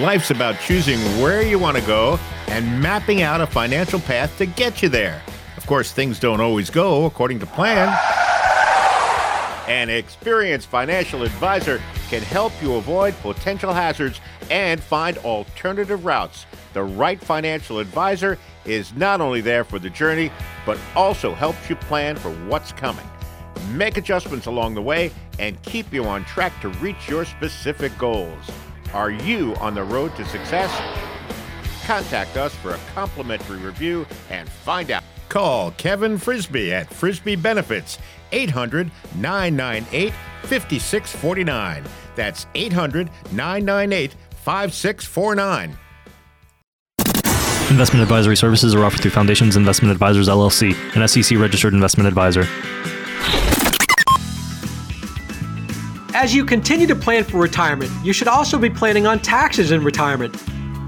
Life's 0.00 0.30
about 0.30 0.58
choosing 0.60 0.98
where 1.20 1.42
you 1.42 1.58
want 1.58 1.76
to 1.76 1.82
go 1.84 2.18
and 2.48 2.80
mapping 2.80 3.22
out 3.22 3.40
a 3.40 3.46
financial 3.46 4.00
path 4.00 4.36
to 4.38 4.46
get 4.46 4.82
you 4.82 4.88
there. 4.88 5.22
Of 5.56 5.66
course, 5.66 5.92
things 5.92 6.18
don't 6.18 6.40
always 6.40 6.70
go 6.70 7.04
according 7.04 7.40
to 7.40 7.46
plan. 7.46 7.88
An 9.68 9.90
experienced 9.90 10.68
financial 10.68 11.22
advisor 11.22 11.80
can 12.08 12.22
help 12.22 12.52
you 12.62 12.74
avoid 12.76 13.14
potential 13.20 13.72
hazards 13.72 14.20
and 14.50 14.80
find 14.80 15.18
alternative 15.18 16.04
routes. 16.04 16.46
The 16.72 16.82
right 16.82 17.20
financial 17.20 17.78
advisor 17.78 18.38
is 18.64 18.94
not 18.94 19.20
only 19.20 19.40
there 19.40 19.62
for 19.62 19.78
the 19.78 19.90
journey, 19.90 20.30
but 20.64 20.78
also 20.96 21.34
helps 21.34 21.68
you 21.68 21.76
plan 21.76 22.16
for 22.16 22.30
what's 22.46 22.72
coming. 22.72 23.08
Make 23.70 23.98
adjustments 23.98 24.46
along 24.46 24.74
the 24.74 24.82
way 24.82 25.10
and 25.38 25.60
keep 25.62 25.92
you 25.92 26.04
on 26.04 26.24
track 26.24 26.60
to 26.62 26.68
reach 26.68 27.08
your 27.08 27.24
specific 27.24 27.96
goals. 27.98 28.50
Are 28.92 29.10
you 29.10 29.54
on 29.56 29.74
the 29.74 29.82
road 29.82 30.14
to 30.16 30.24
success? 30.26 30.70
Contact 31.86 32.36
us 32.36 32.54
for 32.54 32.72
a 32.72 32.78
complimentary 32.94 33.58
review 33.58 34.06
and 34.30 34.48
find 34.48 34.90
out. 34.90 35.02
Call 35.28 35.70
Kevin 35.72 36.18
Frisby 36.18 36.72
at 36.72 36.92
Frisby 36.92 37.36
Benefits, 37.36 37.98
800 38.32 38.90
998 39.16 40.12
5649. 40.42 41.84
That's 42.14 42.46
800 42.54 43.08
998 43.32 44.14
5649. 44.44 45.78
Investment 47.70 48.02
advisory 48.02 48.36
services 48.36 48.74
are 48.74 48.84
offered 48.84 49.00
through 49.00 49.12
Foundations 49.12 49.56
Investment 49.56 49.90
Advisors 49.90 50.28
LLC, 50.28 50.74
an 50.94 51.08
SEC 51.08 51.38
registered 51.38 51.72
investment 51.72 52.06
advisor. 52.06 52.46
As 56.22 56.32
you 56.32 56.44
continue 56.44 56.86
to 56.86 56.94
plan 56.94 57.24
for 57.24 57.38
retirement, 57.38 57.90
you 58.04 58.12
should 58.12 58.28
also 58.28 58.56
be 58.56 58.70
planning 58.70 59.08
on 59.08 59.18
taxes 59.18 59.72
in 59.72 59.82
retirement. 59.82 60.32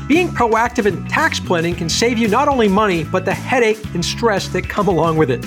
Being 0.06 0.28
proactive 0.28 0.86
in 0.86 1.04
tax 1.08 1.40
planning 1.40 1.74
can 1.74 1.88
save 1.88 2.18
you 2.18 2.28
not 2.28 2.46
only 2.46 2.68
money, 2.68 3.02
but 3.02 3.24
the 3.24 3.34
headache 3.34 3.84
and 3.94 4.04
stress 4.04 4.46
that 4.50 4.68
come 4.68 4.86
along 4.86 5.16
with 5.16 5.32
it. 5.32 5.44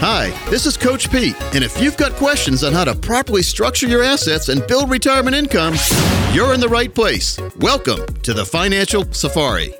Hi, 0.00 0.30
this 0.48 0.64
is 0.64 0.78
Coach 0.78 1.12
Pete, 1.12 1.36
and 1.54 1.62
if 1.62 1.78
you've 1.82 1.98
got 1.98 2.12
questions 2.12 2.64
on 2.64 2.72
how 2.72 2.84
to 2.84 2.94
properly 2.94 3.42
structure 3.42 3.86
your 3.86 4.02
assets 4.02 4.48
and 4.48 4.66
build 4.66 4.88
retirement 4.88 5.36
income, 5.36 5.74
you're 6.32 6.54
in 6.54 6.60
the 6.60 6.68
right 6.70 6.94
place. 6.94 7.38
Welcome 7.58 8.06
to 8.22 8.32
the 8.32 8.46
Financial 8.46 9.04
Safari. 9.12 9.74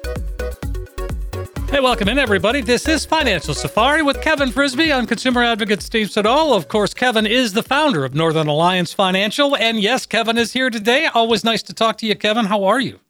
Hey, 1.70 1.80
welcome 1.80 2.08
in, 2.08 2.19
everybody. 2.19 2.62
This 2.62 2.88
is 2.88 3.05
Financial 3.05 3.52
Safari 3.52 4.00
with 4.00 4.22
Kevin 4.22 4.50
Frisby. 4.50 4.91
I'm 4.91 5.06
consumer 5.06 5.42
advocate 5.44 5.83
Steve 5.83 6.10
Siddall. 6.10 6.55
Of 6.55 6.69
course, 6.69 6.94
Kevin 6.94 7.27
is 7.27 7.52
the 7.52 7.62
founder 7.62 8.06
of 8.06 8.14
Northern 8.14 8.48
Alliance 8.48 8.94
Financial. 8.94 9.55
And 9.55 9.78
yes, 9.78 10.06
Kevin 10.06 10.38
is 10.38 10.55
here 10.55 10.70
today. 10.70 11.10
Always 11.12 11.44
nice 11.44 11.62
to 11.64 11.75
talk 11.75 11.98
to 11.98 12.06
you, 12.06 12.16
Kevin. 12.16 12.47
How 12.47 12.64
are 12.64 12.80
you? 12.80 13.00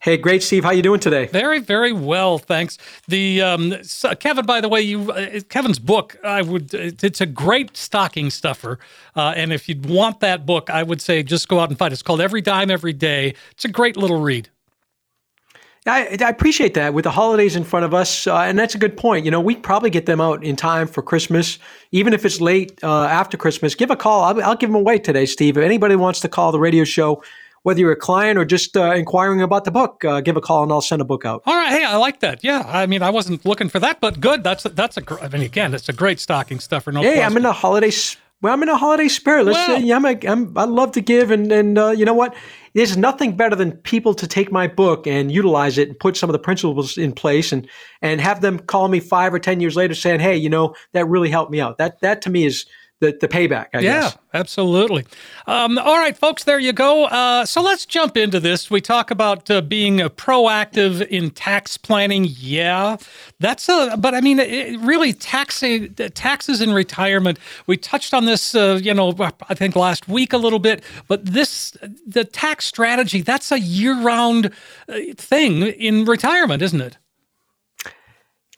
Hey, 0.00 0.18
great, 0.18 0.42
Steve. 0.42 0.64
How 0.64 0.72
you 0.72 0.82
doing 0.82 1.00
today? 1.00 1.26
Very, 1.28 1.60
very 1.60 1.94
well, 1.94 2.36
thanks. 2.36 2.76
The 3.08 3.40
um, 3.40 3.82
so, 3.82 4.14
Kevin, 4.16 4.44
by 4.44 4.60
the 4.60 4.68
way, 4.68 4.82
you 4.82 5.10
uh, 5.10 5.40
Kevin's 5.48 5.78
book, 5.78 6.18
I 6.22 6.42
would 6.42 6.74
it's 6.74 7.22
a 7.22 7.26
great 7.26 7.76
stocking 7.76 8.28
stuffer, 8.28 8.80
uh, 9.16 9.32
and 9.34 9.50
if 9.50 9.66
you'd 9.66 9.86
want 9.86 10.20
that 10.20 10.44
book, 10.44 10.68
I 10.68 10.82
would 10.82 11.00
say 11.00 11.22
just 11.22 11.48
go 11.48 11.58
out 11.58 11.70
and 11.70 11.78
find 11.78 11.90
it. 11.90 11.94
It's 11.94 12.02
called 12.02 12.20
Every 12.20 12.42
Dime 12.42 12.70
Every 12.70 12.92
Day. 12.92 13.34
It's 13.52 13.64
a 13.64 13.68
great 13.68 13.96
little 13.96 14.20
read. 14.20 14.50
I, 15.84 16.16
I, 16.20 16.28
appreciate 16.28 16.74
that 16.74 16.94
with 16.94 17.02
the 17.02 17.10
holidays 17.10 17.56
in 17.56 17.64
front 17.64 17.84
of 17.84 17.92
us, 17.92 18.28
uh, 18.28 18.36
and 18.36 18.56
that's 18.56 18.76
a 18.76 18.78
good 18.78 18.96
point. 18.96 19.24
You 19.24 19.32
know, 19.32 19.40
we 19.40 19.56
probably 19.56 19.90
get 19.90 20.06
them 20.06 20.20
out 20.20 20.44
in 20.44 20.54
time 20.54 20.86
for 20.86 21.02
Christmas, 21.02 21.58
even 21.90 22.12
if 22.12 22.24
it's 22.24 22.40
late 22.40 22.78
uh, 22.84 23.06
after 23.06 23.36
Christmas. 23.36 23.74
Give 23.74 23.90
a 23.90 23.96
call. 23.96 24.22
I'll, 24.22 24.42
I'll, 24.44 24.54
give 24.54 24.70
them 24.70 24.76
away 24.76 25.00
today, 25.00 25.26
Steve. 25.26 25.56
If 25.56 25.64
anybody 25.64 25.96
wants 25.96 26.20
to 26.20 26.28
call 26.28 26.52
the 26.52 26.60
radio 26.60 26.84
show, 26.84 27.24
whether 27.62 27.80
you're 27.80 27.90
a 27.90 27.96
client 27.96 28.38
or 28.38 28.44
just 28.44 28.76
uh, 28.76 28.92
inquiring 28.92 29.42
about 29.42 29.64
the 29.64 29.72
book, 29.72 30.04
uh, 30.04 30.20
give 30.20 30.36
a 30.36 30.40
call 30.40 30.62
and 30.62 30.70
I'll 30.70 30.80
send 30.80 31.02
a 31.02 31.04
book 31.04 31.24
out. 31.24 31.42
All 31.46 31.54
right, 31.54 31.70
hey, 31.70 31.84
I 31.84 31.96
like 31.96 32.20
that. 32.20 32.44
Yeah, 32.44 32.62
I 32.64 32.86
mean, 32.86 33.02
I 33.02 33.10
wasn't 33.10 33.44
looking 33.44 33.68
for 33.68 33.80
that, 33.80 34.00
but 34.00 34.20
good. 34.20 34.44
That's 34.44 34.64
a, 34.64 34.68
that's 34.68 34.96
a. 34.96 35.02
I 35.20 35.28
mean, 35.30 35.42
again, 35.42 35.74
it's 35.74 35.88
a 35.88 35.92
great 35.92 36.20
stocking 36.20 36.60
stuffer. 36.60 36.92
No. 36.92 37.00
Hey, 37.00 37.14
question. 37.14 37.24
I'm 37.24 37.36
in 37.36 37.42
the 37.42 37.52
holiday. 37.52 37.90
Well, 38.40 38.52
I'm 38.52 38.62
in 38.62 38.68
a 38.68 38.76
holiday 38.76 39.08
spirit. 39.08 39.46
Let's 39.46 39.56
well, 39.56 39.78
say, 39.78 39.84
yeah, 39.84 39.96
I'm, 39.96 40.04
a, 40.04 40.18
I'm, 40.26 40.58
I 40.58 40.64
love 40.64 40.92
to 40.92 41.00
give, 41.00 41.32
and 41.32 41.50
and 41.50 41.78
uh, 41.78 41.90
you 41.90 42.04
know 42.04 42.14
what? 42.14 42.34
There's 42.74 42.96
nothing 42.96 43.36
better 43.36 43.56
than 43.56 43.72
people 43.72 44.14
to 44.14 44.26
take 44.26 44.50
my 44.50 44.66
book 44.66 45.06
and 45.06 45.30
utilize 45.30 45.78
it 45.78 45.88
and 45.88 45.98
put 45.98 46.16
some 46.16 46.30
of 46.30 46.32
the 46.32 46.38
principles 46.38 46.96
in 46.96 47.12
place 47.12 47.52
and 47.52 47.68
and 48.00 48.20
have 48.20 48.40
them 48.40 48.58
call 48.58 48.88
me 48.88 49.00
five 49.00 49.34
or 49.34 49.38
ten 49.38 49.60
years 49.60 49.76
later 49.76 49.94
saying, 49.94 50.20
hey, 50.20 50.36
you 50.36 50.48
know, 50.48 50.74
that 50.92 51.06
really 51.06 51.30
helped 51.30 51.50
me 51.50 51.60
out. 51.60 51.78
That 51.78 52.00
that 52.00 52.22
to 52.22 52.30
me 52.30 52.44
is 52.44 52.66
the, 53.02 53.18
the 53.20 53.26
payback, 53.26 53.66
I 53.74 53.80
yeah, 53.80 54.02
guess. 54.02 54.18
absolutely. 54.32 55.04
Um, 55.48 55.76
all 55.76 55.98
right, 55.98 56.16
folks, 56.16 56.44
there 56.44 56.60
you 56.60 56.72
go. 56.72 57.06
Uh, 57.06 57.44
so 57.44 57.60
let's 57.60 57.84
jump 57.84 58.16
into 58.16 58.38
this. 58.38 58.70
We 58.70 58.80
talk 58.80 59.10
about 59.10 59.50
uh, 59.50 59.60
being 59.60 59.98
proactive 59.98 61.04
in 61.08 61.30
tax 61.30 61.76
planning. 61.76 62.26
Yeah, 62.28 62.98
that's 63.40 63.68
a, 63.68 63.96
but 63.98 64.14
I 64.14 64.20
mean, 64.20 64.38
it, 64.38 64.78
really, 64.78 65.12
taxing 65.12 65.92
taxes 65.94 66.60
in 66.60 66.72
retirement. 66.72 67.40
We 67.66 67.76
touched 67.76 68.14
on 68.14 68.24
this, 68.24 68.54
uh, 68.54 68.78
you 68.80 68.94
know, 68.94 69.12
I 69.48 69.54
think 69.54 69.74
last 69.74 70.06
week 70.06 70.32
a 70.32 70.38
little 70.38 70.60
bit, 70.60 70.84
but 71.08 71.26
this, 71.26 71.76
the 72.06 72.24
tax 72.24 72.66
strategy, 72.66 73.20
that's 73.20 73.50
a 73.50 73.58
year 73.58 74.00
round 74.00 74.52
uh, 74.88 74.98
thing 75.16 75.62
in 75.62 76.04
retirement, 76.04 76.62
isn't 76.62 76.80
it? 76.80 76.98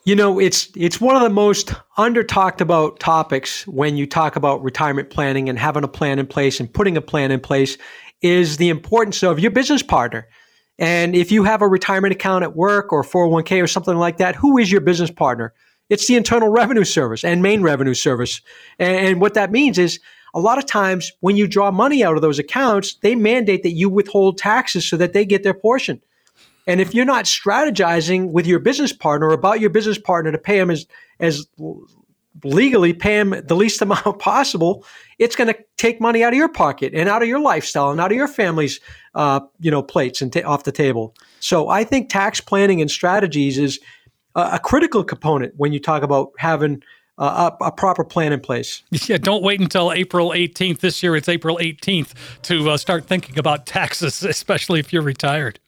You 0.06 0.14
know, 0.14 0.38
it's 0.38 0.68
it's 0.76 1.00
one 1.00 1.16
of 1.16 1.22
the 1.22 1.30
most 1.30 1.72
under 1.96 2.22
talked 2.22 2.60
about 2.60 3.00
topics 3.00 3.66
when 3.66 3.96
you 3.96 4.06
talk 4.06 4.36
about 4.36 4.62
retirement 4.62 5.08
planning 5.08 5.48
and 5.48 5.58
having 5.58 5.82
a 5.82 5.88
plan 5.88 6.18
in 6.18 6.26
place 6.26 6.60
and 6.60 6.70
putting 6.70 6.98
a 6.98 7.00
plan 7.00 7.30
in 7.30 7.40
place 7.40 7.78
is 8.20 8.58
the 8.58 8.68
importance 8.68 9.22
of 9.22 9.40
your 9.40 9.50
business 9.50 9.82
partner. 9.82 10.28
And 10.78 11.16
if 11.16 11.32
you 11.32 11.44
have 11.44 11.62
a 11.62 11.68
retirement 11.68 12.12
account 12.12 12.44
at 12.44 12.54
work 12.54 12.92
or 12.92 13.02
401k 13.02 13.62
or 13.62 13.66
something 13.66 13.96
like 13.96 14.18
that, 14.18 14.34
who 14.34 14.58
is 14.58 14.70
your 14.70 14.82
business 14.82 15.10
partner? 15.10 15.54
It's 15.88 16.06
the 16.06 16.16
Internal 16.16 16.48
Revenue 16.50 16.84
Service 16.84 17.24
and 17.24 17.42
Maine 17.42 17.62
Revenue 17.62 17.94
Service. 17.94 18.42
And, 18.78 19.06
and 19.06 19.20
what 19.22 19.32
that 19.34 19.52
means 19.52 19.78
is 19.78 20.00
a 20.34 20.40
lot 20.40 20.58
of 20.58 20.66
times 20.66 21.12
when 21.20 21.36
you 21.36 21.46
draw 21.46 21.70
money 21.70 22.04
out 22.04 22.16
of 22.16 22.22
those 22.22 22.38
accounts, 22.38 22.96
they 22.96 23.14
mandate 23.14 23.62
that 23.62 23.72
you 23.72 23.88
withhold 23.88 24.36
taxes 24.36 24.86
so 24.86 24.98
that 24.98 25.14
they 25.14 25.24
get 25.24 25.44
their 25.44 25.54
portion. 25.54 26.02
And 26.66 26.80
if 26.80 26.94
you're 26.94 27.04
not 27.04 27.26
strategizing 27.26 28.32
with 28.32 28.46
your 28.46 28.58
business 28.58 28.92
partner 28.92 29.30
about 29.30 29.60
your 29.60 29.70
business 29.70 29.98
partner 29.98 30.32
to 30.32 30.38
pay 30.38 30.58
them 30.58 30.70
as 30.70 30.86
as 31.20 31.46
legally 32.42 32.92
pay 32.92 33.16
them 33.16 33.30
the 33.46 33.54
least 33.54 33.80
amount 33.82 34.18
possible, 34.18 34.84
it's 35.18 35.36
going 35.36 35.52
to 35.52 35.58
take 35.76 36.00
money 36.00 36.24
out 36.24 36.32
of 36.32 36.36
your 36.36 36.48
pocket 36.48 36.92
and 36.94 37.08
out 37.08 37.22
of 37.22 37.28
your 37.28 37.40
lifestyle 37.40 37.90
and 37.90 38.00
out 38.00 38.10
of 38.10 38.16
your 38.16 38.28
family's 38.28 38.80
uh, 39.14 39.40
you 39.60 39.70
know 39.70 39.82
plates 39.82 40.20
and 40.20 40.34
off 40.44 40.64
the 40.64 40.72
table. 40.72 41.14
So 41.40 41.68
I 41.68 41.84
think 41.84 42.08
tax 42.08 42.40
planning 42.40 42.80
and 42.80 42.90
strategies 42.90 43.58
is 43.58 43.78
a, 44.34 44.50
a 44.54 44.58
critical 44.58 45.04
component 45.04 45.54
when 45.56 45.72
you 45.72 45.80
talk 45.80 46.02
about 46.02 46.32
having 46.38 46.82
uh, 47.18 47.50
a, 47.60 47.64
a, 47.66 47.72
proper 47.72 48.02
plan 48.02 48.32
in 48.32 48.40
place. 48.40 48.82
Yeah, 49.06 49.18
don't 49.18 49.42
wait 49.42 49.60
until 49.60 49.92
April 49.92 50.30
18th. 50.30 50.80
This 50.80 51.02
year 51.02 51.14
it's 51.14 51.28
April 51.28 51.58
18th 51.58 52.12
to 52.42 52.70
uh, 52.70 52.76
start 52.76 53.06
thinking 53.06 53.38
about 53.38 53.66
taxes, 53.66 54.22
especially 54.24 54.80
if 54.80 54.92
you're 54.92 55.02
retired. 55.02 55.60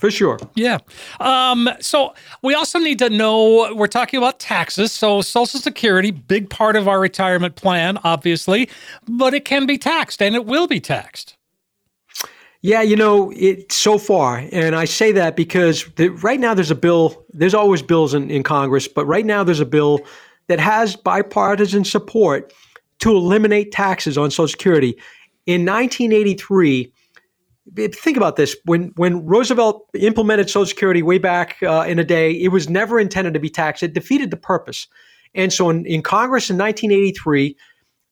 For 0.00 0.10
sure. 0.10 0.38
Yeah. 0.54 0.78
Um, 1.20 1.68
so 1.80 2.14
we 2.40 2.54
also 2.54 2.78
need 2.78 2.98
to 3.00 3.10
know 3.10 3.74
we're 3.74 3.86
talking 3.86 4.16
about 4.16 4.40
taxes. 4.40 4.92
So 4.92 5.20
Social 5.20 5.60
Security, 5.60 6.10
big 6.10 6.48
part 6.48 6.74
of 6.74 6.88
our 6.88 6.98
retirement 6.98 7.54
plan, 7.54 7.98
obviously, 8.02 8.70
but 9.06 9.34
it 9.34 9.44
can 9.44 9.66
be 9.66 9.76
taxed 9.76 10.22
and 10.22 10.34
it 10.34 10.46
will 10.46 10.66
be 10.66 10.80
taxed. 10.80 11.36
Yeah, 12.62 12.80
you 12.80 12.96
know, 12.96 13.30
it 13.36 13.70
so 13.72 13.98
far, 13.98 14.46
and 14.52 14.74
I 14.74 14.86
say 14.86 15.12
that 15.12 15.36
because 15.36 15.84
the, 15.96 16.08
right 16.08 16.40
now 16.40 16.54
there's 16.54 16.70
a 16.70 16.74
bill. 16.74 17.24
There's 17.32 17.54
always 17.54 17.80
bills 17.82 18.12
in, 18.14 18.30
in 18.30 18.42
Congress, 18.42 18.88
but 18.88 19.04
right 19.06 19.24
now 19.24 19.44
there's 19.44 19.60
a 19.60 19.66
bill 19.66 20.00
that 20.48 20.60
has 20.60 20.96
bipartisan 20.96 21.84
support 21.84 22.54
to 23.00 23.10
eliminate 23.10 23.70
taxes 23.72 24.16
on 24.16 24.30
Social 24.30 24.48
Security. 24.48 24.94
In 25.46 25.64
1983, 25.64 26.92
think 27.76 28.16
about 28.16 28.36
this 28.36 28.56
when 28.64 28.92
when 28.96 29.24
Roosevelt 29.24 29.88
implemented 29.94 30.48
Social 30.48 30.66
Security 30.66 31.02
way 31.02 31.18
back 31.18 31.56
uh, 31.62 31.84
in 31.86 31.98
a 31.98 32.04
day, 32.04 32.32
it 32.32 32.48
was 32.48 32.68
never 32.68 32.98
intended 32.98 33.34
to 33.34 33.40
be 33.40 33.50
taxed. 33.50 33.82
It 33.82 33.94
defeated 33.94 34.30
the 34.30 34.36
purpose. 34.36 34.86
And 35.34 35.52
so 35.52 35.70
in, 35.70 35.86
in 35.86 36.02
Congress 36.02 36.50
in 36.50 36.58
1983, 36.58 37.56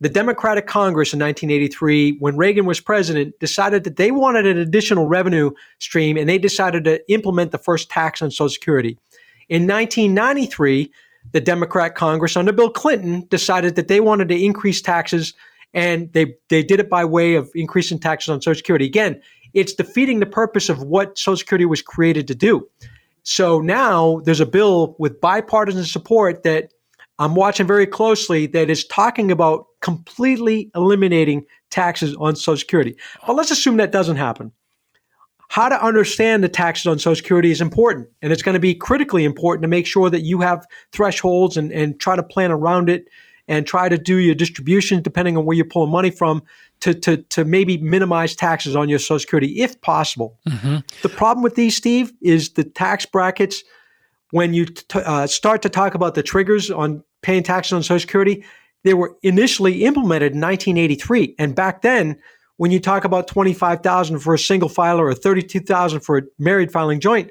the 0.01 0.09
Democratic 0.09 0.67
Congress 0.67 1.13
in 1.13 1.19
1983, 1.19 2.19
when 2.21 2.37
Reagan 2.37 2.67
was 2.67 2.81
president, 2.81 3.39
decided 3.41 3.85
that 3.85 3.97
they 3.97 4.13
wanted 4.13 4.47
an 4.47 4.59
additional 4.59 5.09
revenue 5.09 5.51
stream 5.81 6.17
and 6.17 6.29
they 6.29 6.39
decided 6.39 6.85
to 6.85 7.13
implement 7.13 7.51
the 7.51 7.59
first 7.59 7.91
tax 7.91 8.23
on 8.23 8.31
Social 8.31 8.49
Security. 8.51 8.97
In 9.49 9.63
1993, 9.63 10.93
the 11.33 11.41
Democrat 11.41 11.95
Congress 11.95 12.37
under 12.37 12.53
Bill 12.53 12.71
Clinton 12.71 13.27
decided 13.29 13.75
that 13.75 13.89
they 13.89 14.01
wanted 14.01 14.29
to 14.29 14.41
increase 14.41 14.81
taxes 14.81 15.35
and 15.75 16.13
they 16.13 16.35
they 16.49 16.63
did 16.63 16.81
it 16.81 16.89
by 16.89 17.05
way 17.05 17.35
of 17.35 17.51
increasing 17.55 17.99
taxes 17.99 18.31
on 18.31 18.41
Social 18.41 18.57
Security. 18.57 18.87
Again, 18.87 19.21
it's 19.55 19.75
defeating 19.75 20.21
the 20.21 20.27
purpose 20.27 20.69
of 20.69 20.83
what 20.83 21.19
Social 21.19 21.37
Security 21.37 21.65
was 21.65 21.83
created 21.83 22.27
to 22.29 22.35
do. 22.35 22.69
So 23.23 23.61
now 23.61 24.21
there's 24.25 24.41
a 24.41 24.47
bill 24.47 24.97
with 24.99 25.21
bipartisan 25.21 25.85
support 25.85 26.43
that 26.45 26.73
I'm 27.19 27.35
watching 27.35 27.67
very 27.67 27.87
closely 27.87 28.47
that 28.49 28.71
is 28.71 28.87
talking 28.87 29.31
about 29.31 29.67
completely 29.81 30.71
eliminating 30.75 31.45
taxes 31.71 32.15
on 32.17 32.37
Social 32.37 32.57
Security. 32.57 32.97
But 33.27 33.35
let's 33.35 33.51
assume 33.51 33.77
that 33.79 33.93
doesn't 33.93 34.17
happen. 34.17 34.53
how 35.49 35.69
to 35.69 35.83
understand 35.85 36.45
the 36.45 36.49
taxes 36.49 36.87
on 36.87 36.99
Social 36.99 37.17
Security 37.17 37.51
is 37.51 37.61
important. 37.61 38.09
And 38.23 38.33
it's 38.33 38.43
going 38.43 38.55
to 38.55 38.61
be 38.61 38.75
critically 38.75 39.25
important 39.25 39.63
to 39.63 39.69
make 39.69 39.87
sure 39.87 40.11
that 40.11 40.21
you 40.21 40.41
have 40.41 40.67
thresholds 40.93 41.57
and, 41.57 41.73
and 41.73 41.99
try 41.99 42.17
to 42.17 42.23
plan 42.23 42.53
around 42.53 42.89
it 42.91 43.09
and 43.49 43.67
try 43.67 43.89
to 43.89 43.99
do 43.99 44.17
your 44.17 44.35
distribution 44.35 45.03
depending 45.03 45.37
on 45.37 45.45
where 45.45 45.57
you're 45.57 45.65
pulling 45.65 45.91
money 45.91 46.11
from 46.11 46.43
to, 46.81 46.95
to, 46.95 47.17
to 47.17 47.45
maybe 47.45 47.79
minimize 47.79 48.37
taxes 48.37 48.77
on 48.77 48.89
your 48.89 48.99
Social 48.99 49.19
Security 49.19 49.61
if 49.61 49.81
possible. 49.81 50.39
Mm-hmm. 50.47 50.77
The 51.03 51.09
problem 51.09 51.43
with 51.43 51.55
these, 51.55 51.77
Steve, 51.77 52.13
is 52.21 52.51
the 52.51 52.65
tax 52.65 53.07
brackets. 53.07 53.65
When 54.31 54.53
you 54.53 54.67
t- 54.67 55.01
uh, 55.01 55.27
start 55.27 55.63
to 55.63 55.71
talk 55.71 55.95
about 55.95 56.15
the 56.15 56.23
triggers 56.23 56.71
on 56.71 57.03
paying 57.23 57.43
taxes 57.43 57.73
on 57.73 57.83
Social 57.83 58.01
Security, 58.01 58.45
they 58.85 58.95
were 58.95 59.17
initially 59.23 59.85
implemented 59.85 60.35
in 60.35 60.41
1983. 60.41 61.35
And 61.39 61.55
back 61.55 61.83
then, 61.83 62.19
when 62.59 62.71
you 62.71 62.81
talk 62.81 63.05
about 63.05 63.27
25,000 63.29 64.19
for 64.19 64.35
a 64.35 64.39
single 64.39 64.69
filer 64.69 65.07
or 65.07 65.15
32,000 65.15 66.01
for 66.01 66.19
a 66.19 66.23
married 66.39 66.71
filing 66.71 67.01
joint, 67.01 67.31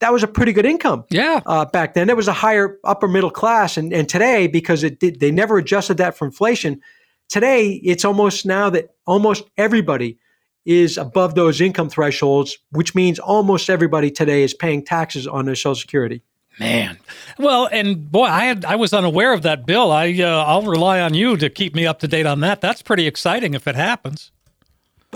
that 0.00 0.12
was 0.12 0.22
a 0.22 0.28
pretty 0.28 0.52
good 0.52 0.66
income. 0.66 1.04
Yeah. 1.10 1.40
Uh, 1.46 1.64
back 1.64 1.94
then, 1.94 2.10
it 2.10 2.16
was 2.16 2.28
a 2.28 2.32
higher 2.32 2.78
upper 2.84 3.08
middle 3.08 3.30
class, 3.30 3.76
and 3.76 3.92
and 3.92 4.08
today 4.08 4.46
because 4.46 4.84
it 4.84 5.00
did, 5.00 5.20
they 5.20 5.30
never 5.30 5.58
adjusted 5.58 5.96
that 5.98 6.16
for 6.16 6.26
inflation. 6.26 6.80
Today, 7.28 7.80
it's 7.82 8.04
almost 8.04 8.46
now 8.46 8.70
that 8.70 8.94
almost 9.06 9.44
everybody 9.56 10.18
is 10.64 10.98
above 10.98 11.34
those 11.34 11.60
income 11.60 11.88
thresholds, 11.88 12.58
which 12.70 12.94
means 12.94 13.18
almost 13.18 13.70
everybody 13.70 14.10
today 14.10 14.42
is 14.42 14.52
paying 14.52 14.84
taxes 14.84 15.26
on 15.26 15.46
their 15.46 15.54
Social 15.54 15.76
Security. 15.76 16.22
Man, 16.58 16.98
well, 17.38 17.68
and 17.70 18.10
boy, 18.10 18.24
I 18.24 18.44
had 18.44 18.64
I 18.64 18.76
was 18.76 18.94
unaware 18.94 19.32
of 19.32 19.42
that 19.42 19.66
bill. 19.66 19.92
I 19.92 20.12
uh, 20.20 20.44
I'll 20.46 20.62
rely 20.62 21.00
on 21.00 21.14
you 21.14 21.36
to 21.36 21.50
keep 21.50 21.74
me 21.74 21.86
up 21.86 21.98
to 22.00 22.08
date 22.08 22.26
on 22.26 22.40
that. 22.40 22.60
That's 22.60 22.82
pretty 22.82 23.06
exciting 23.06 23.54
if 23.54 23.66
it 23.66 23.76
happens. 23.76 24.32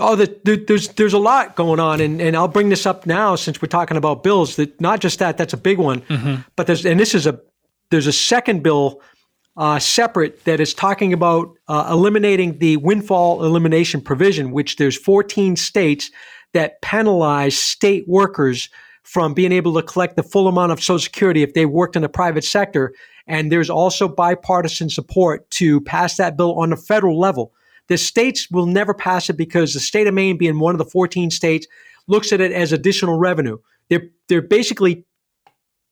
Oh, 0.01 0.15
the, 0.15 0.35
the, 0.43 0.55
there's 0.67 0.89
there's 0.89 1.13
a 1.13 1.19
lot 1.19 1.55
going 1.55 1.79
on, 1.79 2.01
and, 2.01 2.21
and 2.21 2.35
I'll 2.35 2.47
bring 2.47 2.69
this 2.69 2.85
up 2.85 3.05
now 3.05 3.35
since 3.35 3.61
we're 3.61 3.67
talking 3.67 3.97
about 3.97 4.23
bills. 4.23 4.55
That 4.55 4.79
not 4.81 4.99
just 4.99 5.19
that 5.19 5.37
that's 5.37 5.53
a 5.53 5.57
big 5.57 5.77
one, 5.77 6.01
mm-hmm. 6.01 6.41
but 6.55 6.67
there's 6.67 6.85
and 6.85 6.99
this 6.99 7.13
is 7.13 7.27
a 7.27 7.39
there's 7.91 8.07
a 8.07 8.13
second 8.13 8.63
bill 8.63 9.01
uh, 9.57 9.79
separate 9.79 10.43
that 10.45 10.59
is 10.59 10.73
talking 10.73 11.13
about 11.13 11.53
uh, 11.67 11.87
eliminating 11.91 12.57
the 12.57 12.77
windfall 12.77 13.43
elimination 13.43 14.01
provision, 14.01 14.51
which 14.51 14.77
there's 14.77 14.97
14 14.97 15.55
states 15.55 16.09
that 16.53 16.81
penalize 16.81 17.57
state 17.57 18.07
workers 18.07 18.69
from 19.03 19.33
being 19.33 19.51
able 19.51 19.73
to 19.73 19.83
collect 19.83 20.15
the 20.15 20.23
full 20.23 20.47
amount 20.47 20.71
of 20.71 20.79
Social 20.79 20.99
Security 20.99 21.43
if 21.43 21.53
they 21.53 21.65
worked 21.65 21.95
in 21.95 22.01
the 22.01 22.09
private 22.09 22.43
sector. 22.43 22.93
And 23.27 23.51
there's 23.51 23.69
also 23.69 24.07
bipartisan 24.07 24.89
support 24.89 25.49
to 25.51 25.81
pass 25.81 26.17
that 26.17 26.37
bill 26.37 26.59
on 26.59 26.69
the 26.71 26.77
federal 26.77 27.19
level. 27.19 27.53
The 27.91 27.97
states 27.97 28.49
will 28.49 28.67
never 28.67 28.93
pass 28.93 29.29
it 29.29 29.33
because 29.33 29.73
the 29.73 29.81
state 29.81 30.07
of 30.07 30.13
Maine, 30.13 30.37
being 30.37 30.59
one 30.59 30.73
of 30.73 30.79
the 30.79 30.85
14 30.85 31.29
states, 31.29 31.67
looks 32.07 32.31
at 32.31 32.39
it 32.39 32.53
as 32.53 32.71
additional 32.71 33.19
revenue. 33.19 33.57
They're 33.89 34.07
they're 34.29 34.41
basically 34.41 35.03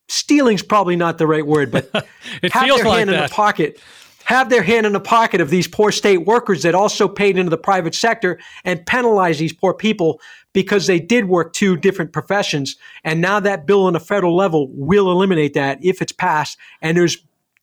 stealing's 0.07 0.63
probably 0.63 0.95
not 0.95 1.17
the 1.17 1.27
right 1.27 1.45
word, 1.45 1.71
but 1.71 1.89
it 2.41 2.53
have 2.53 2.63
feels 2.63 2.79
their 2.79 2.87
like 2.87 2.97
hand 2.99 3.09
that. 3.09 3.15
in 3.15 3.21
the 3.23 3.27
pocket. 3.27 3.81
Have 4.23 4.49
their 4.49 4.63
hand 4.63 4.85
in 4.85 4.93
the 4.93 5.01
pocket 5.01 5.41
of 5.41 5.49
these 5.49 5.67
poor 5.67 5.91
state 5.91 6.19
workers 6.19 6.63
that 6.63 6.73
also 6.73 7.09
paid 7.09 7.37
into 7.37 7.49
the 7.49 7.57
private 7.57 7.93
sector 7.93 8.39
and 8.63 8.85
penalize 8.85 9.37
these 9.37 9.51
poor 9.51 9.73
people 9.73 10.21
because 10.53 10.87
they 10.87 11.01
did 11.01 11.25
work 11.25 11.51
two 11.51 11.75
different 11.75 12.13
professions. 12.13 12.77
And 13.03 13.19
now 13.19 13.41
that 13.41 13.67
bill 13.67 13.87
on 13.87 13.95
a 13.97 13.99
federal 13.99 14.37
level 14.37 14.69
will 14.71 15.11
eliminate 15.11 15.53
that 15.55 15.83
if 15.83 16.01
it's 16.01 16.13
passed. 16.13 16.57
And 16.81 16.95
there's 16.95 17.17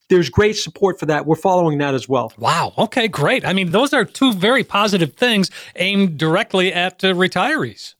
there's 0.08 0.28
great 0.28 0.56
support 0.56 0.98
for 0.98 1.06
that. 1.06 1.26
We're 1.26 1.36
following 1.36 1.78
that 1.78 1.94
as 1.94 2.08
well. 2.08 2.32
Wow. 2.38 2.72
Okay, 2.78 3.08
great. 3.08 3.44
I 3.44 3.52
mean, 3.52 3.70
those 3.70 3.92
are 3.92 4.04
two 4.04 4.32
very 4.32 4.64
positive 4.64 5.14
things 5.14 5.50
aimed 5.76 6.18
directly 6.18 6.72
at 6.72 7.02
uh, 7.04 7.08
retirees. 7.08 7.94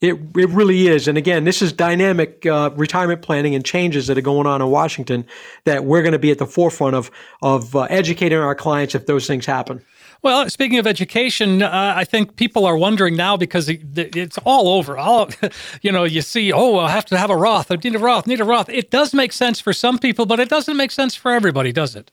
It, 0.00 0.14
it 0.36 0.48
really 0.48 0.88
is. 0.88 1.06
And 1.06 1.16
again, 1.16 1.44
this 1.44 1.62
is 1.62 1.72
dynamic 1.72 2.44
uh, 2.44 2.70
retirement 2.74 3.22
planning 3.22 3.54
and 3.54 3.64
changes 3.64 4.08
that 4.08 4.18
are 4.18 4.22
going 4.22 4.48
on 4.48 4.60
in 4.60 4.68
Washington 4.68 5.24
that 5.64 5.84
we're 5.84 6.02
going 6.02 6.12
to 6.12 6.18
be 6.18 6.32
at 6.32 6.38
the 6.38 6.46
forefront 6.46 6.96
of, 6.96 7.10
of 7.40 7.76
uh, 7.76 7.82
educating 7.82 8.38
our 8.38 8.56
clients 8.56 8.96
if 8.96 9.06
those 9.06 9.28
things 9.28 9.46
happen. 9.46 9.84
Well, 10.22 10.48
speaking 10.48 10.78
of 10.78 10.86
education, 10.86 11.62
uh, 11.62 11.94
I 11.96 12.04
think 12.04 12.36
people 12.36 12.64
are 12.64 12.76
wondering 12.76 13.16
now 13.16 13.36
because 13.36 13.68
it's 13.68 14.38
all 14.38 14.68
over. 14.68 14.96
All 14.96 15.28
you 15.82 15.90
know, 15.90 16.04
you 16.04 16.22
see, 16.22 16.52
oh, 16.52 16.78
I 16.78 16.90
have 16.90 17.04
to 17.06 17.18
have 17.18 17.28
a 17.28 17.36
Roth. 17.36 17.72
I 17.72 17.76
need 17.82 17.96
a 17.96 17.98
Roth. 17.98 18.28
Need 18.28 18.40
a 18.40 18.44
Roth. 18.44 18.68
It 18.68 18.90
does 18.90 19.12
make 19.12 19.32
sense 19.32 19.58
for 19.58 19.72
some 19.72 19.98
people, 19.98 20.24
but 20.24 20.38
it 20.38 20.48
doesn't 20.48 20.76
make 20.76 20.92
sense 20.92 21.16
for 21.16 21.32
everybody, 21.32 21.72
does 21.72 21.96
it? 21.96 22.12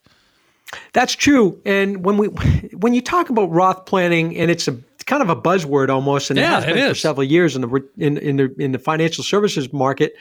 That's 0.93 1.13
true. 1.13 1.61
And 1.65 2.03
when 2.03 2.17
we 2.17 2.27
when 2.77 2.93
you 2.93 3.01
talk 3.01 3.29
about 3.29 3.51
Roth 3.51 3.85
planning, 3.85 4.35
and 4.37 4.49
it's 4.49 4.67
a 4.67 4.77
kind 5.05 5.21
of 5.21 5.29
a 5.29 5.35
buzzword 5.35 5.89
almost, 5.89 6.29
and 6.29 6.39
yeah, 6.39 6.59
it 6.59 6.63
has 6.63 6.73
been 6.73 6.89
for 6.89 6.95
several 6.95 7.23
years 7.23 7.55
in 7.55 7.61
the 7.61 7.89
in, 7.97 8.17
in 8.17 8.37
the 8.37 8.55
in 8.59 8.71
the 8.71 8.79
financial 8.79 9.23
services 9.23 9.71
market. 9.71 10.15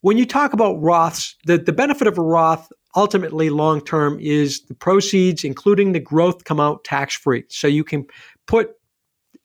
When 0.00 0.18
you 0.18 0.26
talk 0.26 0.52
about 0.52 0.76
Roths, 0.82 1.34
the, 1.46 1.56
the 1.56 1.72
benefit 1.72 2.06
of 2.06 2.18
a 2.18 2.22
Roth 2.22 2.70
ultimately 2.94 3.50
long 3.50 3.80
term 3.80 4.18
is 4.20 4.62
the 4.66 4.74
proceeds, 4.74 5.44
including 5.44 5.92
the 5.92 6.00
growth, 6.00 6.44
come 6.44 6.60
out 6.60 6.84
tax 6.84 7.14
free. 7.14 7.44
So 7.48 7.66
you 7.66 7.84
can 7.84 8.06
put 8.46 8.70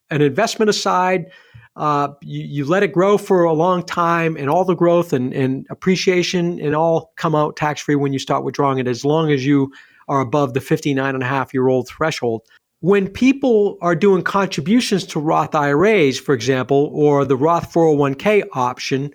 an 0.10 0.22
investment 0.22 0.69
aside. 0.69 1.25
Uh, 1.75 2.10
you, 2.22 2.44
you, 2.44 2.66
let 2.66 2.84
it 2.84 2.92
grow 2.92 3.18
for 3.18 3.44
a 3.44 3.54
long 3.54 3.84
time, 3.84 4.36
and 4.36 4.50
all 4.50 4.66
the 4.66 4.75
growth 4.75 5.13
and, 5.13 5.34
and 5.34 5.66
appreciation 5.69 6.60
and 6.60 6.75
all 6.75 7.13
come 7.16 7.36
out 7.36 7.56
tax 7.56 7.81
free 7.81 7.96
when 7.96 8.12
you 8.12 8.19
start 8.19 8.44
withdrawing 8.44 8.80
it, 8.80 8.88
as 8.88 9.06
long 9.06 9.31
as 9.31 9.46
you 9.46 9.72
are 10.10 10.19
above 10.19 10.54
the 10.54 10.62
59 10.62 11.13
and 11.13 11.24
a 11.24 11.28
half 11.28 11.54
year 11.54 11.68
old 11.68 11.88
threshold. 11.88 12.42
When 12.81 13.07
people 13.07 13.78
are 13.81 13.96
doing 13.96 14.24
contributions 14.24 15.06
to 15.07 15.19
Roth 15.19 15.54
IRAs, 15.54 16.19
for 16.19 16.34
example, 16.34 16.90
or 16.94 17.25
the 17.25 17.38
Roth 17.38 17.72
401k 17.74 18.44
option, 18.54 19.13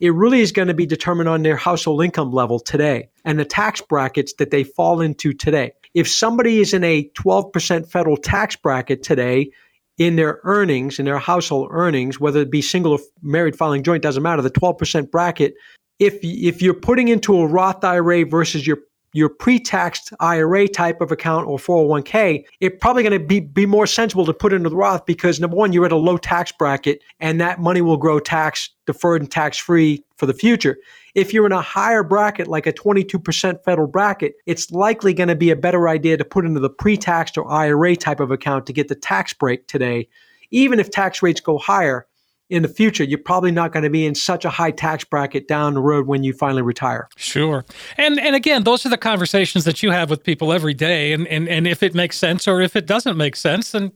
it 0.00 0.12
really 0.12 0.40
is 0.40 0.52
going 0.52 0.68
to 0.68 0.74
be 0.74 0.86
determined 0.86 1.28
on 1.28 1.42
their 1.42 1.56
household 1.56 2.04
income 2.04 2.32
level 2.32 2.58
today 2.58 3.08
and 3.24 3.38
the 3.38 3.44
tax 3.44 3.80
brackets 3.80 4.34
that 4.34 4.50
they 4.50 4.64
fall 4.64 5.00
into 5.00 5.32
today. 5.32 5.72
If 5.94 6.08
somebody 6.08 6.60
is 6.60 6.74
in 6.74 6.84
a 6.84 7.08
12% 7.18 7.90
federal 7.90 8.16
tax 8.16 8.56
bracket 8.56 9.02
today, 9.02 9.50
in 9.98 10.16
their 10.16 10.40
earnings, 10.44 10.98
in 10.98 11.06
their 11.06 11.18
household 11.18 11.68
earnings, 11.70 12.20
whether 12.20 12.40
it 12.40 12.50
be 12.50 12.60
single 12.60 12.92
or 12.92 12.98
married 13.22 13.56
filing 13.56 13.82
joint, 13.82 14.02
doesn't 14.02 14.22
matter. 14.22 14.42
The 14.42 14.50
12% 14.50 15.10
bracket, 15.10 15.54
if 15.98 16.18
if 16.22 16.60
you're 16.60 16.74
putting 16.74 17.08
into 17.08 17.38
a 17.38 17.46
Roth 17.46 17.82
IRA 17.82 18.26
versus 18.26 18.66
your 18.66 18.78
your 19.16 19.30
pre-taxed 19.30 20.12
IRA 20.20 20.68
type 20.68 21.00
of 21.00 21.10
account 21.10 21.46
or 21.46 21.58
401k, 21.58 22.44
it's 22.60 22.76
probably 22.80 23.02
going 23.02 23.18
to 23.18 23.26
be, 23.26 23.40
be 23.40 23.64
more 23.64 23.86
sensible 23.86 24.26
to 24.26 24.34
put 24.34 24.52
into 24.52 24.68
the 24.68 24.76
Roth 24.76 25.06
because 25.06 25.40
number 25.40 25.56
one, 25.56 25.72
you're 25.72 25.86
at 25.86 25.92
a 25.92 25.96
low 25.96 26.18
tax 26.18 26.52
bracket 26.52 27.02
and 27.18 27.40
that 27.40 27.58
money 27.58 27.80
will 27.80 27.96
grow 27.96 28.20
tax 28.20 28.70
deferred 28.84 29.22
and 29.22 29.30
tax 29.30 29.56
free 29.56 30.04
for 30.16 30.26
the 30.26 30.34
future. 30.34 30.76
If 31.14 31.32
you're 31.32 31.46
in 31.46 31.52
a 31.52 31.62
higher 31.62 32.02
bracket, 32.02 32.46
like 32.46 32.66
a 32.66 32.72
22% 32.72 33.64
federal 33.64 33.88
bracket, 33.88 34.34
it's 34.44 34.70
likely 34.70 35.14
going 35.14 35.28
to 35.28 35.34
be 35.34 35.50
a 35.50 35.56
better 35.56 35.88
idea 35.88 36.18
to 36.18 36.24
put 36.24 36.44
into 36.44 36.60
the 36.60 36.70
pre-taxed 36.70 37.38
or 37.38 37.50
IRA 37.50 37.96
type 37.96 38.20
of 38.20 38.30
account 38.30 38.66
to 38.66 38.72
get 38.74 38.88
the 38.88 38.94
tax 38.94 39.32
break 39.32 39.66
today. 39.66 40.08
Even 40.50 40.78
if 40.78 40.90
tax 40.90 41.22
rates 41.22 41.40
go 41.40 41.56
higher, 41.56 42.06
in 42.48 42.62
the 42.62 42.68
future, 42.68 43.02
you're 43.02 43.18
probably 43.18 43.50
not 43.50 43.72
going 43.72 43.82
to 43.82 43.90
be 43.90 44.06
in 44.06 44.14
such 44.14 44.44
a 44.44 44.50
high 44.50 44.70
tax 44.70 45.02
bracket 45.04 45.48
down 45.48 45.74
the 45.74 45.80
road 45.80 46.06
when 46.06 46.22
you 46.22 46.32
finally 46.32 46.62
retire. 46.62 47.08
Sure. 47.16 47.64
And 47.96 48.20
and 48.20 48.36
again, 48.36 48.62
those 48.62 48.86
are 48.86 48.88
the 48.88 48.96
conversations 48.96 49.64
that 49.64 49.82
you 49.82 49.90
have 49.90 50.10
with 50.10 50.22
people 50.22 50.52
every 50.52 50.74
day. 50.74 51.12
And 51.12 51.26
and, 51.26 51.48
and 51.48 51.66
if 51.66 51.82
it 51.82 51.94
makes 51.94 52.16
sense 52.16 52.46
or 52.46 52.60
if 52.60 52.76
it 52.76 52.86
doesn't 52.86 53.16
make 53.16 53.34
sense. 53.34 53.74
And 53.74 53.92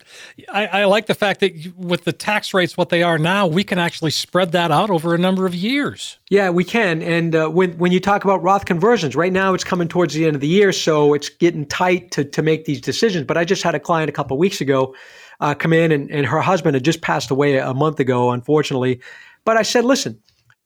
I, 0.52 0.66
I 0.66 0.85
like 0.87 1.07
the 1.07 1.14
fact 1.14 1.40
that 1.40 1.52
with 1.76 2.04
the 2.04 2.12
tax 2.12 2.52
rates 2.52 2.76
what 2.76 2.88
they 2.88 3.04
are 3.04 3.19
now, 3.19 3.47
we 3.47 3.62
can 3.62 3.78
actually 3.78 4.11
spread 4.11 4.50
that 4.52 4.73
out 4.73 4.90
over 4.90 5.14
a 5.14 5.19
number 5.19 5.47
of 5.47 5.54
years. 5.54 6.19
Yeah, 6.28 6.50
we 6.50 6.64
can. 6.64 7.02
And 7.02 7.37
uh, 7.37 7.49
when 7.49 7.78
when 7.78 7.92
you 7.92 8.00
talk 8.00 8.25
about 8.25 8.42
Roth 8.42 8.64
conversions, 8.64 9.14
right 9.14 9.33
now 9.33 9.54
it's 9.54 9.64
coming 9.64 9.87
towards 9.87 10.14
the 10.14 10.26
end 10.26 10.35
of 10.35 10.40
the 10.40 10.49
year, 10.49 10.73
so 10.73 11.14
it's 11.14 11.28
getting 11.28 11.66
tight 11.66 12.11
to 12.12 12.25
to 12.25 12.42
make 12.42 12.64
these 12.64 12.80
decisions. 12.80 13.26
But 13.26 13.37
I 13.37 13.45
just 13.45 13.62
had 13.62 13.76
a 13.76 13.80
client 13.80 14.09
a 14.09 14.12
couple 14.12 14.37
of 14.37 14.40
weeks 14.40 14.61
ago 14.61 14.95
uh, 15.40 15.54
come 15.54 15.73
in, 15.73 15.90
and, 15.92 16.11
and 16.11 16.26
her 16.26 16.40
husband 16.40 16.75
had 16.75 16.85
just 16.85 17.00
passed 17.02 17.30
away 17.30 17.56
a 17.56 17.75
month 17.75 17.99
ago, 18.00 18.30
unfortunately. 18.30 19.00
But 19.44 19.56
I 19.56 19.62
said, 19.62 19.85
listen, 19.85 20.20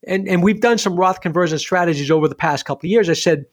and, 0.07 0.27
and 0.27 0.43
we've 0.43 0.61
done 0.61 0.77
some 0.77 0.95
Roth 0.95 1.21
conversion 1.21 1.57
strategies 1.59 2.11
over 2.11 2.27
the 2.27 2.35
past 2.35 2.65
couple 2.65 2.87
of 2.87 2.91
years. 2.91 3.09
I 3.09 3.13
said, 3.13 3.45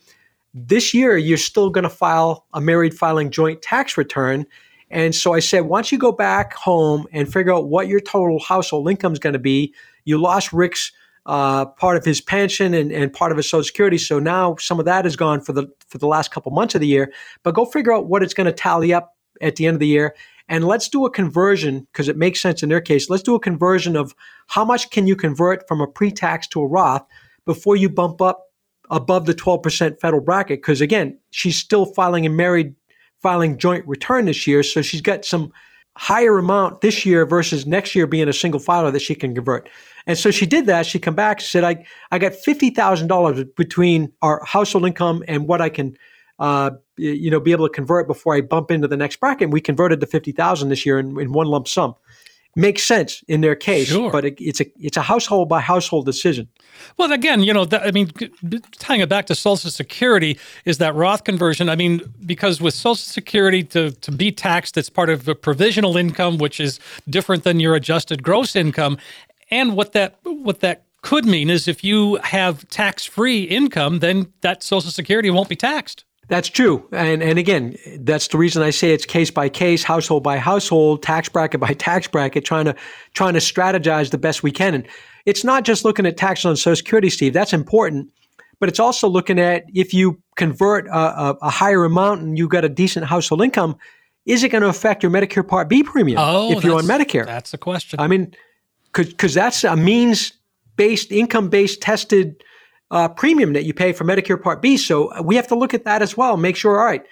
this 0.55 0.93
year 0.93 1.17
you're 1.17 1.39
still 1.39 1.71
going 1.71 1.85
to 1.85 1.91
file 1.91 2.47
a 2.53 2.61
married 2.61 2.95
filing 2.95 3.31
joint 3.31 3.63
tax 3.63 3.97
return. 3.97 4.45
And 4.91 5.15
so 5.15 5.33
I 5.33 5.39
said, 5.39 5.63
once 5.63 5.91
you 5.91 5.99
go 5.99 6.13
back 6.13 6.53
home 6.53 7.07
and 7.13 7.33
figure 7.33 7.55
out 7.55 7.69
what 7.69 7.89
your 7.89 8.01
total 8.01 8.39
household 8.39 8.91
income 8.91 9.15
is 9.15 9.19
going 9.19 9.33
to 9.33 9.39
be, 9.39 9.73
you 10.05 10.21
lost 10.21 10.53
Rick's 10.53 10.93
uh, 11.25 11.65
part 11.65 11.97
of 11.97 12.05
his 12.05 12.21
pension 12.21 12.75
and, 12.75 12.93
and 12.93 13.13
part 13.13 13.31
of 13.31 13.39
his 13.39 13.49
Social 13.49 13.65
Security. 13.65 13.97
So 13.97 14.19
now 14.19 14.57
some 14.57 14.79
of 14.79 14.85
that 14.85 15.07
is 15.07 15.17
gone 15.17 15.41
for 15.41 15.53
the 15.53 15.69
for 15.89 15.99
the 15.99 16.09
last 16.09 16.33
couple 16.33 16.53
months 16.53 16.75
of 16.75 16.81
the 16.81 16.87
year. 16.87 17.13
But 17.45 17.55
go 17.55 17.65
figure 17.65 17.93
out 17.93 18.09
what 18.09 18.23
it's 18.23 18.35
going 18.35 18.47
to 18.47 18.53
tally 18.53 18.93
up 18.93 19.17
at 19.41 19.57
the 19.57 19.67
end 19.67 19.77
of 19.77 19.81
the 19.81 19.87
year 19.87 20.15
and 20.53 20.67
let's 20.67 20.91
do 20.91 21.07
a 21.07 21.11
conversion 21.11 21.89
because 21.91 22.11
it 22.11 22.19
makes 22.19 22.39
sense 22.39 22.63
in 22.63 22.69
their 22.69 22.83
case. 22.83 23.09
Let's 23.09 23.23
do 23.23 23.35
a 23.35 23.41
conversion 23.41 23.97
of 23.97 24.15
how 24.49 24.67
much 24.67 24.91
can 24.91 25.07
you 25.07 25.17
convert 25.17 25.67
from 25.67 25.81
a 25.81 25.87
pre-tax 25.87 26.47
to 26.49 26.61
a 26.61 26.67
Roth 26.67 27.07
before 27.47 27.75
you 27.75 27.89
bump 27.89 28.21
up 28.21 28.45
above 28.91 29.25
the 29.25 29.33
12% 29.33 29.99
federal 29.99 30.23
bracket. 30.23 30.61
Because 30.61 30.83
again, 30.83 31.19
she's 31.31 31.57
still 31.57 31.87
filing 31.87 32.27
a 32.27 32.29
married 32.29 32.75
filing 33.23 33.57
joint 33.57 33.89
return 33.89 34.27
this 34.27 34.47
year, 34.47 34.63
so 34.63 34.83
she's 34.83 35.01
got 35.01 35.25
some 35.25 35.51
higher 35.97 36.37
amount 36.37 36.83
this 36.83 37.07
year 37.07 37.25
versus 37.25 37.67
next 37.67 37.95
year 37.95 38.07
being 38.07 38.29
a 38.29 38.33
single 38.35 38.61
filer 38.61 38.91
that 38.91 39.01
she 39.01 39.15
can 39.15 39.35
convert. 39.35 39.71
And 40.07 40.19
so 40.19 40.31
she 40.31 40.45
did 40.45 40.67
that. 40.67 40.85
She 40.85 40.99
come 40.99 41.15
back 41.15 41.39
and 41.39 41.47
said, 41.47 41.65
I, 41.65 41.83
I 42.11 42.19
got 42.19 42.33
$50,000 42.33 43.57
between 43.57 44.13
our 44.21 44.45
household 44.45 44.85
income 44.85 45.25
and 45.27 45.49
what 45.49 45.63
I 45.63 45.71
can, 45.71 45.97
uh, 46.39 46.73
you 47.03 47.31
know, 47.31 47.41
be 47.41 47.53
able 47.53 47.69
to 47.69 47.73
convert 47.73 48.07
before 48.07 48.35
I 48.35 48.41
bump 48.41 48.71
into 48.71 48.89
the 48.89 48.97
next 48.97 49.21
bracket. 49.21 49.45
And 49.45 49.53
we 49.53 49.61
converted 49.61 50.01
to 50.01 50.07
50,000 50.07 50.69
this 50.69 50.87
year 50.87 50.99
in, 50.99 51.19
in 51.21 51.33
one 51.33 51.47
lump 51.47 51.69
sum 51.69 51.95
makes 52.55 52.83
sense 52.83 53.23
in 53.29 53.41
their 53.41 53.55
case, 53.55 53.89
sure. 53.89 54.11
but 54.11 54.25
it, 54.25 54.37
it's 54.39 54.61
a 54.61 54.67
it's 54.79 54.97
a 54.97 55.03
household 55.03 55.49
by 55.49 55.61
household 55.61 56.05
decision. 56.05 56.49
Well, 56.97 57.13
again, 57.13 57.43
you 57.43 57.53
know, 57.53 57.65
that, 57.67 57.83
I 57.83 57.91
mean, 57.91 58.11
tying 58.79 59.01
it 59.01 59.09
back 59.09 59.27
to 59.27 59.35
Social 59.35 59.71
Security 59.71 60.39
is 60.65 60.79
that 60.79 60.95
Roth 60.95 61.25
conversion. 61.25 61.69
I 61.69 61.77
mean, 61.77 62.03
because 62.27 62.61
with 62.61 62.75
Social 62.75 62.97
Security 62.97 63.63
to 63.65 63.93
to 63.93 64.13
be 64.13 64.33
taxed, 64.33 64.77
it's 64.77 64.91
part 64.91 65.11
of 65.11 65.29
a 65.29 65.35
provisional 65.35 65.97
income, 65.97 66.39
which 66.39 66.61
is 66.61 66.79
different 67.09 67.45
than 67.45 67.61
your 67.61 67.75
adjusted 67.75 68.23
gross 68.23 68.55
income, 68.55 68.99
and 69.51 69.77
what 69.77 69.93
that 69.93 70.19
what 70.23 70.61
that 70.61 70.85
could 71.03 71.25
mean 71.25 71.51
is 71.51 71.67
if 71.67 71.83
you 71.83 72.17
have 72.23 72.69
tax 72.69 73.05
free 73.05 73.43
income, 73.43 73.99
then 73.99 74.33
that 74.43 74.63
Social 74.63 74.91
Security 74.91 75.31
won't 75.31 75.49
be 75.49 75.57
taxed. 75.57 76.05
That's 76.33 76.49
true. 76.49 76.89
And 76.93 77.23
and 77.23 77.39
again, 77.39 77.77
that's 77.99 78.29
the 78.29 78.39
reason 78.39 78.63
I 78.63 78.71
say 78.71 78.95
it's 78.95 79.05
case 79.05 79.31
by 79.31 79.51
case, 79.51 79.85
household 79.85 80.23
by 80.23 80.39
household, 80.39 81.03
tax 81.03 81.29
bracket 81.29 81.61
by 81.61 81.75
tax 81.75 82.09
bracket, 82.09 82.43
trying 82.43 82.65
to 82.65 82.75
trying 83.13 83.35
to 83.35 83.39
strategize 83.39 84.13
the 84.13 84.17
best 84.17 84.43
we 84.43 84.51
can. 84.51 84.73
And 84.73 84.89
it's 85.27 85.45
not 85.45 85.65
just 85.65 85.85
looking 85.85 86.07
at 86.07 86.17
taxes 86.17 86.47
on 86.47 86.57
Social 86.57 86.77
Security, 86.77 87.11
Steve. 87.11 87.35
That's 87.35 87.53
important, 87.53 88.11
but 88.61 88.71
it's 88.71 88.81
also 88.81 89.09
looking 89.09 89.39
at 89.39 89.65
if 89.75 89.93
you 89.93 90.23
convert 90.37 90.87
a, 90.87 90.97
a, 90.97 91.39
a 91.43 91.51
higher 91.51 91.85
amount 91.85 92.23
and 92.23 92.39
you've 92.39 92.49
got 92.49 92.65
a 92.65 92.71
decent 92.71 93.05
household 93.05 93.43
income, 93.43 93.77
is 94.25 94.43
it 94.43 94.49
going 94.49 94.63
to 94.63 94.69
affect 94.69 95.03
your 95.03 95.13
Medicare 95.13 95.47
Part 95.47 95.69
B 95.69 95.83
premium 95.83 96.19
oh, 96.19 96.57
if 96.57 96.65
you're 96.65 96.79
on 96.79 96.85
Medicare? 96.85 97.27
That's 97.27 97.51
the 97.51 97.59
question. 97.59 98.01
I 98.01 98.09
mean, 98.09 98.35
because 98.95 99.35
that's 99.35 99.65
a 99.65 99.77
means 99.77 100.33
based, 100.77 101.13
income 101.13 101.51
based 101.51 101.83
tested 101.83 102.43
uh, 102.93 103.09
premium 103.09 103.55
that 103.55 103.65
you 103.65 103.75
pay 103.75 103.93
for 103.93 104.05
Medicare 104.05 104.41
Part 104.41 104.63
B. 104.63 104.77
So 104.77 105.13
uh, 105.13 105.23
we 105.23 105.35
have 105.37 105.49
to 105.49 105.57
look 105.57 105.75
at 105.75 105.85
that 105.85 106.03
as 106.03 106.17
well. 106.17 106.37
Make 106.37 106.57
sure, 106.57 106.79
all 106.79 106.85
right, 106.85 107.05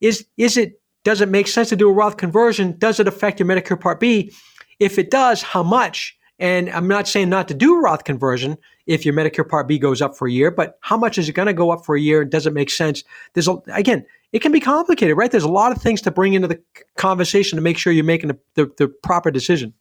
is 0.00 0.26
is 0.36 0.56
it 0.56 0.80
does 1.04 1.20
it 1.20 1.28
make 1.28 1.48
sense 1.48 1.70
to 1.70 1.76
do 1.76 1.88
a 1.88 1.92
Roth 1.92 2.16
conversion? 2.16 2.76
Does 2.78 3.00
it 3.00 3.08
affect 3.08 3.40
your 3.40 3.48
Medicare 3.48 3.80
Part 3.80 3.98
B? 3.98 4.32
If 4.78 4.98
it 4.98 5.10
does, 5.10 5.42
how 5.42 5.62
much? 5.62 6.16
And 6.38 6.70
I'm 6.70 6.88
not 6.88 7.08
saying 7.08 7.28
not 7.28 7.48
to 7.48 7.54
do 7.54 7.80
Roth 7.80 8.04
conversion 8.04 8.56
if 8.86 9.04
your 9.04 9.14
Medicare 9.14 9.48
Part 9.48 9.68
B 9.68 9.78
goes 9.78 10.02
up 10.02 10.16
for 10.16 10.28
a 10.28 10.30
year, 10.30 10.50
but 10.50 10.78
how 10.80 10.96
much 10.96 11.16
is 11.18 11.28
it 11.28 11.32
going 11.32 11.46
to 11.46 11.52
go 11.52 11.70
up 11.70 11.84
for 11.84 11.96
a 11.96 12.00
year? 12.00 12.24
Does 12.24 12.46
it 12.46 12.52
make 12.52 12.70
sense? 12.70 13.04
There's 13.32 13.48
a, 13.48 13.58
again, 13.68 14.04
it 14.32 14.40
can 14.40 14.50
be 14.50 14.60
complicated, 14.60 15.16
right? 15.16 15.30
There's 15.30 15.44
a 15.44 15.48
lot 15.48 15.72
of 15.72 15.80
things 15.80 16.00
to 16.02 16.10
bring 16.10 16.34
into 16.34 16.48
the 16.48 16.60
conversation 16.96 17.56
to 17.56 17.62
make 17.62 17.78
sure 17.78 17.92
you're 17.92 18.04
making 18.04 18.28
the, 18.28 18.38
the, 18.54 18.72
the 18.78 18.88
proper 18.88 19.30
decision 19.30 19.72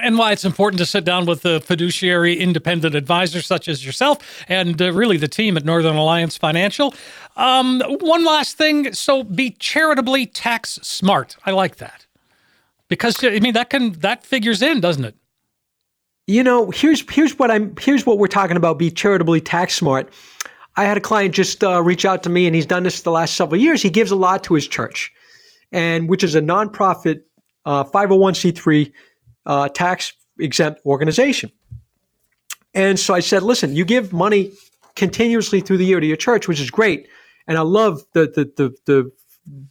and 0.00 0.18
why 0.18 0.32
it's 0.32 0.44
important 0.44 0.78
to 0.78 0.86
sit 0.86 1.04
down 1.04 1.26
with 1.26 1.44
a 1.44 1.60
fiduciary 1.60 2.38
independent 2.38 2.94
advisor 2.94 3.42
such 3.42 3.68
as 3.68 3.84
yourself 3.84 4.18
and 4.48 4.80
uh, 4.80 4.92
really 4.92 5.16
the 5.16 5.28
team 5.28 5.56
at 5.56 5.64
Northern 5.64 5.96
Alliance 5.96 6.36
Financial. 6.36 6.94
Um, 7.36 7.82
one 8.00 8.24
last 8.24 8.56
thing. 8.56 8.92
So 8.92 9.22
be 9.22 9.50
charitably 9.52 10.26
tax 10.26 10.78
smart. 10.82 11.36
I 11.46 11.52
like 11.52 11.76
that 11.76 12.06
because 12.88 13.22
I 13.22 13.38
mean 13.40 13.54
that 13.54 13.70
can 13.70 13.92
that 13.92 14.24
figures 14.24 14.62
in, 14.62 14.80
doesn't 14.80 15.04
it? 15.04 15.14
You 16.26 16.42
know, 16.42 16.70
here's 16.70 17.08
here's 17.10 17.38
what 17.38 17.50
I'm 17.50 17.74
here's 17.80 18.04
what 18.04 18.18
we're 18.18 18.26
talking 18.26 18.56
about. 18.56 18.78
Be 18.78 18.90
charitably 18.90 19.40
tax 19.40 19.74
smart. 19.74 20.12
I 20.76 20.84
had 20.84 20.96
a 20.96 21.00
client 21.00 21.34
just 21.34 21.64
uh, 21.64 21.82
reach 21.82 22.04
out 22.04 22.22
to 22.24 22.28
me, 22.28 22.46
and 22.46 22.54
he's 22.54 22.66
done 22.66 22.82
this 22.82 23.00
the 23.02 23.10
last 23.10 23.34
several 23.34 23.60
years. 23.60 23.80
He 23.80 23.88
gives 23.88 24.10
a 24.10 24.16
lot 24.16 24.44
to 24.44 24.54
his 24.54 24.66
church, 24.68 25.12
and 25.72 26.08
which 26.08 26.22
is 26.22 26.34
a 26.34 26.40
nonprofit, 26.40 27.22
uh, 27.64 27.84
501c3 27.84 28.92
uh, 29.46 29.68
tax 29.68 30.12
exempt 30.38 30.84
organization. 30.84 31.50
And 32.74 32.98
so 32.98 33.14
I 33.14 33.20
said, 33.20 33.42
listen, 33.42 33.74
you 33.74 33.84
give 33.84 34.12
money 34.12 34.52
continuously 34.96 35.60
through 35.60 35.78
the 35.78 35.86
year 35.86 36.00
to 36.00 36.06
your 36.06 36.16
church, 36.16 36.46
which 36.48 36.60
is 36.60 36.70
great. 36.70 37.08
And 37.46 37.56
I 37.56 37.62
love 37.62 38.04
the, 38.12 38.26
the, 38.26 38.52
the, 38.56 38.76
the, 38.84 39.12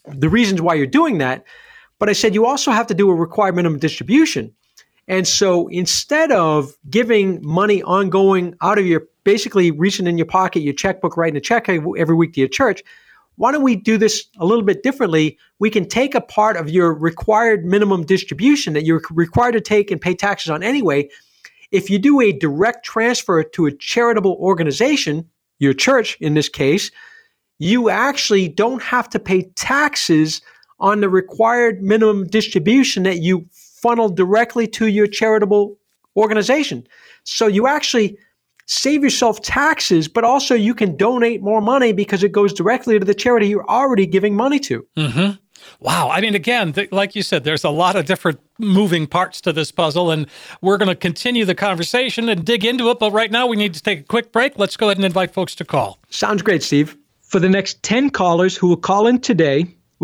the 0.06 0.30
reasons 0.30 0.62
why 0.62 0.74
you're 0.74 0.88
doing 0.88 1.20
that. 1.20 1.44
But 2.00 2.10
I 2.10 2.14
said, 2.14 2.34
you 2.34 2.46
also 2.46 2.72
have 2.72 2.88
to 2.88 2.94
do 2.94 3.10
a 3.10 3.16
required 3.16 3.56
minimum 3.56 3.80
distribution. 3.80 4.54
And 5.08 5.28
so 5.28 5.68
instead 5.68 6.32
of 6.32 6.76
giving 6.90 7.46
money 7.46 7.84
ongoing 7.84 8.56
out 8.62 8.80
of 8.80 8.88
your 8.88 9.04
basically 9.24 9.72
reaching 9.72 10.08
in 10.08 10.18
your 10.18 10.26
pocket, 10.26 10.62
your 10.62 10.74
checkbook, 10.74 11.18
writing 11.18 11.38
a 11.38 11.42
check 11.42 11.70
every 11.70 12.16
week 12.16 12.34
to 12.34 12.40
your 12.40 12.50
church, 12.50 12.84
why 13.38 13.52
don't 13.52 13.64
we 13.64 13.76
do 13.76 13.98
this 13.98 14.26
a 14.38 14.46
little 14.46 14.64
bit 14.64 14.84
differently? 14.84 15.38
We 15.60 15.70
can 15.70 15.88
take 15.88 16.16
a 16.16 16.22
part 16.22 16.58
of 16.58 16.70
your 16.70 16.94
required 16.94 17.66
minimum 17.66 18.06
distribution 18.06 18.74
that 18.74 18.86
you're 18.86 19.02
required 19.12 19.54
to 19.54 19.62
take 19.62 19.92
and 19.92 20.00
pay 20.00 20.14
taxes 20.14 20.50
on 20.50 20.64
anyway. 20.64 21.10
If 21.72 21.90
you 21.90 22.00
do 22.00 22.22
a 22.22 22.32
direct 22.32 22.86
transfer 22.86 23.44
to 23.44 23.66
a 23.66 23.72
charitable 23.72 24.38
organization, 24.40 25.30
your 25.60 25.74
church 25.74 26.18
in 26.22 26.34
this 26.34 26.50
case, 26.50 26.92
you 27.60 27.90
actually 27.90 28.48
don't 28.48 28.82
have 28.82 29.10
to 29.10 29.20
pay 29.20 29.44
taxes 29.56 30.42
on 30.80 31.02
the 31.02 31.10
required 31.10 31.82
minimum 31.82 32.28
distribution 32.28 33.04
that 33.04 33.20
you 33.20 33.48
funnel 33.52 34.10
directly 34.10 34.68
to 34.68 34.88
your 34.88 35.08
charitable 35.08 35.78
organization. 36.18 36.86
So 37.24 37.48
you 37.48 37.68
actually 37.68 38.18
save 38.66 39.04
yourself 39.04 39.42
taxes, 39.42 40.08
but 40.08 40.24
also 40.24 40.56
you 40.56 40.74
can 40.74 40.96
donate 40.96 41.42
more 41.42 41.62
money 41.62 41.94
because 41.94 42.24
it 42.24 42.32
goes 42.32 42.54
directly 42.54 42.98
to 43.00 43.06
the 43.06 43.14
charity 43.14 43.48
you're 43.48 43.70
already 43.70 44.06
giving 44.06 44.36
money 44.36 44.60
to. 44.60 44.86
Mm-hmm. 44.98 45.36
Wow. 45.80 46.10
I 46.10 46.22
mean, 46.22 46.36
again, 46.36 46.74
th- 46.74 46.92
like 46.92 47.16
you 47.16 47.24
said, 47.24 47.44
there's 47.44 47.64
a 47.64 47.70
lot 47.70 47.96
of 47.96 48.06
different 48.06 48.40
moving 48.60 49.08
parts 49.08 49.42
to 49.42 49.54
this 49.54 49.72
puzzle, 49.72 50.12
and 50.12 50.28
we're 50.62 50.78
going 50.78 50.90
to 50.90 50.96
continue 50.96 51.46
the 51.46 51.56
conversation 51.56 52.30
and 52.30 52.46
dig 52.46 52.64
into 52.66 52.90
it. 52.90 53.00
But 53.00 53.12
right 53.12 53.32
now, 53.32 53.48
we 53.48 53.56
need 53.56 53.74
to 53.74 53.82
take 53.82 54.02
a 54.02 54.04
quick 54.04 54.32
break. 54.32 54.58
Let's 54.58 54.78
go 54.78 54.88
ahead 54.88 54.98
and 54.98 55.06
invite 55.06 55.34
folks 55.34 55.56
to 55.56 55.66
call. 55.66 56.00
Sounds 56.10 56.42
great, 56.42 56.64
Steve. 56.64 56.96
For 57.22 57.40
the 57.40 57.50
next 57.50 57.82
10 57.84 58.12
callers 58.12 58.56
who 58.56 58.68
will 58.68 58.78
call 58.78 59.08
in 59.08 59.20
today, 59.20 59.76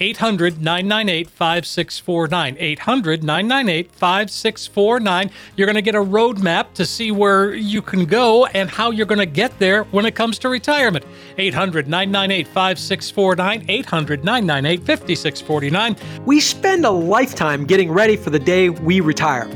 800 0.00 0.60
998 0.60 1.30
5649. 1.30 2.56
800 2.58 3.24
998 3.24 3.90
5649. 3.92 5.30
You're 5.56 5.66
going 5.66 5.74
to 5.74 5.82
get 5.82 5.94
a 5.94 5.98
roadmap 5.98 6.72
to 6.74 6.84
see 6.84 7.10
where 7.10 7.54
you 7.54 7.82
can 7.82 8.04
go 8.04 8.46
and 8.46 8.68
how 8.70 8.90
you're 8.90 9.06
going 9.06 9.18
to 9.18 9.26
get 9.26 9.58
there 9.58 9.84
when 9.84 10.06
it 10.06 10.14
comes 10.14 10.38
to 10.40 10.48
retirement. 10.48 11.04
800 11.38 11.88
998 11.88 12.46
5649. 12.46 13.64
800 13.68 14.24
998 14.24 14.86
5649. 14.86 15.96
We 16.24 16.40
spend 16.40 16.84
a 16.84 16.90
lifetime 16.90 17.64
getting 17.64 17.90
ready 17.90 18.16
for 18.16 18.30
the 18.30 18.38
day 18.38 18.70
we 18.70 19.00
retire. 19.00 19.46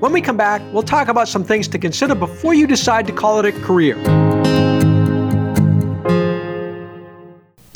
When 0.00 0.12
we 0.12 0.20
come 0.20 0.36
back, 0.36 0.62
we'll 0.72 0.84
talk 0.84 1.08
about 1.08 1.26
some 1.26 1.42
things 1.42 1.66
to 1.68 1.78
consider 1.78 2.14
before 2.14 2.54
you 2.54 2.68
decide 2.68 3.06
to 3.08 3.12
call 3.12 3.40
it 3.40 3.46
a 3.46 3.52
career. 3.60 3.96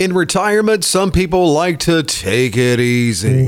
In 0.02 0.14
retirement, 0.14 0.82
some 0.82 1.12
people 1.12 1.52
like 1.52 1.78
to 1.80 2.02
take 2.02 2.56
it 2.56 2.80
easy. 2.80 3.46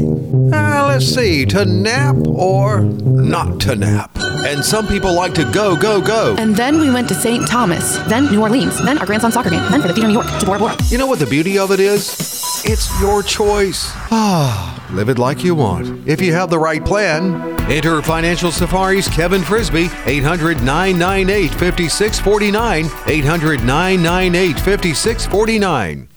Ah, 0.52 0.84
let's 0.86 1.04
see, 1.04 1.44
to 1.46 1.64
nap 1.64 2.14
or 2.28 2.82
not 2.82 3.58
to 3.62 3.74
nap. 3.74 4.12
And 4.16 4.64
some 4.64 4.86
people 4.86 5.12
like 5.14 5.34
to 5.34 5.50
go, 5.50 5.74
go, 5.74 6.00
go. 6.00 6.36
And 6.38 6.54
then 6.54 6.78
we 6.78 6.92
went 6.92 7.08
to 7.08 7.14
St. 7.16 7.44
Thomas, 7.48 7.96
then 8.06 8.26
New 8.26 8.40
Orleans, 8.40 8.80
then 8.84 8.98
our 8.98 9.04
grandson's 9.04 9.34
soccer 9.34 9.50
game, 9.50 9.68
then 9.72 9.82
for 9.82 9.88
the 9.88 9.94
Theater 9.94 10.06
New 10.06 10.14
York 10.14 10.28
to 10.38 10.46
Bora 10.46 10.60
Bora. 10.60 10.76
You 10.90 10.96
know 10.96 11.08
what 11.08 11.18
the 11.18 11.26
beauty 11.26 11.58
of 11.58 11.72
it 11.72 11.80
is? 11.80 12.62
It's 12.64 12.88
your 13.00 13.24
choice. 13.24 13.90
Ah, 14.12 14.80
live 14.92 15.08
it 15.08 15.18
like 15.18 15.42
you 15.42 15.56
want. 15.56 16.06
If 16.06 16.20
you 16.20 16.34
have 16.34 16.50
the 16.50 16.58
right 16.60 16.84
plan, 16.84 17.34
enter 17.68 18.00
Financial 18.00 18.52
Safari's 18.52 19.08
Kevin 19.08 19.42
Frisby, 19.42 19.88
800 20.06 20.62
998 20.62 21.50
5649. 21.50 22.84
800 23.08 23.64
998 23.64 24.54
5649. 24.60 26.08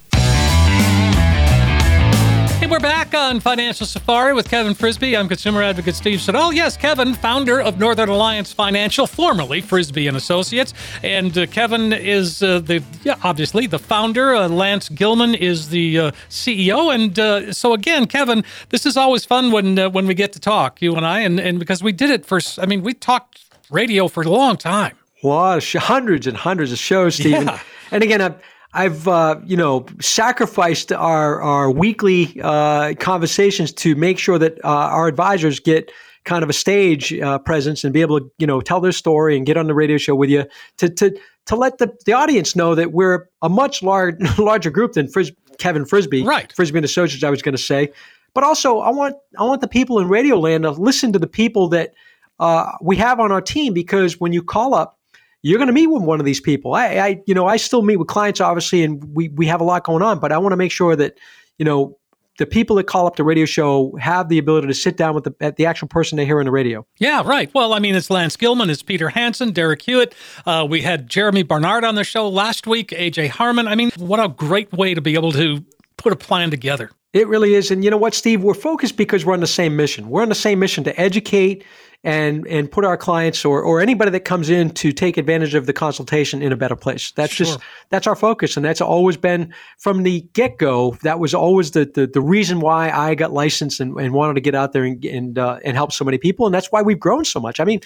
We're 2.70 2.80
back 2.82 3.14
on 3.14 3.40
Financial 3.40 3.88
Safari 3.88 4.34
with 4.34 4.50
Kevin 4.50 4.74
Frisby. 4.74 5.16
I'm 5.16 5.30
consumer 5.30 5.64
advocate 5.64 5.96
Steve 5.96 6.20
Siddall. 6.20 6.52
Yes, 6.52 6.76
Kevin, 6.76 7.14
founder 7.14 7.62
of 7.62 7.80
Northern 7.80 8.10
Alliance 8.10 8.52
Financial, 8.52 9.08
formerly 9.08 9.62
Frisby 9.62 10.06
and 10.06 10.18
Associates, 10.18 10.74
and 11.02 11.36
uh, 11.38 11.46
Kevin 11.48 11.94
is 11.94 12.44
uh, 12.44 12.60
the 12.60 12.84
yeah, 13.04 13.16
obviously 13.24 13.68
the 13.68 13.80
founder. 13.80 14.36
Uh, 14.36 14.50
Lance 14.50 14.90
Gilman 14.90 15.34
is 15.34 15.70
the 15.70 15.98
uh, 15.98 16.12
CEO, 16.30 16.94
and 16.94 17.18
uh, 17.18 17.54
so 17.54 17.72
again, 17.74 18.06
Kevin, 18.06 18.44
this 18.70 18.86
is 18.86 18.98
always 18.98 19.24
fun 19.24 19.54
when 19.54 19.80
uh, 19.80 19.90
when 19.90 20.06
we 20.06 20.14
get 20.14 20.34
to 20.34 20.40
talk, 20.40 20.82
you 20.82 20.94
and 20.96 21.06
I, 21.06 21.22
and 21.22 21.40
and 21.40 21.60
because 21.60 21.82
we 21.82 21.94
did 21.94 22.10
it 22.10 22.26
for. 22.26 22.42
I 22.58 22.66
mean, 22.66 22.84
we 22.84 22.94
talked 22.94 23.46
radio 23.72 24.10
for 24.10 24.24
a 24.24 24.30
long 24.30 24.58
time. 24.58 24.98
A 25.24 25.28
lot 25.28 25.58
of 25.58 25.64
sh- 25.64 25.78
hundreds 25.78 26.28
and 26.28 26.36
hundreds 26.36 26.74
of 26.74 26.80
shows, 26.80 27.16
Stephen. 27.16 27.48
Yeah. 27.48 27.60
And 27.92 28.04
again, 28.04 28.20
I've, 28.20 28.36
I've 28.78 29.08
uh, 29.08 29.40
you 29.46 29.58
know 29.58 29.86
sacrificed 30.00 30.92
our 30.92 31.42
our 31.42 31.72
weekly 31.72 32.40
uh, 32.44 32.94
conversations 33.00 33.72
to 33.74 33.96
make 33.96 34.20
sure 34.20 34.38
that 34.38 34.64
uh, 34.64 34.68
our 34.68 35.08
advisors 35.08 35.60
get 35.60 35.92
kind 36.26 36.44
of 36.44 36.50
a 36.50 36.54
stage 36.54 37.14
uh, 37.14 37.40
presence 37.40 37.84
and 37.84 37.92
be 37.94 38.02
able 38.02 38.20
to 38.20 38.32
you 38.38 38.46
know 38.46 38.62
tell 38.62 38.80
their 38.80 38.92
story 38.92 39.36
and 39.36 39.46
get 39.46 39.58
on 39.58 39.66
the 39.68 39.74
radio 39.74 39.98
show 39.98 40.14
with 40.16 40.30
you 40.30 40.46
to 40.78 40.90
to 40.90 41.18
to 41.48 41.56
let 41.56 41.80
the, 41.80 41.92
the 42.06 42.14
audience 42.14 42.56
know 42.56 42.76
that 42.76 42.92
we're 42.92 43.28
a 43.42 43.50
much 43.50 43.82
large 43.82 44.16
larger 44.38 44.70
group 44.70 44.94
than 44.94 45.08
Fris- 45.08 45.32
Kevin 45.58 45.86
Frisby, 45.86 46.24
Right. 46.24 46.54
Frisby 46.54 46.78
and 46.78 46.86
Associates. 46.86 47.24
I 47.24 47.30
was 47.32 47.42
going 47.42 47.56
to 47.56 47.62
say, 47.62 47.90
but 48.36 48.44
also 48.44 48.80
I 48.80 48.92
want 48.92 49.16
I 49.40 49.44
want 49.44 49.62
the 49.62 49.68
people 49.68 50.00
in 50.00 50.08
Radio 50.08 50.38
Land 50.40 50.64
to 50.64 50.72
listen 50.72 51.12
to 51.14 51.20
the 51.20 51.28
people 51.28 51.68
that 51.70 51.94
uh, 52.40 52.74
we 52.82 52.96
have 52.98 53.20
on 53.20 53.32
our 53.32 53.42
team 53.42 53.74
because 53.74 54.20
when 54.20 54.34
you 54.34 54.44
call 54.44 54.76
up 54.76 54.97
you're 55.44 55.58
going 55.58 55.68
to 55.68 55.74
meet 55.74 55.88
with 55.88 56.04
one 56.04 56.20
of 56.20 56.26
these 56.26 56.42
people. 56.42 56.74
I, 56.74 56.86
I, 56.96 57.24
you 57.26 57.34
know, 57.34 57.48
I 57.48 57.58
still 57.58 57.82
meet 57.82 57.98
with 57.98 58.08
clients, 58.08 58.42
obviously, 58.42 58.84
and 58.84 59.04
we 59.16 59.30
we 59.30 59.46
have 59.48 59.62
a 59.62 59.64
lot 59.64 59.84
going 59.84 60.02
on. 60.02 60.20
But 60.20 60.32
I 60.32 60.38
want 60.38 60.54
to 60.54 60.58
make 60.58 60.72
sure 60.72 60.96
that, 60.96 61.18
you 61.58 61.66
know, 61.66 61.98
the 62.38 62.46
people 62.46 62.76
that 62.76 62.86
call 62.86 63.08
up 63.08 63.16
the 63.16 63.24
radio 63.24 63.46
show 63.46 63.96
have 64.00 64.30
the 64.30 64.38
ability 64.38 64.68
to 64.68 64.74
sit 64.74 64.98
down 64.98 65.16
with 65.16 65.24
the 65.24 65.54
the 65.58 65.66
actual 65.66 65.88
person 65.88 66.18
they 66.18 66.26
hear 66.26 66.40
on 66.40 66.46
the 66.46 66.52
radio. 66.52 66.86
Yeah, 66.98 67.24
right. 67.26 67.52
Well, 67.54 67.74
I 67.74 67.80
mean, 67.80 67.96
it's 67.96 68.10
Lance 68.10 68.36
Gilman, 68.36 68.70
it's 68.70 68.84
Peter 68.84 69.10
Hansen, 69.10 69.52
Derek 69.52 69.82
Hewitt. 69.82 70.14
Uh, 70.46 70.66
we 70.70 70.82
had 70.82 71.10
Jeremy 71.10 71.44
Barnard 71.44 71.84
on 71.84 71.96
the 71.96 72.04
show 72.04 72.28
last 72.28 72.68
week, 72.68 72.90
AJ 72.90 73.30
Harmon. 73.30 73.68
I 73.68 73.76
mean, 73.76 73.92
what 73.98 74.20
a 74.20 74.30
great 74.30 74.72
way 74.72 74.94
to 74.94 75.02
be 75.02 75.16
able 75.16 75.32
to 75.34 75.64
put 75.98 76.14
a 76.14 76.16
plan 76.16 76.52
together. 76.52 76.92
It 77.14 77.28
really 77.28 77.56
is. 77.56 77.72
And 77.72 77.84
you 77.84 77.90
know 77.90 77.98
what, 77.98 78.14
Steve? 78.14 78.44
We're 78.44 78.54
focused 78.54 78.98
because 78.98 79.26
we're 79.26 79.34
on 79.34 79.40
the 79.40 79.48
same 79.48 79.76
mission. 79.76 80.10
We're 80.10 80.22
on 80.22 80.30
the 80.30 80.36
same 80.36 80.60
mission 80.60 80.84
to 80.84 81.00
educate 81.00 81.64
and 82.04 82.48
and 82.48 82.72
put 82.72 82.86
our 82.86 82.96
clients 82.96 83.44
or 83.44 83.62
or 83.62 83.82
anybody 83.82 84.12
that 84.12 84.22
comes 84.22 84.50
in 84.50 84.70
to 84.72 84.92
take 84.92 85.18
advantage 85.18 85.56
of 85.56 85.66
the 85.66 85.74
consultation 85.74 86.42
in 86.42 86.52
a 86.52 86.56
better 86.56 86.76
place. 86.76 87.12
That's 87.12 87.36
just 87.36 87.60
that's 87.90 88.08
our 88.08 88.16
focus. 88.16 88.56
And 88.56 88.66
that's 88.66 88.82
always 88.82 89.18
been 89.18 89.54
from 89.80 90.04
the 90.04 90.22
get-go. 90.34 90.98
That 91.04 91.20
was 91.20 91.34
always 91.34 91.72
the 91.72 91.86
the, 91.86 92.08
the 92.08 92.22
reason 92.22 92.60
why 92.60 92.92
I 92.92 93.16
got 93.16 93.34
licensed 93.34 93.80
and, 93.80 93.98
and 94.00 94.14
wanted 94.14 94.36
to 94.36 94.42
get 94.42 94.56
out 94.56 94.74
there 94.74 94.84
and 94.84 95.04
and, 95.04 95.38
uh, 95.40 95.60
and 95.64 95.76
help 95.76 95.92
so 95.92 96.06
many 96.06 96.18
people. 96.18 96.46
And 96.46 96.54
that's 96.54 96.72
why 96.72 96.82
we've 96.82 97.00
grown 97.00 97.26
so 97.26 97.40
much. 97.40 97.60
I 97.60 97.64
mean, 97.64 97.82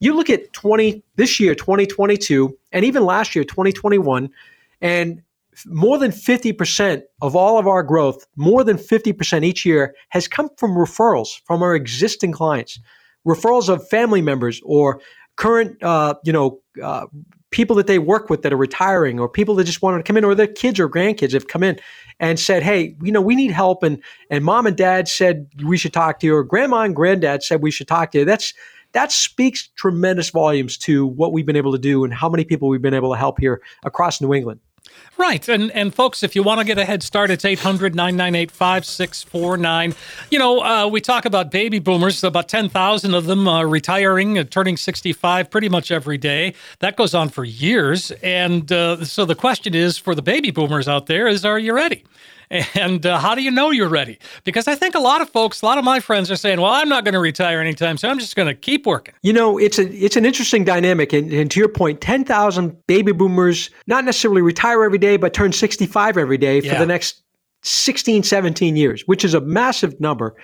you 0.00 0.14
look 0.14 0.30
at 0.30 0.52
20 0.52 1.02
this 1.16 1.40
year 1.40 1.54
2022 1.54 2.56
and 2.72 2.84
even 2.84 3.04
last 3.04 3.34
year 3.34 3.44
2021 3.44 4.30
and 4.80 5.22
more 5.66 5.98
than 5.98 6.10
50% 6.10 7.02
of 7.20 7.34
all 7.34 7.58
of 7.58 7.66
our 7.66 7.82
growth, 7.82 8.26
more 8.36 8.62
than 8.62 8.76
50% 8.76 9.44
each 9.44 9.66
year, 9.66 9.94
has 10.10 10.28
come 10.28 10.48
from 10.56 10.72
referrals 10.72 11.40
from 11.44 11.62
our 11.62 11.74
existing 11.74 12.32
clients, 12.32 12.78
referrals 13.26 13.68
of 13.68 13.86
family 13.88 14.22
members 14.22 14.60
or 14.64 15.00
current, 15.36 15.82
uh, 15.82 16.14
you 16.24 16.32
know, 16.32 16.60
uh, 16.82 17.06
people 17.50 17.76
that 17.76 17.86
they 17.86 17.98
work 17.98 18.28
with 18.28 18.42
that 18.42 18.52
are 18.52 18.58
retiring 18.58 19.18
or 19.18 19.28
people 19.28 19.54
that 19.54 19.64
just 19.64 19.80
wanted 19.80 19.98
to 19.98 20.02
come 20.02 20.16
in 20.16 20.24
or 20.24 20.34
their 20.34 20.46
kids 20.46 20.78
or 20.78 20.88
grandkids 20.88 21.32
have 21.32 21.48
come 21.48 21.62
in 21.62 21.78
and 22.20 22.38
said, 22.38 22.62
hey, 22.62 22.94
you 23.02 23.12
know, 23.12 23.20
we 23.20 23.34
need 23.34 23.50
help. 23.50 23.82
And, 23.82 24.02
and 24.30 24.44
mom 24.44 24.66
and 24.66 24.76
dad 24.76 25.08
said 25.08 25.48
we 25.64 25.78
should 25.78 25.92
talk 25.92 26.18
to 26.20 26.26
you 26.26 26.34
or 26.34 26.44
grandma 26.44 26.82
and 26.82 26.94
granddad 26.94 27.42
said 27.42 27.62
we 27.62 27.70
should 27.70 27.88
talk 27.88 28.10
to 28.10 28.18
you. 28.18 28.24
That's, 28.24 28.52
that 28.92 29.12
speaks 29.12 29.68
tremendous 29.76 30.30
volumes 30.30 30.76
to 30.78 31.06
what 31.06 31.32
we've 31.32 31.46
been 31.46 31.56
able 31.56 31.72
to 31.72 31.78
do 31.78 32.04
and 32.04 32.12
how 32.12 32.28
many 32.28 32.44
people 32.44 32.68
we've 32.68 32.82
been 32.82 32.94
able 32.94 33.12
to 33.12 33.18
help 33.18 33.38
here 33.38 33.62
across 33.84 34.20
New 34.20 34.34
England. 34.34 34.60
Right. 35.16 35.48
And 35.48 35.72
and 35.72 35.92
folks, 35.92 36.22
if 36.22 36.36
you 36.36 36.44
want 36.44 36.60
to 36.60 36.64
get 36.64 36.78
a 36.78 36.84
head 36.84 37.02
start, 37.02 37.30
it's 37.30 37.44
800 37.44 37.94
998 37.94 38.50
5649. 38.52 39.94
You 40.30 40.38
know, 40.38 40.62
uh, 40.62 40.86
we 40.86 41.00
talk 41.00 41.24
about 41.24 41.50
baby 41.50 41.80
boomers, 41.80 42.22
about 42.22 42.48
10,000 42.48 43.14
of 43.14 43.26
them 43.26 43.48
uh, 43.48 43.64
retiring, 43.64 44.38
uh, 44.38 44.44
turning 44.44 44.76
65 44.76 45.50
pretty 45.50 45.68
much 45.68 45.90
every 45.90 46.18
day. 46.18 46.54
That 46.78 46.96
goes 46.96 47.14
on 47.14 47.30
for 47.30 47.44
years. 47.44 48.12
And 48.22 48.70
uh, 48.70 49.04
so 49.04 49.24
the 49.24 49.34
question 49.34 49.74
is 49.74 49.98
for 49.98 50.14
the 50.14 50.22
baby 50.22 50.52
boomers 50.52 50.86
out 50.86 51.06
there 51.06 51.26
is, 51.26 51.44
are 51.44 51.58
you 51.58 51.74
ready? 51.74 52.04
And 52.50 53.04
uh, 53.04 53.18
how 53.18 53.34
do 53.34 53.42
you 53.42 53.50
know 53.50 53.70
you're 53.70 53.88
ready? 53.88 54.18
Because 54.44 54.66
I 54.68 54.74
think 54.74 54.94
a 54.94 54.98
lot 55.00 55.20
of 55.20 55.28
folks, 55.30 55.60
a 55.60 55.66
lot 55.66 55.76
of 55.78 55.84
my 55.84 56.00
friends 56.00 56.30
are 56.30 56.36
saying, 56.36 56.60
well, 56.60 56.72
I'm 56.72 56.88
not 56.88 57.04
going 57.04 57.12
to 57.14 57.20
retire 57.20 57.60
anytime 57.60 57.98
soon. 57.98 58.10
I'm 58.10 58.18
just 58.18 58.36
going 58.36 58.48
to 58.48 58.54
keep 58.54 58.86
working. 58.86 59.14
You 59.22 59.32
know, 59.34 59.58
it's 59.58 59.78
a 59.78 59.88
it's 59.92 60.16
an 60.16 60.24
interesting 60.24 60.64
dynamic, 60.64 61.12
and, 61.12 61.30
and 61.32 61.50
to 61.50 61.60
your 61.60 61.68
point, 61.68 62.00
ten 62.00 62.24
thousand 62.24 62.74
baby 62.86 63.12
boomers 63.12 63.70
not 63.86 64.04
necessarily 64.04 64.40
retire 64.42 64.82
every 64.84 64.98
day, 64.98 65.16
but 65.18 65.34
turn 65.34 65.52
sixty 65.52 65.86
five 65.86 66.16
every 66.16 66.38
day 66.38 66.60
for 66.60 66.66
Yeah. 66.68 66.78
the 66.78 66.86
next 66.86 67.22
16, 67.62 68.22
17 68.22 68.76
years, 68.76 69.02
which 69.06 69.24
is 69.24 69.34
a 69.34 69.40
massive 69.40 70.00
number. 70.00 70.36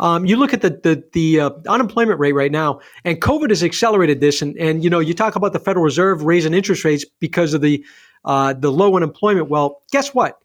Um, 0.00 0.26
you 0.26 0.36
look 0.36 0.52
at 0.54 0.60
the 0.60 0.70
the, 0.70 1.02
the 1.12 1.40
uh, 1.40 1.50
unemployment 1.66 2.20
rate 2.20 2.32
right 2.34 2.52
now, 2.52 2.78
and 3.04 3.20
COVID 3.20 3.48
has 3.50 3.64
accelerated 3.64 4.20
this. 4.20 4.40
And 4.42 4.56
and 4.58 4.84
you 4.84 4.90
know, 4.90 5.00
you 5.00 5.12
talk 5.12 5.34
about 5.34 5.52
the 5.54 5.58
Federal 5.58 5.84
Reserve 5.84 6.22
raising 6.22 6.54
interest 6.54 6.84
rates 6.84 7.04
because 7.18 7.52
of 7.52 7.62
the 7.62 7.84
uh, 8.24 8.52
the 8.52 8.70
low 8.70 8.94
unemployment. 8.94 9.48
Well, 9.48 9.82
guess 9.90 10.14
what? 10.14 10.38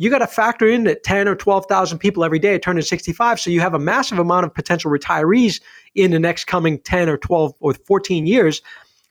You 0.00 0.08
got 0.08 0.18
to 0.20 0.26
factor 0.26 0.66
in 0.66 0.84
that 0.84 1.04
ten 1.04 1.28
or 1.28 1.34
twelve 1.34 1.66
thousand 1.66 1.98
people 1.98 2.24
every 2.24 2.38
day 2.38 2.58
turn 2.58 2.80
sixty 2.80 3.12
five. 3.12 3.38
So 3.38 3.50
you 3.50 3.60
have 3.60 3.74
a 3.74 3.78
massive 3.78 4.18
amount 4.18 4.46
of 4.46 4.54
potential 4.54 4.90
retirees 4.90 5.60
in 5.94 6.10
the 6.10 6.18
next 6.18 6.46
coming 6.46 6.78
ten 6.78 7.08
or 7.10 7.18
twelve 7.18 7.52
or 7.60 7.74
fourteen 7.74 8.26
years. 8.26 8.62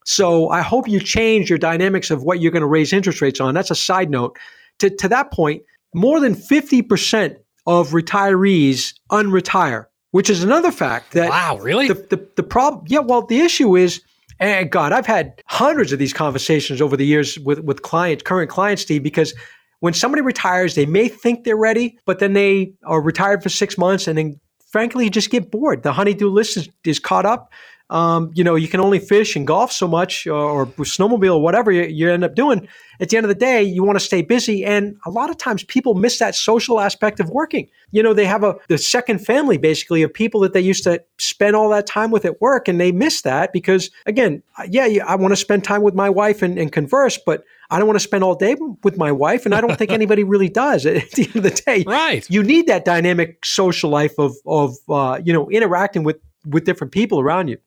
So 0.05 0.49
I 0.49 0.61
hope 0.61 0.87
you 0.87 0.99
change 0.99 1.47
your 1.47 1.59
dynamics 1.59 2.09
of 2.09 2.23
what 2.23 2.41
you're 2.41 2.51
going 2.51 2.61
to 2.61 2.67
raise 2.67 2.91
interest 2.91 3.21
rates 3.21 3.39
on. 3.39 3.53
That's 3.53 3.69
a 3.69 3.75
side 3.75 4.09
note. 4.09 4.39
To, 4.79 4.89
to 4.89 5.07
that 5.09 5.31
point, 5.31 5.61
more 5.93 6.19
than 6.19 6.33
50% 6.33 7.35
of 7.67 7.89
retirees 7.89 8.93
unretire, 9.11 9.85
which 10.09 10.29
is 10.29 10.43
another 10.43 10.71
fact 10.71 11.11
that 11.13 11.29
Wow, 11.29 11.57
really? 11.57 11.89
the, 11.89 11.93
the, 11.93 12.27
the 12.37 12.43
problem, 12.43 12.85
yeah, 12.87 12.99
well, 12.99 13.23
the 13.23 13.41
issue 13.41 13.75
is, 13.75 14.01
and 14.39 14.71
God, 14.71 14.93
I've 14.93 15.05
had 15.05 15.43
hundreds 15.45 15.91
of 15.91 15.99
these 15.99 16.13
conversations 16.13 16.81
over 16.81 16.97
the 16.97 17.05
years 17.05 17.37
with, 17.39 17.59
with 17.59 17.83
clients, 17.83 18.23
current 18.23 18.49
clients, 18.49 18.81
Steve, 18.81 19.03
because 19.03 19.35
when 19.79 19.93
somebody 19.93 20.21
retires, 20.21 20.75
they 20.75 20.85
may 20.85 21.07
think 21.07 21.43
they're 21.43 21.57
ready, 21.57 21.97
but 22.05 22.19
then 22.19 22.33
they 22.33 22.73
are 22.83 23.01
retired 23.01 23.41
for 23.41 23.49
six 23.49 23.77
months 23.77 24.07
and 24.07 24.17
then 24.17 24.39
frankly 24.71 25.05
you 25.05 25.09
just 25.09 25.29
get 25.29 25.51
bored. 25.51 25.83
The 25.83 25.93
honeydew 25.93 26.29
list 26.29 26.57
is, 26.57 26.69
is 26.83 26.99
caught 26.99 27.25
up. 27.25 27.51
Um, 27.91 28.29
you 28.35 28.43
know, 28.43 28.53
you 28.53 28.67
can 28.67 28.79
only 28.79 28.99
fish 28.99 29.35
and 29.35 29.47
golf 29.47 29.71
so 29.71 29.87
much 29.87 30.27
or, 30.27 30.35
or 30.35 30.67
snowmobile 30.67 31.37
or 31.37 31.41
whatever 31.41 31.71
you, 31.71 31.83
you 31.85 32.11
end 32.11 32.23
up 32.23 32.35
doing. 32.35 32.67
At 32.99 33.09
the 33.09 33.17
end 33.17 33.25
of 33.25 33.29
the 33.29 33.35
day, 33.35 33.63
you 33.63 33.83
want 33.83 33.97
to 33.97 34.05
stay 34.05 34.21
busy. 34.21 34.63
And 34.63 34.95
a 35.07 35.09
lot 35.09 35.31
of 35.31 35.37
times 35.37 35.63
people 35.63 35.95
miss 35.95 36.19
that 36.19 36.35
social 36.35 36.79
aspect 36.79 37.19
of 37.19 37.31
working. 37.31 37.67
You 37.89 38.03
know, 38.03 38.13
they 38.13 38.25
have 38.25 38.43
a 38.43 38.57
the 38.67 38.77
second 38.77 39.25
family 39.25 39.57
basically 39.57 40.03
of 40.03 40.13
people 40.13 40.41
that 40.41 40.53
they 40.53 40.61
used 40.61 40.83
to 40.83 41.03
spend 41.17 41.55
all 41.55 41.69
that 41.69 41.87
time 41.87 42.11
with 42.11 42.25
at 42.25 42.39
work 42.39 42.67
and 42.67 42.79
they 42.79 42.91
miss 42.91 43.23
that 43.23 43.51
because 43.51 43.89
again, 44.05 44.43
yeah, 44.69 44.85
yeah, 44.85 45.05
I 45.07 45.15
want 45.15 45.31
to 45.31 45.35
spend 45.35 45.63
time 45.63 45.81
with 45.81 45.95
my 45.95 46.11
wife 46.11 46.43
and, 46.43 46.59
and 46.59 46.71
converse, 46.71 47.17
but 47.17 47.43
I 47.71 47.77
don't 47.77 47.87
want 47.87 47.97
to 47.97 48.03
spend 48.03 48.23
all 48.23 48.35
day 48.35 48.55
with 48.83 48.97
my 48.97 49.11
wife, 49.11 49.45
and 49.45 49.53
I 49.53 49.61
don't 49.61 49.77
think 49.77 49.91
anybody 49.99 50.23
really 50.23 50.49
does. 50.49 50.85
At 50.85 51.11
the 51.11 51.25
end 51.25 51.35
of 51.35 51.43
the 51.43 51.51
day, 51.51 51.83
Right. 51.85 52.27
You 52.29 52.43
need 52.43 52.67
that 52.67 52.85
dynamic 52.85 53.45
social 53.45 53.89
life 53.89 54.17
of 54.17 54.35
of 54.45 54.75
uh, 54.89 55.19
you 55.23 55.33
know 55.33 55.49
interacting 55.49 56.03
with 56.03 56.17
with 56.45 56.65
different 56.65 56.93
people 56.93 57.19
around 57.19 57.47
you. 57.49 57.57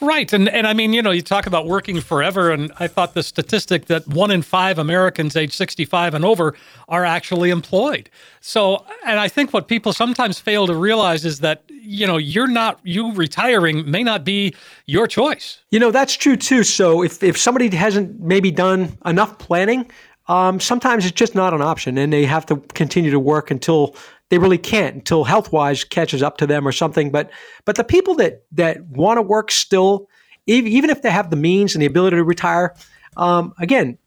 Right. 0.00 0.30
And 0.34 0.46
and 0.50 0.66
I 0.66 0.74
mean, 0.74 0.92
you 0.92 1.00
know, 1.00 1.10
you 1.10 1.22
talk 1.22 1.46
about 1.46 1.66
working 1.66 2.02
forever 2.02 2.50
and 2.50 2.70
I 2.78 2.86
thought 2.86 3.14
the 3.14 3.22
statistic 3.22 3.86
that 3.86 4.06
1 4.06 4.30
in 4.30 4.42
5 4.42 4.78
Americans 4.78 5.34
age 5.36 5.54
65 5.56 6.12
and 6.12 6.22
over 6.22 6.54
are 6.88 7.06
actually 7.06 7.48
employed. 7.48 8.10
So, 8.42 8.84
and 9.06 9.18
I 9.18 9.28
think 9.28 9.54
what 9.54 9.68
people 9.68 9.94
sometimes 9.94 10.38
fail 10.38 10.66
to 10.66 10.74
realize 10.74 11.24
is 11.24 11.40
that, 11.40 11.62
you 11.68 12.06
know, 12.06 12.18
you're 12.18 12.46
not 12.46 12.78
you 12.82 13.10
retiring 13.14 13.90
may 13.90 14.02
not 14.02 14.22
be 14.22 14.54
your 14.84 15.06
choice. 15.06 15.62
You 15.70 15.80
know 15.80 15.90
that's 15.90 16.14
true 16.14 16.36
too. 16.36 16.62
So 16.62 17.02
if 17.02 17.22
if 17.22 17.38
somebody 17.38 17.74
hasn't 17.74 18.20
maybe 18.20 18.50
done 18.50 18.98
enough 19.06 19.38
planning, 19.38 19.90
um, 20.28 20.58
sometimes 20.60 21.04
it's 21.04 21.14
just 21.14 21.34
not 21.34 21.54
an 21.54 21.62
option, 21.62 21.98
and 21.98 22.12
they 22.12 22.24
have 22.24 22.46
to 22.46 22.56
continue 22.74 23.10
to 23.10 23.20
work 23.20 23.50
until 23.50 23.94
they 24.28 24.38
really 24.38 24.58
can't 24.58 24.96
until 24.96 25.24
health 25.24 25.52
wise 25.52 25.84
catches 25.84 26.22
up 26.22 26.36
to 26.38 26.46
them 26.46 26.66
or 26.66 26.72
something. 26.72 27.10
But 27.10 27.30
but 27.64 27.76
the 27.76 27.84
people 27.84 28.14
that 28.16 28.44
that 28.52 28.84
want 28.86 29.18
to 29.18 29.22
work 29.22 29.50
still, 29.50 30.08
even 30.46 30.90
if 30.90 31.02
they 31.02 31.10
have 31.10 31.30
the 31.30 31.36
means 31.36 31.74
and 31.74 31.82
the 31.82 31.86
ability 31.86 32.16
to 32.16 32.24
retire, 32.24 32.74
um, 33.16 33.54
again, 33.58 33.98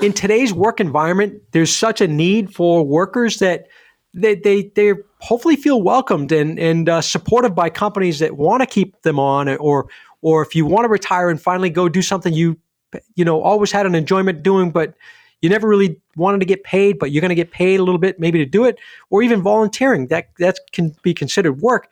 in 0.00 0.12
today's 0.12 0.52
work 0.52 0.80
environment, 0.80 1.40
there's 1.52 1.74
such 1.74 2.00
a 2.00 2.08
need 2.08 2.52
for 2.52 2.84
workers 2.84 3.38
that 3.38 3.68
they 4.12 4.34
they 4.34 4.72
they 4.74 4.94
hopefully 5.18 5.56
feel 5.56 5.82
welcomed 5.82 6.32
and 6.32 6.58
and 6.58 6.88
uh, 6.88 7.00
supported 7.00 7.54
by 7.54 7.70
companies 7.70 8.18
that 8.18 8.36
want 8.36 8.62
to 8.62 8.66
keep 8.66 9.00
them 9.02 9.20
on, 9.20 9.48
or 9.58 9.88
or 10.22 10.42
if 10.42 10.56
you 10.56 10.66
want 10.66 10.84
to 10.84 10.88
retire 10.88 11.30
and 11.30 11.40
finally 11.40 11.70
go 11.70 11.88
do 11.88 12.02
something 12.02 12.32
you 12.32 12.58
you 13.14 13.24
know 13.24 13.40
always 13.40 13.70
had 13.70 13.86
an 13.86 13.94
enjoyment 13.94 14.42
doing, 14.42 14.72
but 14.72 14.94
you 15.40 15.48
never 15.48 15.68
really 15.68 16.00
wanted 16.16 16.40
to 16.40 16.46
get 16.46 16.64
paid, 16.64 16.98
but 16.98 17.10
you're 17.10 17.20
going 17.20 17.30
to 17.30 17.34
get 17.34 17.50
paid 17.50 17.80
a 17.80 17.82
little 17.82 17.98
bit 17.98 18.20
maybe 18.20 18.38
to 18.38 18.46
do 18.46 18.64
it, 18.64 18.78
or 19.10 19.22
even 19.22 19.42
volunteering. 19.42 20.08
That 20.08 20.28
that 20.38 20.58
can 20.72 20.94
be 21.02 21.14
considered 21.14 21.60
work. 21.60 21.88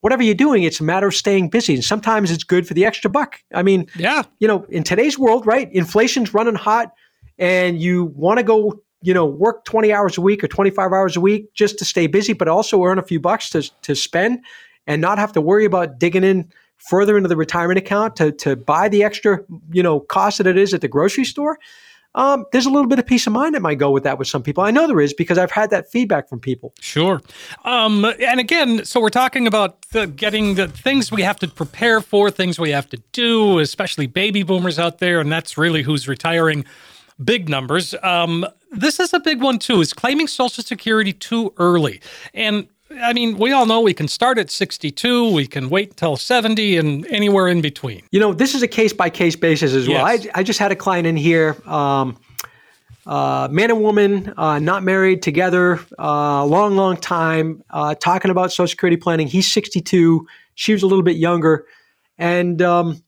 Whatever 0.00 0.22
you're 0.22 0.34
doing, 0.34 0.62
it's 0.62 0.80
a 0.80 0.84
matter 0.84 1.08
of 1.08 1.14
staying 1.14 1.48
busy, 1.48 1.74
and 1.74 1.84
sometimes 1.84 2.30
it's 2.30 2.44
good 2.44 2.66
for 2.66 2.74
the 2.74 2.84
extra 2.84 3.10
buck. 3.10 3.42
I 3.52 3.62
mean, 3.62 3.86
yeah, 3.96 4.22
you 4.38 4.48
know, 4.48 4.64
in 4.68 4.84
today's 4.84 5.18
world, 5.18 5.46
right? 5.46 5.72
Inflation's 5.72 6.34
running 6.34 6.54
hot, 6.54 6.92
and 7.38 7.80
you 7.80 8.06
want 8.16 8.38
to 8.38 8.44
go, 8.44 8.80
you 9.02 9.14
know, 9.14 9.26
work 9.26 9.64
20 9.64 9.92
hours 9.92 10.16
a 10.18 10.20
week 10.20 10.42
or 10.44 10.48
25 10.48 10.92
hours 10.92 11.16
a 11.16 11.20
week 11.20 11.52
just 11.54 11.78
to 11.78 11.84
stay 11.84 12.06
busy, 12.06 12.32
but 12.32 12.48
also 12.48 12.82
earn 12.84 12.98
a 12.98 13.02
few 13.02 13.20
bucks 13.20 13.50
to 13.50 13.70
to 13.82 13.94
spend, 13.94 14.40
and 14.86 15.00
not 15.00 15.18
have 15.18 15.32
to 15.32 15.40
worry 15.40 15.64
about 15.64 15.98
digging 15.98 16.24
in 16.24 16.50
further 16.78 17.16
into 17.16 17.28
the 17.28 17.36
retirement 17.36 17.78
account 17.78 18.14
to 18.16 18.30
to 18.32 18.54
buy 18.54 18.88
the 18.88 19.02
extra, 19.02 19.40
you 19.72 19.82
know, 19.82 20.00
cost 20.00 20.38
that 20.38 20.46
it 20.46 20.56
is 20.56 20.72
at 20.72 20.80
the 20.80 20.88
grocery 20.88 21.24
store 21.24 21.58
um, 22.14 22.46
there's 22.52 22.66
a 22.66 22.70
little 22.70 22.88
bit 22.88 22.98
of 22.98 23.06
peace 23.06 23.26
of 23.26 23.32
mind 23.32 23.54
that 23.54 23.62
might 23.62 23.78
go 23.78 23.90
with 23.90 24.02
that 24.04 24.18
with 24.18 24.28
some 24.28 24.42
people. 24.42 24.64
I 24.64 24.70
know 24.70 24.86
there 24.86 25.00
is 25.00 25.12
because 25.12 25.38
I've 25.38 25.50
had 25.50 25.70
that 25.70 25.90
feedback 25.90 26.28
from 26.28 26.40
people. 26.40 26.74
Sure. 26.80 27.20
Um, 27.64 28.04
and 28.04 28.40
again, 28.40 28.84
so 28.84 29.00
we're 29.00 29.10
talking 29.10 29.46
about 29.46 29.82
the, 29.90 30.06
getting 30.06 30.54
the 30.54 30.68
things 30.68 31.12
we 31.12 31.22
have 31.22 31.38
to 31.40 31.48
prepare 31.48 32.00
for, 32.00 32.30
things 32.30 32.58
we 32.58 32.70
have 32.70 32.88
to 32.90 32.96
do, 33.12 33.58
especially 33.58 34.06
baby 34.06 34.42
boomers 34.42 34.78
out 34.78 34.98
there, 34.98 35.20
and 35.20 35.30
that's 35.30 35.58
really 35.58 35.82
who's 35.82 36.08
retiring. 36.08 36.64
Big 37.22 37.48
numbers. 37.48 37.94
Um, 38.02 38.46
this 38.70 39.00
is 39.00 39.12
a 39.12 39.20
big 39.20 39.42
one 39.42 39.58
too. 39.58 39.80
Is 39.80 39.92
claiming 39.92 40.28
Social 40.28 40.62
Security 40.62 41.12
too 41.12 41.52
early, 41.56 42.00
and 42.32 42.68
I 42.90 43.12
mean, 43.12 43.36
we 43.36 43.52
all 43.52 43.66
know 43.66 43.80
we 43.80 43.94
can 43.94 44.08
start 44.08 44.38
at 44.38 44.50
62, 44.50 45.32
we 45.32 45.46
can 45.46 45.68
wait 45.68 45.90
until 45.90 46.16
70, 46.16 46.76
and 46.76 47.06
anywhere 47.06 47.48
in 47.48 47.60
between. 47.60 48.02
You 48.10 48.20
know, 48.20 48.32
this 48.32 48.54
is 48.54 48.62
a 48.62 48.68
case 48.68 48.92
by 48.92 49.10
case 49.10 49.36
basis 49.36 49.74
as 49.74 49.86
well. 49.86 50.06
Yes. 50.06 50.26
I, 50.34 50.40
I 50.40 50.42
just 50.42 50.58
had 50.58 50.72
a 50.72 50.76
client 50.76 51.06
in 51.06 51.16
here, 51.16 51.56
um, 51.68 52.18
uh, 53.06 53.48
man 53.50 53.70
and 53.70 53.82
woman, 53.82 54.32
uh, 54.36 54.58
not 54.58 54.82
married, 54.82 55.22
together, 55.22 55.80
a 55.98 56.02
uh, 56.02 56.44
long, 56.44 56.76
long 56.76 56.96
time, 56.96 57.62
uh, 57.70 57.94
talking 57.94 58.30
about 58.30 58.52
Social 58.52 58.68
Security 58.68 58.96
planning. 58.96 59.26
He's 59.26 59.50
62, 59.52 60.26
she 60.54 60.72
was 60.72 60.82
a 60.82 60.86
little 60.86 61.04
bit 61.04 61.16
younger, 61.16 61.66
and 62.16 62.60
um, 62.62 63.02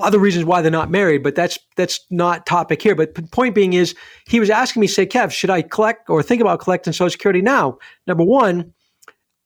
other 0.00 0.18
reasons 0.18 0.44
why 0.44 0.60
they're 0.60 0.70
not 0.70 0.90
married, 0.90 1.22
but 1.22 1.34
that's 1.34 1.58
that's 1.76 2.00
not 2.10 2.46
topic 2.46 2.82
here. 2.82 2.94
But 2.94 3.14
the 3.14 3.22
point 3.22 3.54
being 3.54 3.72
is, 3.72 3.94
he 4.26 4.40
was 4.40 4.50
asking 4.50 4.80
me, 4.80 4.86
say, 4.86 5.06
Kev, 5.06 5.30
should 5.30 5.50
I 5.50 5.62
collect 5.62 6.10
or 6.10 6.22
think 6.22 6.40
about 6.40 6.60
collecting 6.60 6.92
Social 6.92 7.10
Security 7.10 7.40
now? 7.40 7.78
Number 8.06 8.24
one, 8.24 8.73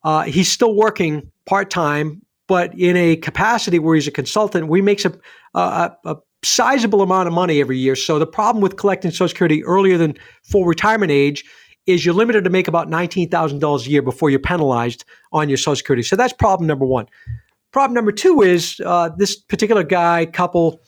uh, 0.09 0.23
he's 0.23 0.51
still 0.51 0.75
working 0.75 1.31
part 1.45 1.69
time, 1.69 2.23
but 2.47 2.73
in 2.79 2.97
a 2.97 3.17
capacity 3.17 3.79
where 3.79 3.95
he's 3.95 4.09
a 4.09 4.11
consultant, 4.11 4.67
we 4.69 4.81
makes 4.81 5.05
a, 5.05 5.13
a, 5.53 5.93
a 6.07 6.17
sizable 6.43 7.03
amount 7.03 7.29
of 7.29 7.35
money 7.35 7.61
every 7.61 7.77
year. 7.77 7.95
So 7.95 8.19
the 8.19 8.27
problem 8.27 8.63
with 8.63 8.79
collecting 8.79 9.11
Social 9.11 9.29
Security 9.29 9.63
earlier 9.65 9.99
than 9.99 10.15
full 10.45 10.65
retirement 10.65 11.13
age 11.13 11.45
is 11.85 12.07
you're 12.07 12.15
limited 12.15 12.43
to 12.45 12.49
make 12.49 12.69
about 12.69 12.89
$19,000 12.89 13.87
a 13.87 13.91
year 13.91 14.01
before 14.01 14.31
you're 14.31 14.41
penalized 14.41 15.05
on 15.33 15.51
your 15.51 15.59
Social 15.59 15.77
Security. 15.77 16.03
So 16.03 16.17
that's 16.17 16.33
problem 16.33 16.67
number 16.67 16.87
one. 16.87 17.05
Problem 17.73 17.95
number 17.95 18.13
two 18.13 18.41
is 18.41 18.81
uh, 18.87 19.11
this 19.19 19.37
particular 19.37 19.83
guy 19.83 20.25
couple, 20.25 20.81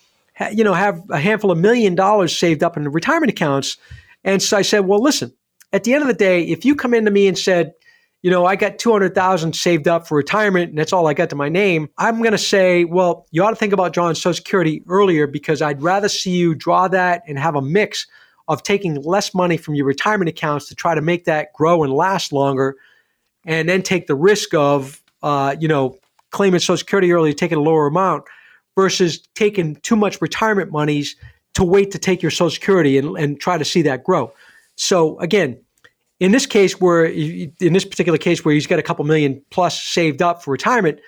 you 0.51 0.65
know, 0.65 0.73
have 0.73 0.99
a 1.11 1.19
handful 1.19 1.51
of 1.51 1.59
million 1.59 1.95
dollars 1.95 2.39
saved 2.39 2.63
up 2.63 2.75
in 2.75 2.89
retirement 2.91 3.31
accounts. 3.31 3.77
And 4.25 4.43
so 4.43 4.57
I 4.57 4.63
said, 4.63 4.87
well, 4.87 5.03
listen, 5.03 5.31
at 5.75 5.85
the 5.85 5.93
end 5.93 6.01
of 6.01 6.09
the 6.09 6.15
day, 6.15 6.43
if 6.45 6.65
you 6.65 6.75
come 6.75 6.95
into 6.95 7.11
me 7.11 7.29
and 7.29 7.37
said, 7.37 7.75
you 8.23 8.31
know, 8.31 8.45
I 8.45 8.57
got 8.57 8.79
200,000 8.79 9.55
saved 9.55 9.89
up 9.89 10.07
for 10.07 10.17
retirement 10.17 10.71
and 10.71 10.79
that's 10.79 10.93
all 10.93 11.07
I 11.07 11.15
got 11.15 11.31
to 11.31 11.37
my 11.37 11.49
name. 11.49 11.89
I'm 11.97 12.19
going 12.19 12.33
to 12.33 12.39
say, 12.39 12.85
well, 12.85 13.27
you 13.31 13.43
ought 13.43 13.51
to 13.51 13.57
think 13.57 13.73
about 13.73 13.95
drawing 13.95 14.15
Social 14.15 14.35
Security 14.35 14.83
earlier 14.89 15.27
because 15.27 15.63
I'd 15.63 15.81
rather 15.83 16.09
see 16.09 16.33
you 16.33 16.55
draw 16.55 16.87
that 16.89 17.23
and 17.27 17.39
have 17.39 17.55
a 17.55 17.63
mix 17.63 18.07
of 18.49 18.63
taking 18.63 19.01
less 19.03 19.33
money 19.33 19.57
from 19.57 19.75
your 19.75 19.87
retirement 19.87 20.29
accounts 20.29 20.69
to 20.69 20.75
try 20.75 20.95
to 20.95 21.01
make 21.01 21.25
that 21.25 21.53
grow 21.55 21.83
and 21.83 21.93
last 21.93 22.33
longer 22.33 22.77
and 23.47 23.69
then 23.69 23.83
take 23.83 24.07
the 24.07 24.15
risk 24.15 24.53
of, 24.53 25.03
uh, 25.23 25.57
you 25.59 25.69
know, 25.69 25.99
claiming 26.31 26.61
Social 26.61 26.77
Security 26.77 27.13
early, 27.13 27.33
taking 27.33 27.59
a 27.59 27.63
lower 27.63 27.87
amount 27.87 28.25
versus 28.77 29.21
taking 29.35 29.77
too 29.77 29.97
much 29.97 30.21
retirement 30.21 30.71
monies 30.71 31.17
to 31.55 31.65
wait 31.65 31.91
to 31.93 31.99
take 31.99 32.23
your 32.23 32.31
Social 32.31 32.51
Security 32.51 32.99
and, 32.99 33.17
and 33.17 33.41
try 33.41 33.57
to 33.57 33.65
see 33.65 33.83
that 33.83 34.05
grow. 34.05 34.33
So 34.77 35.19
again, 35.21 35.59
in 36.21 36.33
this 36.33 36.47
case, 36.47 36.81
where 36.81 37.07
in 37.07 37.73
this 37.73 37.85
particular 37.85 38.19
case 38.19 38.45
where 38.45 38.55
he's 38.55 38.67
got 38.67 38.79
a 38.79 38.83
couple 38.83 39.05
million 39.07 39.43
plus 39.51 39.83
saved 39.83 40.21
up 40.21 40.45
for 40.45 40.51
retirement, 40.51 41.01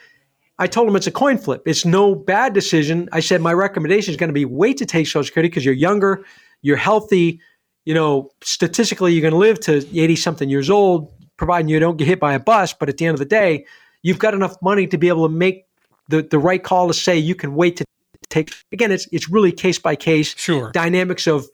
I 0.59 0.67
told 0.67 0.89
him 0.89 0.97
it's 0.97 1.07
a 1.07 1.13
coin 1.13 1.39
flip. 1.39 1.63
It's 1.67 1.85
no 1.85 2.15
bad 2.15 2.55
decision. 2.55 3.09
I 3.13 3.21
said 3.21 3.43
my 3.43 3.53
recommendation 3.53 4.11
is 4.11 4.17
going 4.17 4.29
to 4.29 4.35
be 4.35 4.47
wait 4.47 4.79
to 4.79 4.87
take 4.87 5.07
Social 5.07 5.25
Security 5.25 5.49
because 5.49 5.65
you're 5.65 5.75
younger, 5.75 6.25
you're 6.63 6.77
healthy. 6.77 7.41
You 7.85 7.95
know, 7.95 8.31
statistically, 8.43 9.13
you're 9.13 9.23
going 9.23 9.33
to 9.33 9.39
live 9.39 9.61
to 9.61 9.79
80 9.79 10.17
something 10.17 10.49
years 10.49 10.71
old, 10.71 11.13
providing 11.37 11.69
you 11.69 11.79
don't 11.79 11.97
get 11.97 12.07
hit 12.07 12.21
by 12.21 12.33
a 12.33 12.41
bus. 12.41 12.73
But 12.73 12.89
at 12.89 12.97
the 12.97 13.07
end 13.07 13.15
of 13.15 13.19
the 13.19 13.27
day, 13.27 13.67
you've 14.03 14.19
got 14.19 14.35
enough 14.35 14.57
money 14.63 14.87
to 14.87 14.97
be 14.97 15.09
able 15.09 15.29
to 15.29 15.35
make 15.35 15.67
the, 16.09 16.23
the 16.23 16.39
right 16.39 16.63
call 16.63 16.89
to 16.89 16.95
say 16.95 17.19
you 17.19 17.35
can 17.35 17.55
wait 17.55 17.77
to 17.79 17.85
take. 18.31 18.55
Again, 18.73 18.93
it's 18.93 19.09
it's 19.13 19.29
really 19.29 19.53
case 19.53 19.79
by 19.79 19.97
case. 19.97 20.35
Sure. 20.39 20.71
Dynamics 20.71 21.27
of 21.27 21.47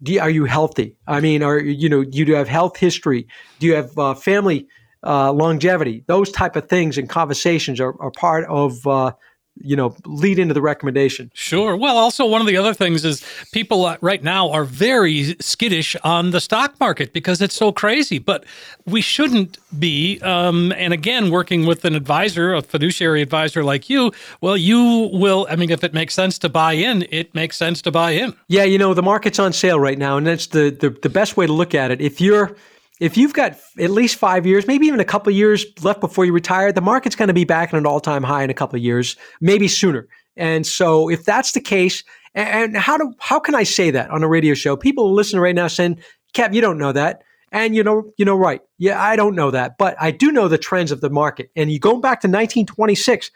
you, 0.00 0.20
are 0.20 0.30
you 0.30 0.44
healthy? 0.44 0.96
I 1.06 1.20
mean, 1.20 1.42
are 1.42 1.58
you 1.58 1.88
know, 1.88 2.04
do 2.04 2.18
you 2.18 2.24
do 2.24 2.32
have 2.32 2.48
health 2.48 2.76
history? 2.76 3.26
Do 3.58 3.66
you 3.66 3.74
have 3.74 3.98
uh, 3.98 4.14
family 4.14 4.68
uh, 5.04 5.32
longevity? 5.32 6.04
Those 6.06 6.30
type 6.30 6.56
of 6.56 6.68
things 6.68 6.98
and 6.98 7.08
conversations 7.08 7.80
are, 7.80 8.00
are 8.00 8.10
part 8.10 8.44
of 8.46 8.86
uh, 8.86 9.12
you 9.60 9.76
know 9.76 9.96
lead 10.04 10.38
into 10.38 10.54
the 10.54 10.62
recommendation. 10.62 11.30
Sure. 11.34 11.76
Well 11.76 11.96
also 11.96 12.26
one 12.26 12.40
of 12.40 12.46
the 12.46 12.56
other 12.56 12.74
things 12.74 13.04
is 13.04 13.24
people 13.52 13.84
uh, 13.86 13.96
right 14.00 14.22
now 14.22 14.50
are 14.50 14.64
very 14.64 15.36
skittish 15.40 15.96
on 16.04 16.30
the 16.30 16.40
stock 16.40 16.78
market 16.80 17.12
because 17.12 17.42
it's 17.42 17.54
so 17.54 17.72
crazy. 17.72 18.18
But 18.18 18.44
we 18.86 19.00
shouldn't 19.00 19.58
be 19.78 20.20
um, 20.20 20.72
and 20.72 20.92
again 20.92 21.30
working 21.30 21.66
with 21.66 21.84
an 21.84 21.94
advisor 21.94 22.54
a 22.54 22.62
fiduciary 22.62 23.22
advisor 23.22 23.62
like 23.62 23.90
you 23.90 24.12
well 24.40 24.56
you 24.56 25.10
will 25.12 25.46
i 25.50 25.56
mean 25.56 25.70
if 25.70 25.84
it 25.84 25.92
makes 25.92 26.14
sense 26.14 26.38
to 26.38 26.48
buy 26.48 26.72
in 26.72 27.06
it 27.10 27.34
makes 27.34 27.56
sense 27.56 27.82
to 27.82 27.90
buy 27.90 28.12
in. 28.12 28.34
Yeah 28.48 28.64
you 28.64 28.78
know 28.78 28.94
the 28.94 29.02
market's 29.02 29.38
on 29.38 29.52
sale 29.52 29.78
right 29.78 29.98
now 29.98 30.16
and 30.16 30.26
that's 30.26 30.46
the 30.46 30.70
the, 30.70 30.90
the 30.90 31.08
best 31.08 31.36
way 31.36 31.46
to 31.46 31.52
look 31.52 31.74
at 31.74 31.90
it. 31.90 32.00
If 32.00 32.20
you're 32.20 32.56
if 33.00 33.16
you've 33.16 33.32
got 33.32 33.56
at 33.78 33.90
least 33.90 34.16
five 34.16 34.46
years, 34.46 34.66
maybe 34.66 34.86
even 34.86 35.00
a 35.00 35.04
couple 35.04 35.32
years 35.32 35.64
left 35.82 36.00
before 36.00 36.24
you 36.24 36.32
retire, 36.32 36.72
the 36.72 36.80
market's 36.80 37.16
going 37.16 37.28
to 37.28 37.34
be 37.34 37.44
back 37.44 37.72
at 37.72 37.78
an 37.78 37.86
all 37.86 38.00
time 38.00 38.22
high 38.22 38.42
in 38.42 38.50
a 38.50 38.54
couple 38.54 38.76
of 38.76 38.82
years, 38.82 39.16
maybe 39.40 39.68
sooner. 39.68 40.08
And 40.36 40.66
so, 40.66 41.08
if 41.08 41.24
that's 41.24 41.52
the 41.52 41.60
case, 41.60 42.04
and 42.34 42.76
how 42.76 42.96
do 42.96 43.12
how 43.18 43.40
can 43.40 43.54
I 43.54 43.64
say 43.64 43.90
that 43.90 44.10
on 44.10 44.22
a 44.22 44.28
radio 44.28 44.54
show? 44.54 44.76
People 44.76 45.12
listening 45.12 45.42
right 45.42 45.54
now 45.54 45.68
saying, 45.68 46.00
"Kev, 46.34 46.54
you 46.54 46.60
don't 46.60 46.78
know 46.78 46.92
that," 46.92 47.22
and 47.50 47.74
you 47.74 47.82
know, 47.82 48.12
you 48.16 48.24
know, 48.24 48.36
right? 48.36 48.60
Yeah, 48.78 49.02
I 49.02 49.16
don't 49.16 49.34
know 49.34 49.50
that, 49.50 49.78
but 49.78 49.96
I 50.00 50.10
do 50.10 50.30
know 50.30 50.48
the 50.48 50.58
trends 50.58 50.92
of 50.92 51.00
the 51.00 51.10
market. 51.10 51.50
And 51.56 51.70
you 51.72 51.78
go 51.78 51.98
back 51.98 52.20
to 52.20 52.28
1926 52.28 53.30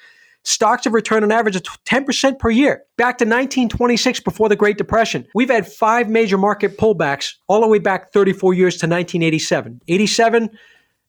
Stocks 0.44 0.85
have 0.85 0.92
returned 0.92 1.24
an 1.24 1.31
average 1.31 1.55
of 1.55 1.62
10% 1.62 2.38
per 2.38 2.50
year. 2.50 2.85
Back 2.96 3.18
to 3.18 3.24
1926 3.24 4.20
before 4.20 4.48
the 4.48 4.57
Great 4.57 4.76
Depression. 4.76 5.26
We've 5.35 5.50
had 5.50 5.70
five 5.70 6.09
major 6.09 6.37
market 6.37 6.76
pullbacks 6.76 7.35
all 7.46 7.61
the 7.61 7.68
way 7.68 7.78
back 7.78 8.12
34 8.12 8.55
years 8.55 8.74
to 8.74 8.87
1987. 8.87 9.81
87, 9.87 10.42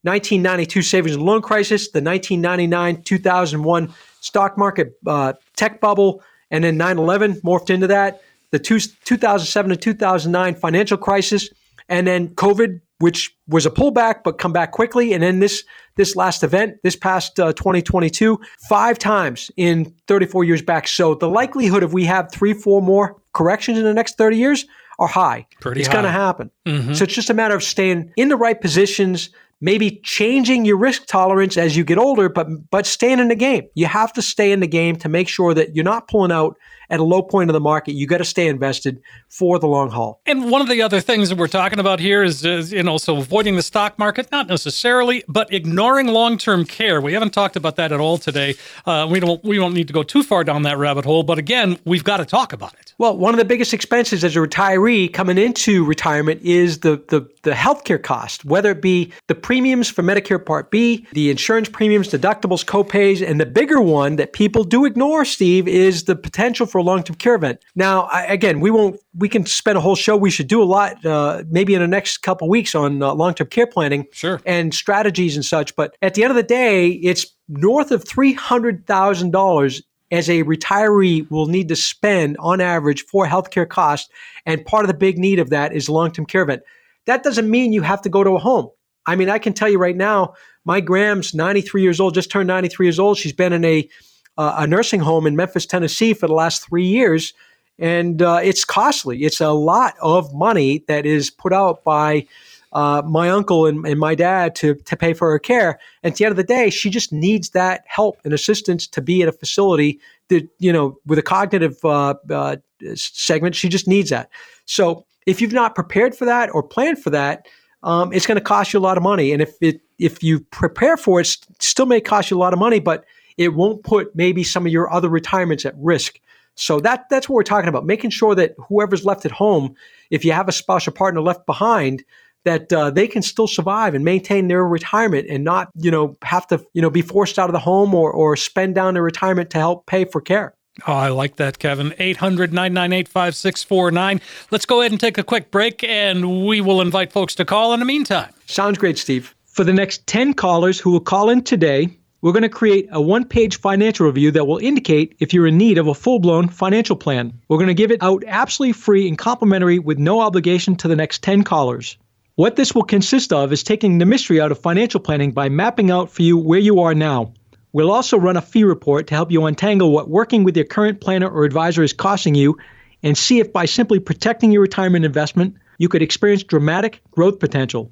1992 0.04 0.82
savings 0.82 1.16
and 1.16 1.26
loan 1.26 1.42
crisis, 1.42 1.90
the 1.92 2.02
1999 2.02 3.02
2001 3.04 3.94
stock 4.20 4.58
market 4.58 4.98
uh, 5.08 5.34
tech 5.56 5.82
bubble, 5.82 6.22
and 6.52 6.64
then 6.64 6.78
9 6.78 7.00
11 7.00 7.36
morphed 7.42 7.70
into 7.70 7.88
that. 7.88 8.22
The 8.52 8.60
two, 8.60 8.80
2007 8.80 9.70
to 9.70 9.76
2009 9.76 10.56
financial 10.56 10.98
crisis, 10.98 11.50
and 11.90 12.06
then 12.06 12.36
COVID 12.36 12.82
which 13.04 13.36
was 13.50 13.66
a 13.66 13.70
pullback 13.70 14.24
but 14.24 14.38
come 14.38 14.54
back 14.54 14.72
quickly. 14.72 15.12
And 15.12 15.22
then 15.22 15.40
this 15.40 15.66
this 15.98 16.16
last 16.16 16.42
event, 16.42 16.78
this 16.84 16.96
past 16.96 17.38
uh, 17.38 17.52
2022, 17.52 18.40
five 18.70 18.98
times 18.98 19.52
in 19.58 19.94
34 20.08 20.46
years 20.46 20.62
back. 20.62 20.88
So 20.88 21.14
the 21.14 21.28
likelihood 21.28 21.84
of 21.84 21.92
we 21.92 22.06
have 22.06 22.32
three, 22.32 22.54
four 22.54 22.82
more 22.82 23.22
corrections 23.34 23.78
in 23.78 23.84
the 23.84 23.94
next 23.94 24.18
30 24.18 24.38
years 24.38 24.66
are 25.00 25.10
high. 25.10 25.46
Pretty 25.60 25.82
it's 25.82 25.90
going 25.90 26.06
to 26.06 26.12
happen. 26.12 26.50
Mm-hmm. 26.66 26.94
So 26.94 27.04
it's 27.04 27.14
just 27.14 27.30
a 27.30 27.34
matter 27.34 27.56
of 27.56 27.62
staying 27.62 28.14
in 28.16 28.30
the 28.30 28.38
right 28.38 28.60
positions, 28.60 29.32
maybe 29.60 30.00
changing 30.06 30.64
your 30.64 30.78
risk 30.78 31.06
tolerance 31.06 31.58
as 31.58 31.76
you 31.76 31.84
get 31.84 31.98
older, 31.98 32.30
but 32.30 32.48
but 32.72 32.86
staying 32.86 33.20
in 33.20 33.28
the 33.28 33.36
game. 33.36 33.68
You 33.76 33.88
have 33.88 34.14
to 34.14 34.22
stay 34.22 34.54
in 34.54 34.62
the 34.62 34.68
game 34.68 34.96
to 35.00 35.10
make 35.10 35.28
sure 35.28 35.54
that 35.54 35.76
you're 35.76 35.84
not 35.84 36.08
pulling 36.08 36.32
out 36.32 36.58
at 36.94 37.00
a 37.00 37.04
low 37.04 37.24
point 37.24 37.50
of 37.50 37.54
the 37.56 37.60
market, 37.60 37.94
you 37.94 38.06
got 38.06 38.20
to 38.20 38.26
stay 38.26 38.48
invested 38.48 39.02
for 39.28 39.58
the 39.58 39.66
long 39.66 39.90
haul. 39.90 40.22
And 40.28 40.52
one 40.52 40.62
of 40.62 40.70
the 40.70 40.84
other 40.84 41.02
things 41.02 41.30
that 41.30 41.40
we're 41.40 41.48
talking 41.48 41.80
about 41.80 42.00
here 42.00 42.22
is, 42.22 42.46
is 42.46 42.72
you 42.72 42.84
know, 42.84 43.00
so 43.00 43.18
avoiding 43.18 43.56
the 43.56 43.64
stock 43.64 43.98
market, 43.98 44.32
not 44.32 44.48
necessarily, 44.48 45.24
but 45.28 45.52
ignoring 45.52 46.06
long-term 46.06 46.66
care. 46.66 47.02
We 47.02 47.14
haven't 47.14 47.32
talked 47.32 47.56
about 47.56 47.78
that 47.78 47.92
at 47.92 48.00
all 48.00 48.20
today. 48.20 48.54
Uh, 48.86 49.08
we 49.10 49.20
don't 49.20 49.44
we 49.44 49.56
don't 49.56 49.74
need 49.74 49.88
to 49.88 49.94
go 49.94 50.04
too 50.04 50.22
far 50.22 50.44
down 50.44 50.62
that 50.64 50.78
rabbit 50.78 51.04
hole, 51.04 51.24
but 51.24 51.40
again, 51.40 51.80
we've 51.84 52.04
got 52.04 52.18
to 52.18 52.26
talk 52.26 52.54
about 52.54 52.76
it. 52.76 52.94
Well, 53.00 53.18
one 53.18 53.34
of 53.34 53.40
the 53.40 53.46
biggest 53.46 53.74
expenses 53.74 54.24
as 54.24 54.36
a 54.36 54.40
retiree 54.40 55.12
coming 55.12 55.40
into 55.40 55.84
retirement 55.84 56.42
is 56.44 56.82
the 56.82 57.04
the 57.10 57.28
the 57.42 57.52
healthcare 57.52 58.02
cost, 58.02 58.46
whether 58.46 58.70
it 58.70 58.82
be 58.82 59.12
the 59.28 59.36
premiums 59.36 59.90
for 59.90 60.04
Medicare 60.04 60.44
Part 60.44 60.70
B, 60.70 61.08
the 61.14 61.32
insurance 61.32 61.70
premiums, 61.70 62.10
deductibles, 62.10 62.64
copays, 62.64 63.28
and 63.28 63.40
the 63.40 63.48
bigger 63.48 63.82
one 63.82 64.16
that 64.18 64.34
people 64.34 64.64
do 64.64 64.86
ignore, 64.86 65.26
Steve, 65.26 65.68
is 65.68 66.04
the 66.04 66.16
potential 66.16 66.68
for 66.68 66.83
a 66.84 66.86
long-term 66.86 67.16
care 67.16 67.36
event. 67.36 67.64
Now, 67.76 68.04
I, 68.04 68.26
again, 68.26 68.60
we 68.60 68.70
won't 68.70 69.00
we 69.18 69.30
can 69.30 69.46
spend 69.46 69.78
a 69.78 69.82
whole 69.82 69.96
show. 69.96 70.16
We 70.16 70.30
should 70.30 70.48
do 70.48 70.62
a 70.62 70.66
lot, 70.66 71.04
uh, 71.06 71.44
maybe 71.50 71.74
in 71.74 71.82
the 71.82 71.88
next 71.88 72.18
couple 72.20 72.48
weeks 72.50 72.76
on 72.76 73.02
uh, 73.02 73.14
long-term 73.14 73.48
care 73.48 73.68
planning, 73.68 74.06
Sure. 74.12 74.40
and 74.46 74.74
strategies 74.74 75.36
and 75.36 75.46
such. 75.46 75.76
But 75.76 75.96
at 76.02 76.14
the 76.14 76.24
end 76.24 76.32
of 76.32 76.36
the 76.38 76.44
day, 76.44 76.90
it's 76.90 77.26
north 77.48 77.92
of 77.92 78.08
three 78.08 78.34
hundred 78.34 78.86
thousand 78.86 79.32
dollars 79.32 79.82
as 80.12 80.30
a 80.30 80.44
retiree 80.44 81.30
will 81.32 81.48
need 81.48 81.68
to 81.70 81.76
spend 81.76 82.38
on 82.40 82.62
average 82.62 83.04
for 83.06 83.26
healthcare 83.26 83.68
costs. 83.68 84.10
And 84.46 84.64
part 84.66 84.84
of 84.84 84.88
the 84.88 84.94
big 84.98 85.18
need 85.18 85.40
of 85.40 85.50
that 85.50 85.74
is 85.74 85.90
long-term 85.90 86.28
care 86.28 86.44
event. 86.44 86.62
That 87.06 87.24
doesn't 87.24 87.50
mean 87.50 87.74
you 87.74 87.82
have 87.82 88.02
to 88.04 88.10
go 88.10 88.24
to 88.24 88.32
a 88.32 88.40
home. 88.40 88.70
I 89.08 89.16
mean, 89.16 89.30
I 89.30 89.40
can 89.40 89.54
tell 89.54 89.68
you 89.70 89.80
right 89.80 89.96
now, 89.96 90.36
my 90.66 90.80
Graham's 90.80 91.34
93 91.34 91.82
years 91.82 92.00
old, 92.00 92.14
just 92.14 92.32
turned 92.32 92.48
93 92.48 92.86
years 92.86 93.00
old. 93.00 93.18
She's 93.18 93.34
been 93.34 93.52
in 93.54 93.66
a 93.66 93.90
uh, 94.38 94.56
a 94.58 94.68
nursing 94.68 95.00
home 95.00 95.28
in 95.28 95.36
Memphis, 95.36 95.66
Tennessee 95.66 96.14
for 96.14 96.28
the 96.28 96.34
last 96.34 96.68
three 96.68 96.86
years. 96.86 97.34
And 97.80 98.22
uh, 98.22 98.40
it's 98.44 98.66
costly. 98.66 99.24
It's 99.24 99.42
a 99.42 99.52
lot 99.52 99.96
of 100.02 100.34
money 100.34 100.84
that 100.88 101.06
is 101.06 101.30
put 101.30 101.54
out 101.54 101.84
by 101.84 102.28
uh, 102.72 103.04
my 103.06 103.30
uncle 103.30 103.66
and, 103.66 103.86
and 103.86 104.00
my 104.00 104.16
dad 104.16 104.56
to, 104.56 104.76
to 104.76 104.96
pay 104.98 105.14
for 105.14 105.30
her 105.32 105.40
care. 105.40 105.80
And 106.02 106.12
at 106.12 106.18
the 106.18 106.26
end 106.26 106.32
of 106.32 106.38
the 106.38 106.44
day, 106.44 106.70
she 106.70 106.90
just 106.90 107.14
needs 107.14 107.52
that 107.52 107.84
help 107.86 108.20
and 108.24 108.34
assistance 108.34 108.88
to 108.88 109.02
be 109.02 109.22
at 109.22 109.30
a 109.30 109.32
facility 109.32 110.00
that, 110.30 110.48
you 110.60 110.74
know, 110.74 110.98
with 111.06 111.20
a 111.20 111.24
cognitive 111.24 111.78
uh, 111.84 112.16
uh, 112.30 112.58
segment, 112.96 113.56
she 113.56 113.70
just 113.70 113.88
needs 113.88 114.10
that. 114.10 114.30
So 114.66 115.06
if 115.26 115.42
you've 115.42 115.54
not 115.54 115.76
prepared 115.76 116.16
for 116.16 116.26
that 116.26 116.50
or 116.54 116.64
planned 116.64 117.00
for 117.02 117.12
that, 117.12 117.48
um, 117.84 118.14
it's 118.14 118.26
going 118.26 118.38
to 118.38 118.44
cost 118.44 118.74
you 118.74 118.80
a 118.80 118.82
lot 118.82 118.98
of 118.98 119.04
money. 119.04 119.32
And 119.32 119.42
if 119.42 119.56
it 119.62 119.82
if 120.00 120.24
you 120.24 120.40
prepare 120.40 120.98
for 120.98 121.22
it, 121.22 121.28
it 121.28 121.62
still 121.62 121.86
may 121.86 122.02
cost 122.02 122.32
you 122.32 122.38
a 122.38 122.40
lot 122.40 122.54
of 122.54 122.60
money, 122.60 122.80
but 122.80 123.06
it 123.38 123.54
won't 123.54 123.84
put 123.84 124.16
maybe 124.16 124.44
some 124.44 124.66
of 124.66 124.72
your 124.72 124.92
other 124.92 125.10
retirements 125.10 125.66
at 125.66 125.76
risk. 125.78 126.20
So 126.56 126.80
that 126.82 127.06
that's 127.10 127.28
what 127.28 127.36
we're 127.36 127.44
talking 127.44 127.70
about, 127.70 127.86
making 127.86 128.12
sure 128.12 128.36
that 128.36 128.56
whoever's 128.68 129.06
left 129.06 129.26
at 129.26 129.32
home, 129.32 129.76
if 130.12 130.24
you 130.24 130.32
have 130.34 130.48
a 130.48 130.52
spouse 130.52 130.88
or 130.88 130.92
partner 130.92 131.22
left 131.22 131.46
behind, 131.46 132.04
that 132.46 132.72
uh, 132.72 132.92
they 132.92 133.08
can 133.08 133.22
still 133.22 133.48
survive 133.48 133.96
and 133.96 134.04
maintain 134.04 134.48
their 134.48 134.66
retirement 134.66 135.28
and 135.30 135.44
not, 135.44 135.70
you 135.76 135.90
know, 135.90 136.18
have 136.24 136.46
to, 136.48 136.64
you 136.74 136.82
know, 136.82 136.90
be 136.90 137.02
forced 137.02 137.40
out 137.40 137.50
of 137.50 137.54
the 137.54 137.60
home 137.60 137.96
or, 137.96 138.12
or 138.12 138.36
spend 138.36 138.76
down 138.76 138.94
their 138.94 139.04
retirement 139.04 139.50
to 139.52 139.58
help 139.58 139.86
pay 139.86 140.06
for 140.06 140.22
care. 140.22 140.54
Oh, 140.88 140.94
I 140.94 141.10
like 141.10 141.36
that, 141.36 141.60
Kevin. 141.60 141.94
800 142.00 142.52
998 142.52 143.08
5649. 143.08 144.22
Let's 144.50 144.66
go 144.66 144.82
ahead 144.82 144.92
and 144.92 145.00
take 145.00 145.18
a 145.18 145.24
quick 145.24 145.52
break, 145.52 145.84
and 145.84 146.46
we 146.46 146.62
will 146.62 146.82
invite 146.82 147.14
folks 147.14 147.36
to 147.36 147.46
call 147.46 147.74
in 147.74 147.80
the 147.80 147.86
meantime. 147.86 148.34
Sounds 148.48 148.78
great, 148.78 148.98
Steve. 148.98 149.36
For 149.46 149.64
the 149.64 149.74
next 149.74 150.08
10 150.08 150.34
callers 150.34 150.80
who 150.80 150.92
will 150.92 151.00
call 151.00 151.30
in 151.30 151.44
today, 151.44 151.90
we're 152.24 152.32
going 152.32 152.44
to 152.44 152.50
create 152.50 152.88
a 152.90 153.02
one 153.02 153.26
page 153.26 153.60
financial 153.60 154.06
review 154.06 154.32
that 154.32 154.46
will 154.46 154.58
indicate 154.58 155.14
if 155.20 155.34
you're 155.34 155.46
in 155.46 155.58
need 155.58 155.78
of 155.78 155.88
a 155.88 155.94
full 155.94 156.20
blown 156.20 156.48
financial 156.48 156.96
plan. 156.96 157.38
We're 157.50 157.58
going 157.58 157.68
to 157.68 157.74
give 157.74 157.92
it 157.92 158.02
out 158.02 158.24
absolutely 158.26 158.72
free 158.72 159.10
and 159.10 159.18
complimentary 159.18 159.78
with 159.78 160.00
no 160.00 160.22
obligation 160.22 160.78
to 160.78 160.88
the 160.88 160.96
next 160.96 161.22
10 161.22 161.44
callers. 161.44 161.98
What 162.36 162.56
this 162.56 162.74
will 162.74 162.84
consist 162.84 163.34
of 163.34 163.52
is 163.52 163.62
taking 163.62 163.98
the 163.98 164.06
mystery 164.06 164.40
out 164.40 164.54
of 164.54 164.58
financial 164.58 165.02
planning 165.02 165.34
by 165.34 165.50
mapping 165.50 165.92
out 165.92 166.10
for 166.10 166.22
you 166.22 166.38
where 166.38 166.62
you 166.62 166.80
are 166.80 166.96
now. 166.96 167.34
We'll 167.74 167.92
also 167.92 168.18
run 168.18 168.38
a 168.38 168.42
fee 168.42 168.64
report 168.64 169.08
to 169.08 169.16
help 169.16 169.30
you 169.30 169.46
untangle 169.46 169.92
what 169.92 170.10
working 170.10 170.46
with 170.46 170.56
your 170.56 170.66
current 170.66 171.02
planner 171.02 171.28
or 171.28 171.44
advisor 171.44 171.84
is 171.84 171.92
costing 171.92 172.36
you 172.36 172.58
and 173.04 173.18
see 173.18 173.42
if 173.42 173.52
by 173.52 173.66
simply 173.66 174.00
protecting 174.00 174.54
your 174.54 174.62
retirement 174.62 175.04
investment, 175.04 175.58
you 175.78 175.90
could 175.90 176.02
experience 176.02 176.44
dramatic 176.44 177.02
growth 177.12 177.40
potential. 177.40 177.92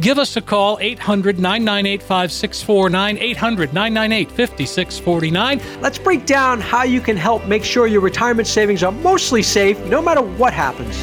Give 0.00 0.18
us 0.18 0.36
a 0.36 0.40
call, 0.40 0.78
800 0.80 1.38
998 1.38 2.02
5649, 2.02 3.18
800 3.18 3.74
998 3.74 4.30
5649. 4.30 5.80
Let's 5.82 5.98
break 5.98 6.24
down 6.24 6.60
how 6.60 6.84
you 6.84 7.00
can 7.00 7.16
help 7.16 7.46
make 7.46 7.62
sure 7.62 7.86
your 7.86 8.00
retirement 8.00 8.48
savings 8.48 8.82
are 8.82 8.92
mostly 8.92 9.42
safe 9.42 9.78
no 9.86 10.00
matter 10.00 10.22
what 10.22 10.54
happens. 10.54 11.02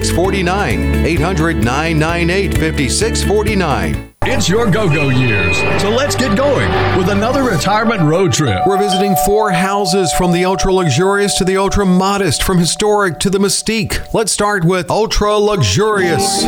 5649. 0.00 1.04
800 1.04 1.56
998 1.56 2.54
5649. 2.54 4.14
It's 4.22 4.48
your 4.48 4.70
go 4.70 4.88
go 4.88 5.08
years. 5.08 5.56
So 5.82 5.90
let's 5.90 6.14
get 6.16 6.36
going 6.36 6.68
with 6.96 7.10
another 7.10 7.42
retirement 7.42 8.00
road 8.02 8.32
trip. 8.32 8.62
We're 8.66 8.78
visiting 8.78 9.14
four 9.26 9.50
houses 9.50 10.12
from 10.12 10.32
the 10.32 10.44
ultra 10.44 10.72
luxurious 10.72 11.36
to 11.38 11.44
the 11.44 11.56
ultra 11.58 11.84
modest, 11.84 12.42
from 12.42 12.58
historic 12.58 13.18
to 13.20 13.30
the 13.30 13.38
mystique. 13.38 14.12
Let's 14.14 14.32
start 14.32 14.64
with 14.64 14.90
ultra 14.90 15.36
luxurious. 15.36 16.44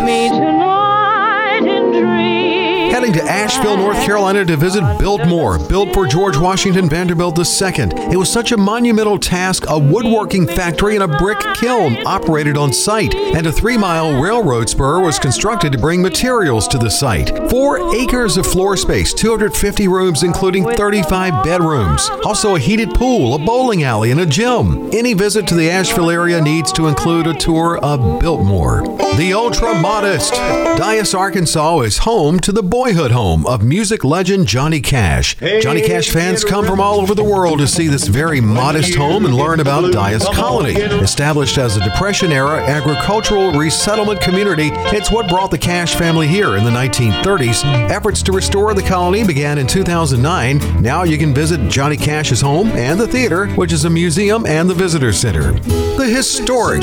Heading 3.03 3.21
to 3.21 3.33
Asheville, 3.33 3.77
North 3.79 3.97
Carolina 4.05 4.45
to 4.45 4.57
visit 4.57 4.83
Biltmore, 5.01 5.59
built 5.59 5.93
for 5.93 6.07
George 6.07 6.37
Washington 6.37 6.89
Vanderbilt 6.89 7.37
II. 7.37 7.91
It 8.13 8.17
was 8.17 8.31
such 8.31 8.53
a 8.53 8.57
monumental 8.57 9.19
task, 9.19 9.65
a 9.69 9.77
woodworking 9.77 10.47
factory 10.47 10.95
and 10.95 11.03
a 11.03 11.19
brick 11.19 11.41
kiln 11.57 11.97
operated 12.07 12.57
on 12.57 12.73
site, 12.73 13.13
and 13.13 13.45
a 13.45 13.51
three 13.51 13.77
mile 13.77 14.23
railroad 14.23 14.69
spur 14.69 15.01
was 15.01 15.19
constructed 15.19 15.73
to 15.73 15.79
bring 15.79 16.01
materials 16.01 16.69
to 16.69 16.79
the 16.79 16.91
site. 16.91 17.37
Four 17.51 17.93
acres 17.93 18.37
of 18.37 18.47
floor 18.47 18.77
space, 18.77 19.13
250 19.13 19.89
rooms, 19.89 20.23
including 20.23 20.65
35 20.65 21.43
bedrooms. 21.43 22.09
Also, 22.25 22.55
a 22.55 22.61
heated 22.61 22.95
pool, 22.95 23.35
a 23.35 23.39
bowling 23.39 23.83
alley, 23.83 24.13
and 24.13 24.21
a 24.21 24.27
gym. 24.27 24.89
Any 24.93 25.13
visit 25.13 25.49
to 25.49 25.57
the 25.57 25.69
Asheville 25.69 26.11
area 26.11 26.41
needs 26.41 26.71
to 26.75 26.87
include 26.87 27.27
a 27.27 27.35
tour 27.35 27.79
of 27.79 28.21
Biltmore. 28.21 28.83
The 29.17 29.33
ultra 29.35 29.75
modest. 29.81 30.33
Dyess, 30.33 31.19
Arkansas 31.19 31.81
is 31.81 31.99
home 31.99 32.39
to 32.41 32.53
the 32.53 32.63
boyhood 32.93 33.11
home 33.11 33.47
of 33.47 33.65
music 33.65 34.05
legend 34.05 34.47
Johnny 34.47 34.79
Cash. 34.79 35.37
Johnny 35.63 35.81
Cash 35.81 36.11
fans 36.11 36.45
come 36.45 36.67
from 36.67 36.79
all 36.79 37.01
over 37.01 37.15
the 37.15 37.25
world 37.25 37.59
to 37.61 37.67
see 37.67 37.89
this 37.89 38.07
very 38.07 38.39
modest 38.39 38.95
home 38.95 39.25
and 39.25 39.35
learn 39.35 39.61
about 39.61 39.85
Dyess 39.85 40.31
Colony. 40.35 40.75
Established 40.75 41.57
as 41.57 41.79
a 41.79 41.85
Depression 41.85 42.31
era 42.33 42.63
agricultural 42.63 43.53
resettlement 43.53 44.21
community, 44.21 44.69
it's 44.95 45.11
what 45.11 45.27
brought 45.27 45.51
the 45.51 45.57
Cash 45.57 45.95
family 45.95 46.29
here 46.29 46.57
in 46.57 46.65
the 46.65 46.71
1930s. 46.71 47.65
Efforts 47.91 48.23
to 48.25 48.33
restore 48.33 48.75
the 48.75 48.83
colony 48.83 49.25
began 49.25 49.57
in 49.57 49.67
2009. 49.67 50.83
Now 50.83 51.05
you 51.05 51.17
can 51.17 51.33
visit 51.33 51.71
Johnny 51.71 51.97
Cash's 51.97 52.43
home 52.43 52.69
and 52.73 53.01
the 53.01 53.09
theater, 53.09 53.47
which 53.53 53.73
is 53.73 53.87
a 53.87 53.91
museum 53.91 54.45
and 54.45 54.69
the 54.69 54.75
visitor 54.75 55.15
center. 55.15 55.53
The 55.97 56.13
historic 56.15 56.83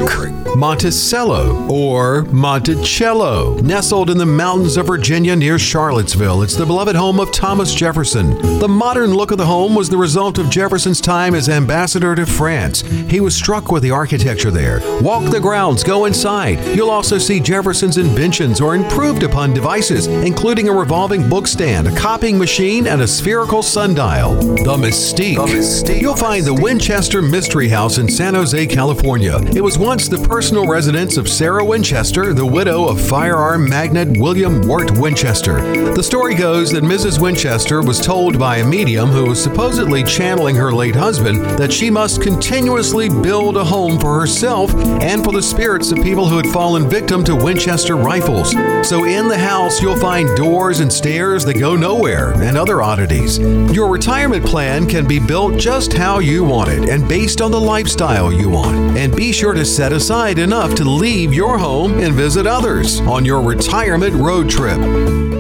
Monticello 0.56 1.67
or 1.69 2.24
Monticello, 2.24 3.60
nestled 3.62 4.10
in 4.10 4.17
the 4.17 4.26
mountains 4.26 4.78
of 4.78 4.88
Virginia 4.88 5.36
near 5.36 5.60
Charlotte 5.60 5.98
Charlottesville, 5.99 6.43
it's 6.43 6.55
the 6.55 6.65
beloved 6.65 6.95
home 6.95 7.19
of 7.19 7.29
Thomas 7.33 7.75
Jefferson. 7.75 8.38
The 8.59 8.69
modern 8.69 9.13
look 9.13 9.31
of 9.31 9.38
the 9.38 9.45
home 9.45 9.75
was 9.75 9.89
the 9.89 9.97
result 9.97 10.38
of 10.38 10.49
Jefferson's 10.49 11.01
time 11.01 11.35
as 11.35 11.49
ambassador 11.49 12.15
to 12.15 12.25
France. 12.25 12.79
He 13.09 13.19
was 13.19 13.35
struck 13.35 13.69
with 13.69 13.83
the 13.83 13.91
architecture 13.91 14.49
there. 14.49 14.79
Walk 15.01 15.29
the 15.29 15.41
grounds, 15.41 15.83
go 15.83 16.05
inside. 16.05 16.65
You'll 16.73 16.89
also 16.89 17.17
see 17.17 17.41
Jefferson's 17.41 17.97
inventions 17.97 18.62
or 18.62 18.75
improved 18.75 19.23
upon 19.23 19.53
devices, 19.53 20.07
including 20.07 20.69
a 20.69 20.73
revolving 20.73 21.27
book 21.27 21.47
stand, 21.47 21.85
a 21.85 21.95
copying 21.97 22.38
machine, 22.38 22.88
and 22.88 23.01
a 23.01 23.07
spherical 23.07 23.62
sundial. 23.62 24.35
The 24.35 24.77
Mystique. 24.77 25.35
The 25.35 25.53
Mystique. 25.53 25.99
You'll 25.99 26.15
find 26.15 26.45
the 26.45 26.53
Winchester 26.53 27.21
Mystery 27.21 27.67
House 27.67 27.97
in 27.97 28.07
San 28.07 28.35
Jose, 28.35 28.67
California. 28.67 29.38
It 29.53 29.62
was 29.62 29.77
once 29.77 30.07
the 30.07 30.25
personal 30.29 30.65
residence 30.65 31.17
of 31.17 31.27
Sarah 31.27 31.65
Winchester, 31.65 32.33
the 32.33 32.45
widow 32.45 32.88
of 32.88 33.01
firearm 33.01 33.67
magnate 33.67 34.17
William 34.17 34.62
Wirt 34.62 34.97
Winchester. 34.97 35.88
The 35.95 36.04
story 36.04 36.34
goes 36.34 36.71
that 36.71 36.84
Mrs. 36.84 37.19
Winchester 37.19 37.82
was 37.82 37.99
told 37.99 38.39
by 38.39 38.58
a 38.58 38.65
medium 38.65 39.10
who 39.10 39.25
was 39.25 39.43
supposedly 39.43 40.02
channeling 40.04 40.56
her 40.56 40.71
late 40.71 40.95
husband 40.95 41.41
that 41.60 41.73
she 41.73 41.89
must 41.89 42.21
continuously 42.21 43.10
build 43.10 43.58
a 43.58 43.63
home 43.65 43.99
for 43.99 44.17
herself 44.17 44.73
and 45.02 45.23
for 45.23 45.34
the 45.34 45.41
spirits 45.41 45.91
of 45.91 46.02
people 46.02 46.25
who 46.25 46.38
had 46.38 46.47
fallen 46.47 46.89
victim 46.89 47.23
to 47.25 47.36
Winchester 47.36 47.97
rifles. 47.97 48.52
So 48.88 49.04
in 49.04 49.28
the 49.28 49.38
house, 49.38 49.82
you'll 49.82 49.99
find 49.99 50.38
doors 50.38 50.80
and 50.80 50.93
stairs 50.93 51.43
that 51.45 51.60
go 51.60 51.75
nowhere 51.75 52.32
and 52.41 52.56
other 52.58 52.82
oddities. 52.82 53.39
Your 53.39 53.91
retirement 53.91 54.45
plan 54.45 54.88
can 54.88 55.06
be 55.06 55.19
built 55.19 55.58
just 55.58 55.91
how 55.91 56.19
you 56.19 56.45
want 56.45 56.69
it 56.69 56.88
and 56.88 57.10
based 57.10 57.41
on 57.41 57.52
the 57.52 57.60
lifestyle 57.60 58.32
you 58.32 58.49
want. 58.49 58.97
And 58.97 59.13
be 59.13 59.34
sure 59.34 59.54
to 59.54 59.65
set 59.65 59.91
aside 59.91 60.39
enough 60.39 60.75
to 60.75 60.84
leave 60.86 61.34
your 61.34 61.58
home 61.58 61.99
and 61.99 62.13
visit 62.13 62.47
others 62.47 63.02
on 63.02 63.25
your 63.25 63.41
retirement 63.41 64.15
road 64.15 64.49
trip. 64.49 65.38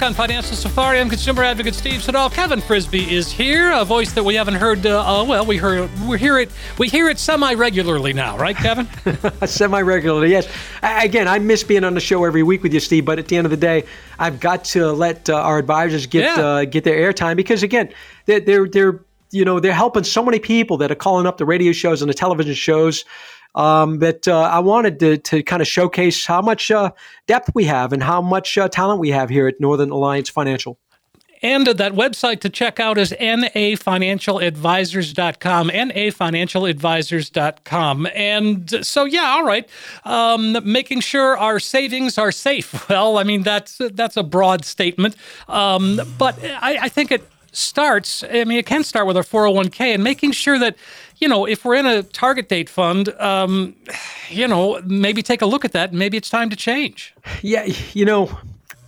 Back 0.00 0.06
on 0.08 0.14
Financial 0.14 0.56
Safari. 0.56 0.98
I'm 0.98 1.10
consumer 1.10 1.44
advocate 1.44 1.74
Steve 1.74 2.02
Siddall. 2.02 2.30
Kevin 2.30 2.60
Frisby 2.62 3.14
is 3.14 3.30
here, 3.30 3.70
a 3.72 3.84
voice 3.84 4.12
that 4.12 4.24
we 4.24 4.34
haven't 4.34 4.54
heard. 4.54 4.86
Uh, 4.86 5.00
uh, 5.00 5.24
well, 5.24 5.44
we 5.44 5.58
heard 5.58 5.90
we 6.08 6.18
hear 6.18 6.38
it 6.38 6.50
we 6.78 6.88
hear 6.88 7.08
it 7.10 7.18
semi 7.18 7.52
regularly 7.52 8.14
now, 8.14 8.38
right, 8.38 8.56
Kevin? 8.56 8.88
semi 9.46 9.80
regularly, 9.82 10.30
yes. 10.30 10.48
I, 10.82 11.04
again, 11.04 11.28
I 11.28 11.38
miss 11.38 11.62
being 11.64 11.84
on 11.84 11.92
the 11.94 12.00
show 12.00 12.24
every 12.24 12.42
week 12.42 12.62
with 12.62 12.72
you, 12.72 12.80
Steve. 12.80 13.04
But 13.04 13.18
at 13.18 13.28
the 13.28 13.36
end 13.36 13.46
of 13.46 13.50
the 13.50 13.56
day, 13.58 13.84
I've 14.18 14.40
got 14.40 14.64
to 14.66 14.90
let 14.92 15.28
uh, 15.28 15.34
our 15.34 15.58
advisors 15.58 16.06
get 16.06 16.36
Yeah. 16.36 16.42
uh, 16.42 16.64
get 16.64 16.84
their 16.84 17.12
airtime 17.12 17.36
because 17.36 17.62
again, 17.62 17.92
they're, 18.24 18.40
they're 18.40 18.68
they're 18.68 19.00
you 19.32 19.44
know 19.44 19.60
they're 19.60 19.72
helping 19.74 20.04
so 20.04 20.24
many 20.24 20.38
people 20.38 20.78
that 20.78 20.90
are 20.90 20.96
calling 20.96 21.26
up 21.26 21.36
the 21.36 21.44
radio 21.44 21.72
shows 21.72 22.00
and 22.00 22.08
the 22.08 22.14
television 22.14 22.54
shows. 22.54 23.04
Um, 23.54 23.98
that 23.98 24.28
uh, 24.28 24.42
I 24.42 24.60
wanted 24.60 25.00
to, 25.00 25.18
to 25.18 25.42
kind 25.42 25.60
of 25.60 25.66
showcase 25.66 26.24
how 26.24 26.40
much 26.40 26.70
uh, 26.70 26.92
depth 27.26 27.50
we 27.52 27.64
have 27.64 27.92
and 27.92 28.02
how 28.02 28.22
much 28.22 28.56
uh, 28.56 28.68
talent 28.68 29.00
we 29.00 29.10
have 29.10 29.28
here 29.28 29.48
at 29.48 29.60
Northern 29.60 29.90
Alliance 29.90 30.28
Financial. 30.28 30.78
And 31.42 31.66
that 31.66 31.92
website 31.92 32.40
to 32.40 32.50
check 32.50 32.78
out 32.78 32.98
is 32.98 33.12
nafinancialadvisors.com, 33.12 35.70
nafinancialadvisors.com. 35.70 38.08
And 38.14 38.86
so, 38.86 39.06
yeah, 39.06 39.22
all 39.22 39.44
right. 39.44 39.66
Um, 40.04 40.58
making 40.70 41.00
sure 41.00 41.38
our 41.38 41.58
savings 41.58 42.18
are 42.18 42.32
safe. 42.32 42.88
Well, 43.00 43.18
I 43.18 43.22
mean, 43.22 43.44
that's 43.44 43.80
that's 43.92 44.16
a 44.16 44.24
broad 44.24 44.64
statement. 44.64 45.14
Um, 45.48 46.00
but 46.18 46.36
I, 46.44 46.78
I 46.82 46.88
think 46.88 47.12
it 47.12 47.22
starts, 47.52 48.24
I 48.24 48.44
mean, 48.44 48.58
it 48.58 48.66
can 48.66 48.84
start 48.84 49.06
with 49.06 49.16
our 49.16 49.22
401k 49.22 49.94
and 49.94 50.04
making 50.04 50.32
sure 50.32 50.58
that, 50.58 50.76
you 51.20 51.28
know, 51.28 51.44
if 51.46 51.64
we're 51.64 51.74
in 51.76 51.86
a 51.86 52.02
target 52.02 52.48
date 52.48 52.68
fund, 52.68 53.08
um, 53.20 53.74
you 54.28 54.48
know, 54.48 54.80
maybe 54.86 55.22
take 55.22 55.42
a 55.42 55.46
look 55.46 55.64
at 55.64 55.72
that. 55.72 55.90
and 55.90 55.98
Maybe 55.98 56.16
it's 56.16 56.30
time 56.30 56.50
to 56.50 56.56
change. 56.56 57.14
Yeah, 57.42 57.64
you 57.92 58.04
know, 58.04 58.30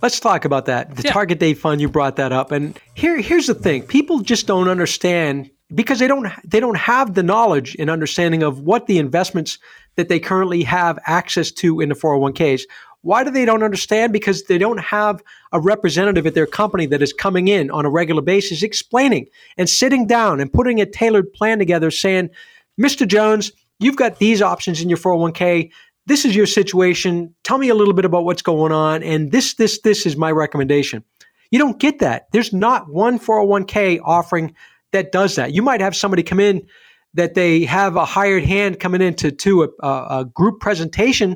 let's 0.01 0.19
talk 0.19 0.43
about 0.45 0.65
that. 0.65 0.95
The 0.95 1.03
Yeah. 1.03 1.11
target 1.11 1.39
date 1.39 1.57
fund, 1.59 1.79
you 1.81 1.89
brought 1.89 2.15
that 2.17 2.31
up, 2.31 2.51
and 2.51 2.77
here 2.95 3.17
here's 3.21 3.47
the 3.47 3.53
thing: 3.53 3.83
people 3.83 4.19
just 4.19 4.47
don't 4.47 4.67
understand 4.67 5.49
because 5.73 5.99
they 5.99 6.07
don't 6.07 6.27
they 6.43 6.59
don't 6.59 6.77
have 6.77 7.13
the 7.13 7.23
knowledge 7.23 7.75
and 7.79 7.89
understanding 7.89 8.43
of 8.43 8.59
what 8.59 8.87
the 8.87 8.97
investments 8.97 9.57
that 9.95 10.09
they 10.09 10.19
currently 10.19 10.63
have 10.63 10.97
access 11.05 11.51
to 11.51 11.79
in 11.79 11.89
the 11.89 11.95
401ks. 11.95 12.63
Why 13.03 13.25
do 13.25 13.31
they 13.31 13.43
don't 13.43 13.63
understand? 13.63 14.13
Because 14.13 14.43
they 14.43 14.57
don't 14.57 14.79
have 14.79 15.21
a 15.51 15.59
representative 15.59 16.25
at 16.25 16.35
their 16.35 16.47
company 16.47 16.85
that 16.87 17.01
is 17.01 17.11
coming 17.11 17.49
in 17.49 17.69
on 17.69 17.85
a 17.85 17.89
regular 17.89 18.21
basis 18.21 18.63
explaining 18.63 19.27
and 19.57 19.69
sitting 19.69 20.07
down 20.07 20.39
and 20.39 20.51
putting 20.51 20.79
a 20.79 20.85
tailored 20.85 21.31
plan 21.33 21.59
together 21.59 21.91
saying, 21.91 22.29
Mr. 22.79 23.05
Jones, 23.05 23.51
you've 23.79 23.97
got 23.97 24.19
these 24.19 24.41
options 24.41 24.81
in 24.81 24.87
your 24.87 24.97
401k. 24.97 25.69
This 26.05 26.23
is 26.23 26.33
your 26.33 26.45
situation. 26.45 27.35
Tell 27.43 27.57
me 27.57 27.67
a 27.67 27.75
little 27.75 27.93
bit 27.93 28.05
about 28.05 28.23
what's 28.23 28.41
going 28.41 28.71
on. 28.71 29.03
And 29.03 29.33
this, 29.33 29.55
this, 29.55 29.81
this 29.81 30.05
is 30.05 30.15
my 30.15 30.31
recommendation. 30.31 31.03
You 31.51 31.59
don't 31.59 31.79
get 31.79 31.99
that. 31.99 32.31
There's 32.31 32.53
not 32.53 32.89
one 32.89 33.19
401k 33.19 33.99
offering 34.03 34.55
that 34.93 35.11
does 35.11 35.35
that. 35.35 35.53
You 35.53 35.61
might 35.61 35.81
have 35.81 35.95
somebody 35.95 36.23
come 36.23 36.39
in 36.39 36.65
that 37.15 37.33
they 37.33 37.65
have 37.65 37.97
a 37.97 38.05
hired 38.05 38.45
hand 38.45 38.79
coming 38.79 39.01
into 39.01 39.29
to 39.29 39.63
a, 39.63 39.85
a, 39.85 40.19
a 40.19 40.25
group 40.25 40.61
presentation 40.61 41.35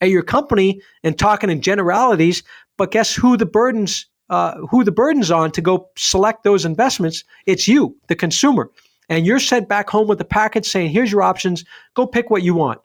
at 0.00 0.10
your 0.10 0.22
company 0.22 0.80
and 1.02 1.18
talking 1.18 1.50
in 1.50 1.60
generalities, 1.60 2.42
but 2.76 2.90
guess 2.90 3.14
who 3.14 3.36
the 3.36 3.46
burdens 3.46 4.06
uh, 4.30 4.58
who 4.70 4.84
the 4.84 4.92
burdens 4.92 5.30
on 5.30 5.50
to 5.52 5.62
go 5.62 5.88
select 5.96 6.44
those 6.44 6.64
investments? 6.64 7.24
It's 7.46 7.66
you, 7.66 7.96
the 8.08 8.16
consumer, 8.16 8.70
and 9.08 9.26
you're 9.26 9.40
sent 9.40 9.68
back 9.68 9.88
home 9.88 10.06
with 10.06 10.20
a 10.20 10.24
package 10.24 10.66
saying, 10.66 10.90
"Here's 10.90 11.10
your 11.10 11.22
options. 11.22 11.64
Go 11.94 12.06
pick 12.06 12.30
what 12.30 12.42
you 12.42 12.54
want." 12.54 12.80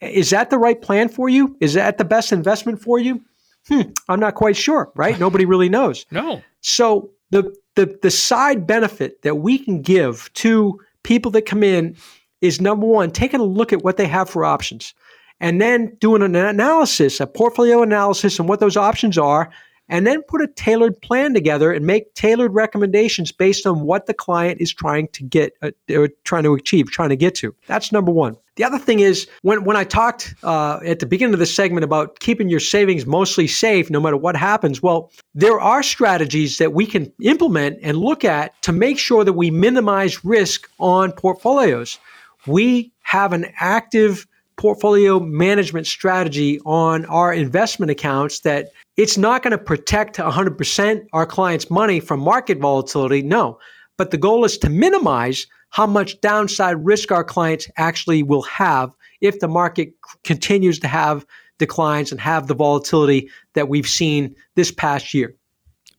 Is 0.00 0.30
that 0.30 0.50
the 0.50 0.58
right 0.58 0.80
plan 0.80 1.08
for 1.08 1.28
you? 1.28 1.56
Is 1.60 1.74
that 1.74 1.98
the 1.98 2.04
best 2.04 2.32
investment 2.32 2.80
for 2.80 2.98
you? 2.98 3.20
Hmm, 3.68 3.82
I'm 4.08 4.20
not 4.20 4.34
quite 4.34 4.56
sure, 4.56 4.90
right? 4.94 5.18
Nobody 5.26 5.44
really 5.44 5.68
knows. 5.68 6.06
No. 6.10 6.42
So 6.60 7.10
the, 7.30 7.54
the 7.74 7.98
the 8.02 8.10
side 8.10 8.66
benefit 8.66 9.22
that 9.22 9.36
we 9.36 9.58
can 9.58 9.82
give 9.82 10.32
to 10.34 10.80
people 11.02 11.30
that 11.32 11.42
come 11.42 11.62
in 11.62 11.96
is 12.40 12.60
number 12.60 12.86
one, 12.86 13.10
taking 13.10 13.40
a 13.40 13.44
look 13.44 13.72
at 13.72 13.82
what 13.82 13.96
they 13.96 14.06
have 14.06 14.30
for 14.30 14.44
options, 14.44 14.94
and 15.40 15.60
then 15.60 15.96
doing 16.00 16.22
an 16.22 16.34
analysis, 16.34 17.20
a 17.20 17.26
portfolio 17.26 17.82
analysis, 17.82 18.38
and 18.38 18.48
what 18.48 18.60
those 18.60 18.76
options 18.76 19.16
are, 19.18 19.50
and 19.88 20.06
then 20.06 20.22
put 20.22 20.42
a 20.42 20.46
tailored 20.46 21.00
plan 21.00 21.32
together 21.32 21.72
and 21.72 21.86
make 21.86 22.14
tailored 22.14 22.54
recommendations 22.54 23.32
based 23.32 23.66
on 23.66 23.80
what 23.80 24.06
the 24.06 24.14
client 24.14 24.60
is 24.60 24.72
trying 24.72 25.08
to 25.08 25.24
get, 25.24 25.54
uh, 25.62 25.70
or 25.90 26.08
trying 26.24 26.42
to 26.42 26.54
achieve, 26.54 26.90
trying 26.90 27.08
to 27.08 27.16
get 27.16 27.34
to. 27.36 27.54
That's 27.66 27.90
number 27.90 28.12
one. 28.12 28.36
The 28.56 28.64
other 28.64 28.78
thing 28.78 28.98
is 28.98 29.28
when 29.42 29.62
when 29.62 29.76
I 29.76 29.84
talked 29.84 30.34
uh, 30.42 30.80
at 30.84 30.98
the 30.98 31.06
beginning 31.06 31.32
of 31.32 31.38
the 31.38 31.46
segment 31.46 31.84
about 31.84 32.18
keeping 32.18 32.48
your 32.48 32.60
savings 32.60 33.06
mostly 33.06 33.46
safe 33.46 33.88
no 33.88 34.00
matter 34.00 34.16
what 34.16 34.36
happens, 34.36 34.82
well, 34.82 35.12
there 35.32 35.60
are 35.60 35.82
strategies 35.82 36.58
that 36.58 36.72
we 36.72 36.84
can 36.84 37.12
implement 37.22 37.78
and 37.82 37.96
look 37.96 38.24
at 38.24 38.60
to 38.62 38.72
make 38.72 38.98
sure 38.98 39.24
that 39.24 39.34
we 39.34 39.50
minimize 39.50 40.24
risk 40.24 40.68
on 40.80 41.12
portfolios. 41.12 41.98
We 42.48 42.92
have 43.02 43.32
an 43.32 43.46
active 43.60 44.26
portfolio 44.58 45.20
management 45.20 45.86
strategy 45.86 46.60
on 46.66 47.06
our 47.06 47.32
investment 47.32 47.90
accounts 47.90 48.40
that 48.40 48.68
it's 48.96 49.16
not 49.16 49.42
going 49.42 49.52
to 49.52 49.58
protect 49.58 50.16
100% 50.16 51.06
our 51.12 51.24
clients' 51.24 51.70
money 51.70 52.00
from 52.00 52.20
market 52.20 52.58
volatility. 52.58 53.22
No. 53.22 53.58
But 53.96 54.10
the 54.10 54.18
goal 54.18 54.44
is 54.44 54.58
to 54.58 54.68
minimize 54.68 55.46
how 55.70 55.86
much 55.86 56.20
downside 56.20 56.84
risk 56.84 57.12
our 57.12 57.24
clients 57.24 57.68
actually 57.76 58.22
will 58.22 58.42
have 58.42 58.94
if 59.20 59.38
the 59.38 59.48
market 59.48 59.88
c- 59.88 60.18
continues 60.24 60.78
to 60.80 60.88
have 60.88 61.24
declines 61.58 62.10
and 62.10 62.20
have 62.20 62.46
the 62.46 62.54
volatility 62.54 63.30
that 63.54 63.68
we've 63.68 63.88
seen 63.88 64.34
this 64.56 64.70
past 64.70 65.14
year. 65.14 65.34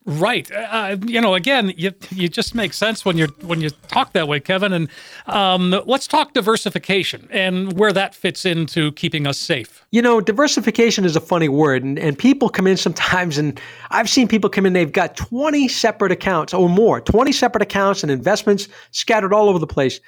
Right. 0.06 0.50
Uh, 0.50 0.96
you 1.06 1.20
know, 1.20 1.34
again, 1.34 1.74
you 1.76 1.92
you 2.10 2.28
just 2.28 2.54
make 2.54 2.72
sense 2.72 3.04
when 3.04 3.18
you're 3.18 3.28
when 3.42 3.60
you 3.60 3.68
talk 3.88 4.14
that 4.14 4.26
way, 4.28 4.40
Kevin. 4.40 4.72
And 4.72 4.88
um, 5.26 5.78
let's 5.84 6.06
talk 6.06 6.32
diversification 6.32 7.28
and 7.30 7.78
where 7.78 7.92
that 7.92 8.14
fits 8.14 8.46
into 8.46 8.92
keeping 8.92 9.26
us 9.26 9.36
safe. 9.36 9.84
You 9.90 10.00
know, 10.00 10.22
diversification 10.22 11.04
is 11.04 11.16
a 11.16 11.20
funny 11.20 11.50
word, 11.50 11.84
and, 11.84 11.98
and 11.98 12.18
people 12.18 12.48
come 12.48 12.66
in 12.66 12.78
sometimes, 12.78 13.36
and 13.36 13.60
I've 13.90 14.08
seen 14.08 14.26
people 14.26 14.48
come 14.48 14.64
in, 14.64 14.72
they've 14.72 14.90
got 14.90 15.16
20 15.16 15.68
separate 15.68 16.12
accounts 16.12 16.54
or 16.54 16.68
more, 16.70 17.02
20 17.02 17.30
separate 17.30 17.62
accounts 17.62 18.02
and 18.02 18.10
investments 18.10 18.68
scattered 18.92 19.34
all 19.34 19.50
over 19.50 19.58
the 19.58 19.66
place. 19.66 20.00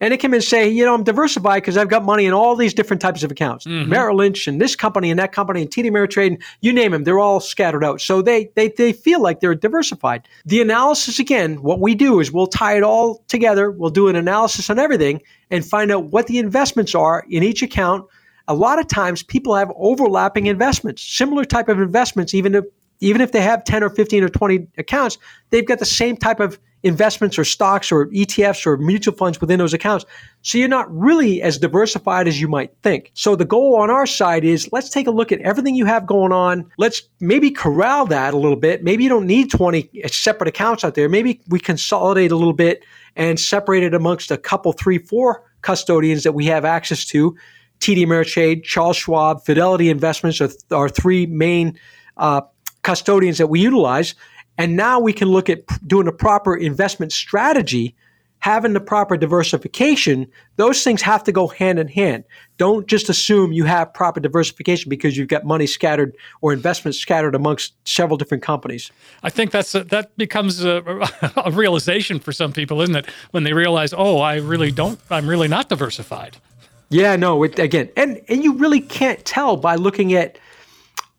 And 0.00 0.12
they 0.12 0.16
come 0.16 0.34
and 0.34 0.42
say, 0.42 0.68
you 0.68 0.84
know, 0.84 0.94
I'm 0.94 1.04
diversified 1.04 1.62
because 1.62 1.76
I've 1.76 1.88
got 1.88 2.04
money 2.04 2.26
in 2.26 2.32
all 2.32 2.56
these 2.56 2.74
different 2.74 3.00
types 3.00 3.22
of 3.22 3.30
accounts. 3.30 3.66
Mm-hmm. 3.66 3.90
Merrill 3.90 4.16
Lynch 4.16 4.46
and 4.46 4.60
this 4.60 4.74
company 4.74 5.10
and 5.10 5.18
that 5.18 5.32
company 5.32 5.62
and 5.62 5.70
TD 5.70 5.90
Ameritrade, 5.90 6.26
and 6.28 6.42
you 6.60 6.72
name 6.72 6.92
them, 6.92 7.04
they're 7.04 7.18
all 7.18 7.40
scattered 7.40 7.84
out. 7.84 8.00
So 8.00 8.22
they, 8.22 8.50
they, 8.54 8.68
they 8.68 8.92
feel 8.92 9.20
like 9.20 9.40
they're 9.40 9.54
diversified. 9.54 10.26
The 10.44 10.60
analysis, 10.60 11.18
again, 11.18 11.62
what 11.62 11.80
we 11.80 11.94
do 11.94 12.20
is 12.20 12.32
we'll 12.32 12.46
tie 12.46 12.76
it 12.76 12.82
all 12.82 13.22
together. 13.28 13.70
We'll 13.70 13.90
do 13.90 14.08
an 14.08 14.16
analysis 14.16 14.70
on 14.70 14.78
everything 14.78 15.22
and 15.50 15.64
find 15.64 15.90
out 15.92 16.06
what 16.06 16.26
the 16.26 16.38
investments 16.38 16.94
are 16.94 17.24
in 17.28 17.42
each 17.42 17.62
account. 17.62 18.06
A 18.48 18.54
lot 18.54 18.78
of 18.78 18.88
times 18.88 19.22
people 19.22 19.54
have 19.54 19.70
overlapping 19.76 20.46
investments, 20.46 21.02
similar 21.02 21.44
type 21.44 21.68
of 21.68 21.80
investments, 21.80 22.34
even 22.34 22.54
if 22.54 22.64
even 23.02 23.20
if 23.20 23.32
they 23.32 23.40
have 23.40 23.64
10 23.64 23.82
or 23.82 23.90
15 23.90 24.22
or 24.22 24.28
20 24.28 24.68
accounts, 24.78 25.18
they've 25.50 25.66
got 25.66 25.80
the 25.80 25.84
same 25.84 26.16
type 26.16 26.38
of 26.38 26.58
investments 26.82 27.38
or 27.38 27.44
stocks 27.44 27.92
or 27.92 28.06
ETFs 28.08 28.66
or 28.66 28.76
mutual 28.76 29.14
funds 29.14 29.40
within 29.40 29.58
those 29.58 29.72
accounts. 29.72 30.04
So 30.42 30.58
you're 30.58 30.68
not 30.68 30.92
really 30.94 31.40
as 31.40 31.58
diversified 31.58 32.26
as 32.26 32.40
you 32.40 32.48
might 32.48 32.74
think. 32.82 33.12
So 33.14 33.36
the 33.36 33.44
goal 33.44 33.76
on 33.76 33.90
our 33.90 34.06
side 34.06 34.44
is 34.44 34.68
let's 34.72 34.88
take 34.90 35.06
a 35.06 35.10
look 35.10 35.30
at 35.30 35.40
everything 35.40 35.74
you 35.74 35.84
have 35.84 36.06
going 36.06 36.32
on. 36.32 36.70
Let's 36.78 37.02
maybe 37.20 37.50
corral 37.50 38.06
that 38.06 38.34
a 38.34 38.36
little 38.36 38.56
bit. 38.56 38.82
Maybe 38.82 39.04
you 39.04 39.08
don't 39.08 39.26
need 39.26 39.50
20 39.50 40.02
separate 40.08 40.48
accounts 40.48 40.84
out 40.84 40.94
there. 40.94 41.08
Maybe 41.08 41.40
we 41.48 41.60
consolidate 41.60 42.32
a 42.32 42.36
little 42.36 42.52
bit 42.52 42.84
and 43.14 43.38
separate 43.38 43.84
it 43.84 43.94
amongst 43.94 44.30
a 44.30 44.36
couple, 44.36 44.72
three, 44.72 44.98
four 44.98 45.44
custodians 45.60 46.24
that 46.24 46.32
we 46.32 46.46
have 46.46 46.64
access 46.64 47.04
to. 47.06 47.36
TD 47.78 48.04
Ameritrade, 48.04 48.62
Charles 48.62 48.96
Schwab, 48.96 49.44
Fidelity 49.44 49.90
Investments 49.90 50.40
are 50.40 50.50
our 50.70 50.88
three 50.88 51.26
main 51.26 51.78
uh, 52.16 52.42
custodians 52.82 53.38
that 53.38 53.48
we 53.48 53.60
utilize. 53.60 54.14
And 54.58 54.76
now 54.76 55.00
we 55.00 55.12
can 55.12 55.28
look 55.28 55.48
at 55.48 55.64
doing 55.86 56.06
a 56.08 56.12
proper 56.12 56.56
investment 56.56 57.12
strategy, 57.12 57.94
having 58.40 58.72
the 58.72 58.80
proper 58.80 59.16
diversification. 59.16 60.26
Those 60.56 60.84
things 60.84 61.00
have 61.02 61.24
to 61.24 61.32
go 61.32 61.48
hand 61.48 61.78
in 61.78 61.88
hand. 61.88 62.24
Don't 62.58 62.86
just 62.86 63.08
assume 63.08 63.52
you 63.52 63.64
have 63.64 63.94
proper 63.94 64.20
diversification 64.20 64.90
because 64.90 65.16
you've 65.16 65.28
got 65.28 65.44
money 65.44 65.66
scattered 65.66 66.14
or 66.40 66.52
investments 66.52 66.98
scattered 66.98 67.34
amongst 67.34 67.74
several 67.88 68.16
different 68.16 68.42
companies. 68.42 68.90
I 69.22 69.30
think 69.30 69.52
that's 69.52 69.74
a, 69.74 69.84
that 69.84 70.16
becomes 70.16 70.64
a, 70.64 70.82
a 71.44 71.50
realization 71.50 72.18
for 72.18 72.32
some 72.32 72.52
people, 72.52 72.82
isn't 72.82 72.96
it? 72.96 73.06
When 73.30 73.44
they 73.44 73.52
realize, 73.52 73.94
oh, 73.96 74.18
I 74.18 74.36
really 74.36 74.70
don't, 74.70 75.00
I'm 75.10 75.28
really 75.28 75.48
not 75.48 75.68
diversified. 75.68 76.36
Yeah, 76.92 77.16
no, 77.16 77.42
it, 77.42 77.58
again, 77.58 77.88
and 77.96 78.20
and 78.28 78.44
you 78.44 78.58
really 78.58 78.82
can't 78.82 79.24
tell 79.24 79.56
by 79.56 79.76
looking 79.76 80.12
at 80.12 80.38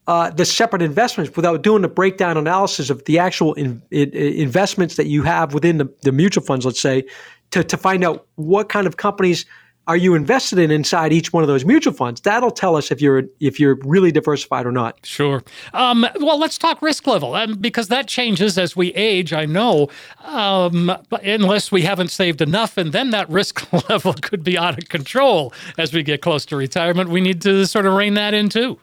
uh, 0.07 0.29
the 0.31 0.45
separate 0.45 0.81
investments 0.81 1.35
without 1.35 1.61
doing 1.61 1.83
a 1.83 1.87
breakdown 1.87 2.37
analysis 2.37 2.89
of 2.89 3.03
the 3.05 3.17
actual 3.19 3.53
in, 3.53 3.81
in, 3.91 4.11
investments 4.13 4.95
that 4.95 5.07
you 5.07 5.23
have 5.23 5.53
within 5.53 5.77
the, 5.77 5.89
the 6.01 6.11
mutual 6.11 6.43
funds, 6.43 6.65
let's 6.65 6.81
say, 6.81 7.03
to, 7.51 7.63
to 7.63 7.77
find 7.77 8.03
out 8.03 8.27
what 8.35 8.69
kind 8.69 8.87
of 8.87 8.97
companies 8.97 9.45
are 9.87 9.97
you 9.97 10.15
invested 10.15 10.59
in 10.59 10.71
inside 10.71 11.11
each 11.11 11.33
one 11.33 11.43
of 11.43 11.47
those 11.47 11.65
mutual 11.65 11.93
funds. 11.93 12.21
That'll 12.21 12.51
tell 12.51 12.77
us 12.77 12.89
if 12.89 13.01
you're 13.01 13.23
if 13.41 13.59
you're 13.59 13.77
really 13.83 14.11
diversified 14.11 14.65
or 14.65 14.71
not. 14.71 14.97
Sure. 15.05 15.43
Um, 15.73 16.07
well 16.21 16.39
let's 16.39 16.57
talk 16.57 16.81
risk 16.81 17.05
level 17.05 17.35
um, 17.35 17.55
because 17.55 17.89
that 17.89 18.07
changes 18.07 18.57
as 18.57 18.77
we 18.77 18.93
age 18.93 19.33
i 19.33 19.45
know. 19.45 19.89
Um, 20.23 20.95
but 21.09 21.23
unless 21.23 21.71
we 21.71 21.81
haven't 21.81 22.11
saved 22.11 22.41
enough 22.41 22.77
and 22.77 22.93
then 22.93 23.09
that 23.09 23.29
risk 23.29 23.71
level 23.89 24.13
could 24.13 24.43
be 24.43 24.57
out 24.57 24.77
of 24.77 24.87
control 24.87 25.53
as 25.77 25.93
we 25.93 26.01
get 26.01 26.21
close 26.21 26.45
to 26.45 26.55
retirement. 26.55 27.09
We 27.09 27.19
need 27.19 27.41
to 27.41 27.65
sort 27.65 27.85
of 27.85 27.93
rein 27.93 28.13
that 28.13 28.33
in 28.33 28.47
too 28.47 28.79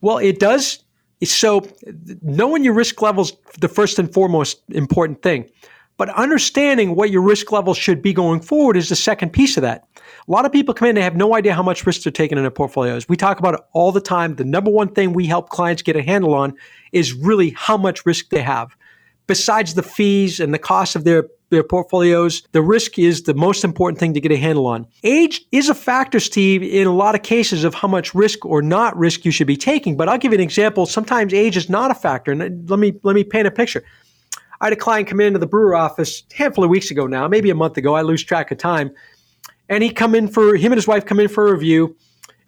well, 0.00 0.18
it 0.18 0.38
does. 0.38 0.82
So, 1.22 1.66
knowing 2.22 2.64
your 2.64 2.72
risk 2.72 3.02
levels 3.02 3.32
the 3.60 3.68
first 3.68 3.98
and 3.98 4.12
foremost 4.12 4.62
important 4.70 5.22
thing, 5.22 5.50
but 6.00 6.08
understanding 6.10 6.96
what 6.96 7.10
your 7.10 7.20
risk 7.20 7.52
level 7.52 7.74
should 7.74 8.00
be 8.00 8.14
going 8.14 8.40
forward 8.40 8.78
is 8.78 8.88
the 8.88 8.96
second 8.96 9.34
piece 9.34 9.58
of 9.58 9.62
that. 9.62 9.86
A 10.26 10.30
lot 10.30 10.46
of 10.46 10.52
people 10.52 10.72
come 10.72 10.88
in 10.88 10.96
and 10.96 11.04
have 11.04 11.14
no 11.14 11.34
idea 11.34 11.52
how 11.52 11.62
much 11.62 11.84
risk 11.84 12.04
they're 12.04 12.10
taking 12.10 12.38
in 12.38 12.44
their 12.44 12.50
portfolios. 12.50 13.06
We 13.06 13.18
talk 13.18 13.38
about 13.38 13.52
it 13.52 13.60
all 13.74 13.92
the 13.92 14.00
time. 14.00 14.36
The 14.36 14.44
number 14.46 14.70
one 14.70 14.88
thing 14.88 15.12
we 15.12 15.26
help 15.26 15.50
clients 15.50 15.82
get 15.82 15.96
a 15.96 16.02
handle 16.02 16.32
on 16.32 16.54
is 16.92 17.12
really 17.12 17.50
how 17.50 17.76
much 17.76 18.06
risk 18.06 18.30
they 18.30 18.40
have. 18.40 18.74
Besides 19.30 19.74
the 19.74 19.84
fees 19.84 20.40
and 20.40 20.52
the 20.52 20.58
cost 20.58 20.96
of 20.96 21.04
their 21.04 21.28
their 21.50 21.62
portfolios. 21.64 22.42
The 22.52 22.62
risk 22.62 22.98
is 22.98 23.24
the 23.24 23.34
most 23.34 23.64
important 23.64 23.98
thing 23.98 24.14
to 24.14 24.20
get 24.20 24.32
a 24.32 24.36
handle 24.36 24.66
on. 24.66 24.86
Age 25.02 25.44
is 25.52 25.68
a 25.68 25.74
factor, 25.74 26.20
Steve, 26.20 26.62
in 26.62 26.86
a 26.86 26.92
lot 26.92 27.14
of 27.14 27.22
cases 27.22 27.64
of 27.64 27.74
how 27.74 27.88
much 27.88 28.14
risk 28.14 28.44
or 28.46 28.62
not 28.62 28.96
risk 28.96 29.24
you 29.24 29.30
should 29.30 29.46
be 29.46 29.56
taking. 29.56 29.96
But 29.96 30.08
I'll 30.08 30.18
give 30.18 30.32
you 30.32 30.38
an 30.38 30.42
example. 30.42 30.86
Sometimes 30.86 31.34
age 31.34 31.56
is 31.56 31.68
not 31.68 31.90
a 31.90 31.94
factor. 31.94 32.32
And 32.32 32.68
let 32.70 32.78
me 32.78 32.92
let 33.02 33.14
me 33.14 33.24
paint 33.24 33.46
a 33.46 33.50
picture. 33.50 33.84
I 34.60 34.66
had 34.66 34.72
a 34.72 34.76
client 34.76 35.08
come 35.08 35.20
into 35.20 35.38
the 35.38 35.46
Brewer 35.46 35.74
office 35.74 36.22
a 36.32 36.36
handful 36.36 36.64
of 36.64 36.70
weeks 36.70 36.90
ago 36.90 37.06
now, 37.06 37.26
maybe 37.28 37.50
a 37.50 37.54
month 37.54 37.76
ago. 37.76 37.94
I 37.94 38.02
lose 38.02 38.22
track 38.22 38.50
of 38.50 38.58
time. 38.58 38.92
And 39.68 39.82
he 39.82 39.90
come 39.90 40.14
in 40.14 40.28
for 40.28 40.56
him 40.56 40.72
and 40.72 40.78
his 40.78 40.86
wife 40.86 41.06
come 41.06 41.20
in 41.20 41.28
for 41.28 41.48
a 41.48 41.52
review. 41.52 41.96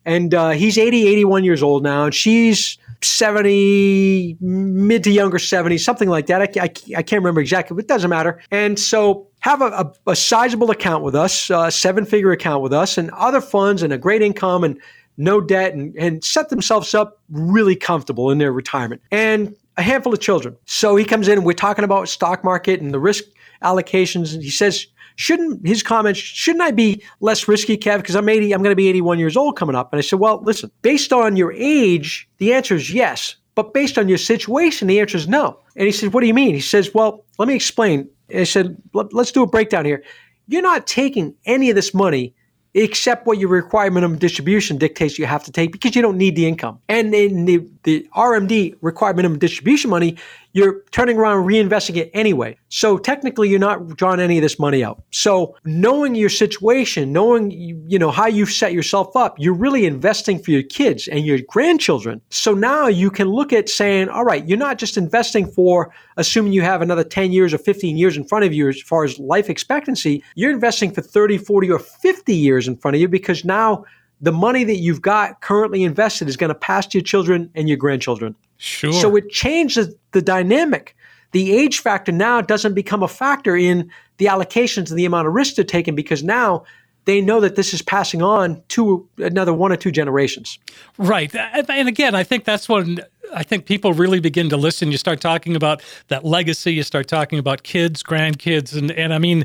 And 0.05 0.35
uh, 0.35 0.51
he's 0.51 0.79
80, 0.79 1.07
81 1.07 1.45
years 1.45 1.63
old 1.63 1.85
now, 1.85 2.05
and 2.05 2.15
she's 2.15 2.77
70, 3.05 4.37
mid 4.41 5.05
to 5.05 5.11
younger 5.11 5.39
70, 5.39 5.79
something 5.79 6.09
like 6.09 6.27
that. 6.27 6.43
I, 6.43 6.49
I, 6.61 6.73
I, 6.99 7.03
can't 7.03 7.21
remember 7.21 7.41
exactly, 7.41 7.75
but 7.75 7.85
it 7.85 7.89
doesn't 7.89 8.11
matter. 8.11 8.41
And 8.51 8.79
so 8.79 9.27
have 9.41 9.61
a, 9.61 9.67
a, 9.67 10.11
a 10.11 10.17
sizable 10.17 10.71
account 10.71 11.03
with 11.03 11.15
us, 11.15 11.51
a 11.51 11.71
seven 11.71 12.05
figure 12.05 12.33
account 12.33 12.63
with 12.63 12.73
us, 12.73 12.99
and 12.99 13.11
other 13.13 13.41
funds 13.41 13.83
and 13.83 13.93
a 13.93 13.99
great 13.99 14.23
income 14.23 14.65
and 14.65 14.81
no 15.17 15.41
debt 15.41 15.75
and, 15.75 15.95
and 15.97 16.25
set 16.25 16.49
themselves 16.49 16.95
up 16.95 17.21
really 17.31 17.77
comfortable 17.77 18.31
in 18.31 18.39
their 18.39 18.53
retirement. 18.53 19.03
And 19.11 19.55
a 19.77 19.83
handful 19.83 20.13
of 20.13 20.21
children. 20.21 20.57
So 20.67 20.97
he 20.97 21.05
comes 21.05 21.29
in 21.29 21.39
and 21.39 21.47
we're 21.47 21.55
talking 21.55 21.85
about 21.85 22.09
stock 22.09 22.45
market 22.45 22.81
and 22.81 22.93
the 22.93 23.01
risk 23.01 23.25
allocations. 23.63 24.35
And 24.35 24.43
he 24.43 24.51
says, 24.51 24.87
shouldn't 25.17 25.67
his 25.67 25.83
comments 25.83 26.21
shouldn't 26.21 26.63
I 26.63 26.71
be 26.71 27.03
less 27.21 27.49
risky, 27.49 27.77
Kev? 27.77 27.99
Because 27.99 28.15
I'm 28.15 28.29
80, 28.29 28.53
I'm 28.53 28.63
going 28.63 28.73
to 28.73 28.77
be 28.77 28.89
81 28.89 29.19
years 29.19 29.37
old 29.37 29.57
coming 29.57 29.77
up. 29.77 29.93
And 29.93 29.99
I 29.99 30.03
said, 30.03 30.19
well, 30.19 30.41
listen, 30.43 30.71
based 30.83 31.13
on 31.13 31.37
your 31.37 31.53
age, 31.53 32.29
the 32.39 32.53
answer 32.53 32.75
is 32.75 32.93
yes. 32.93 33.37
But 33.55 33.75
based 33.75 33.99
on 33.99 34.09
your 34.09 34.19
situation, 34.19 34.89
the 34.89 35.01
answer 35.01 35.19
is 35.19 35.29
no. 35.29 35.59
And 35.77 35.87
he 35.87 35.93
said, 35.93 36.13
what 36.13 36.23
do 36.23 36.27
you 36.27 36.35
mean? 36.35 36.55
He 36.55 36.61
says, 36.61 36.93
well, 36.95 37.25
let 37.39 37.49
me 37.49 37.55
explain. 37.55 38.09
And 38.31 38.41
I 38.41 38.45
said, 38.45 38.77
let's 38.95 39.33
do 39.33 39.43
a 39.43 39.47
breakdown 39.47 39.85
here. 39.85 40.03
You're 40.49 40.63
not 40.63 40.87
taking 40.87 41.35
any 41.45 41.69
of 41.69 41.77
this 41.77 41.93
money 41.93 42.35
except 42.75 43.27
what 43.27 43.39
your 43.39 43.51
required 43.51 43.93
minimum 43.93 44.19
distribution 44.19 44.79
dictates 44.79 45.19
you 45.19 45.27
have 45.27 45.45
to 45.45 45.53
take 45.53 45.73
because 45.73 45.95
you 45.95 46.03
don't 46.03 46.17
need 46.17 46.37
the 46.37 46.47
income. 46.47 46.79
And 46.89 47.15
in 47.15 47.45
the, 47.45 47.69
the 47.85 48.09
RMD 48.17 48.77
required 48.81 49.17
minimum 49.17 49.39
distribution 49.39 49.91
money, 49.91 50.17
you're 50.55 50.83
turning 50.91 51.17
around 51.17 51.47
reinvesting 51.47 51.97
it 51.97 52.11
anyway. 52.13 52.57
So 52.69 52.99
technically, 52.99 53.49
you're 53.49 53.59
not 53.59 53.97
drawing 53.97 54.21
any 54.21 54.39
of 54.39 54.43
this 54.43 54.59
money 54.59 54.85
out. 54.85 55.03
So 55.11 55.57
knowing 55.65 56.15
your 56.15 56.29
situation, 56.29 57.13
knowing 57.13 57.51
you 57.51 57.99
know 57.99 58.11
how 58.11 58.27
you've 58.27 58.51
set 58.51 58.73
yourself 58.73 59.17
up, 59.17 59.39
you're 59.39 59.55
really 59.55 59.87
investing 59.87 60.39
for 60.43 60.51
your 60.51 60.63
kids 60.63 61.09
and 61.09 61.25
your 61.25 61.39
grandchildren. 61.49 62.21
So 62.31 62.55
now 62.55 62.87
you 62.87 63.11
can 63.11 63.29
look 63.29 63.53
at 63.53 63.69
saying, 63.69 64.09
all 64.11 64.25
right, 64.25 64.47
you're 64.47 64.59
not 64.59 64.79
just 64.79 64.97
investing 64.97 65.51
for 65.51 65.93
assuming 66.17 66.53
you 66.53 66.63
have 66.63 66.83
another 66.83 67.05
10 67.05 67.33
years 67.33 67.55
or 67.55 67.59
15 67.59 67.97
years 67.97 68.17
in 68.17 68.25
front 68.25 68.45
of 68.45 68.53
you 68.53 68.69
as 68.69 68.81
far 68.83 69.05
as 69.05 69.19
life 69.19 69.49
expectancy. 69.49 70.23
You're 70.35 70.51
investing 70.51 70.93
for 70.93 71.01
30, 71.01 71.39
40, 71.39 71.71
or 71.71 71.79
50 71.79 72.35
years 72.35 72.69
in 72.69 72.77
front 72.77 72.95
of 72.95 73.01
you 73.01 73.09
because 73.09 73.45
now 73.45 73.85
the 74.23 74.33
money 74.33 74.65
that 74.65 74.77
you've 74.77 75.03
got 75.03 75.41
currently 75.41 75.83
invested 75.83 76.29
is 76.29 76.37
going 76.37 76.49
to 76.49 76.55
pass 76.55 76.87
to 76.87 76.99
your 76.99 77.05
children 77.05 77.51
and 77.55 77.69
your 77.69 77.77
grandchildren. 77.77 78.35
Sure. 78.57 78.93
So 78.93 79.17
it 79.17 79.29
changes 79.29 79.95
the 80.13 80.23
dynamic. 80.23 80.97
The 81.33 81.53
age 81.53 81.81
factor 81.81 82.13
now 82.13 82.41
doesn't 82.41 82.75
become 82.75 83.03
a 83.03 83.09
factor 83.09 83.57
in 83.57 83.91
the 84.19 84.27
allocations 84.27 84.91
and 84.91 84.99
the 84.99 85.05
amount 85.05 85.27
of 85.27 85.35
risk 85.35 85.57
they're 85.57 85.65
taking 85.65 85.97
because 85.97 86.23
now 86.23 86.65
they 87.05 87.21
know 87.21 87.41
that 87.41 87.57
this 87.57 87.75
is 87.75 87.83
passing 87.83 88.23
on 88.23 88.63
to 88.69 89.09
another 89.19 89.53
one 89.53 89.73
or 89.73 89.77
two 89.77 89.91
generations. 89.91 90.59
Right. 90.99 91.35
And 91.35 91.89
again, 91.89 92.15
I 92.15 92.23
think 92.23 92.45
that's 92.45 92.69
when 92.69 93.01
I 93.35 93.43
think 93.43 93.67
people 93.67 93.93
really 93.93 94.21
begin 94.21 94.49
to 94.51 94.57
listen. 94.57 94.93
You 94.93 94.99
start 94.99 95.21
talking 95.21 95.57
about 95.57 95.83
that 96.09 96.25
legacy, 96.25 96.75
you 96.75 96.85
start 96.85 97.09
talking 97.09 97.41
about 97.41 97.65
kids, 97.65 98.03
grandkids, 98.03 98.77
and, 98.77 98.93
and 98.93 99.13
I 99.13 99.19
mean, 99.19 99.45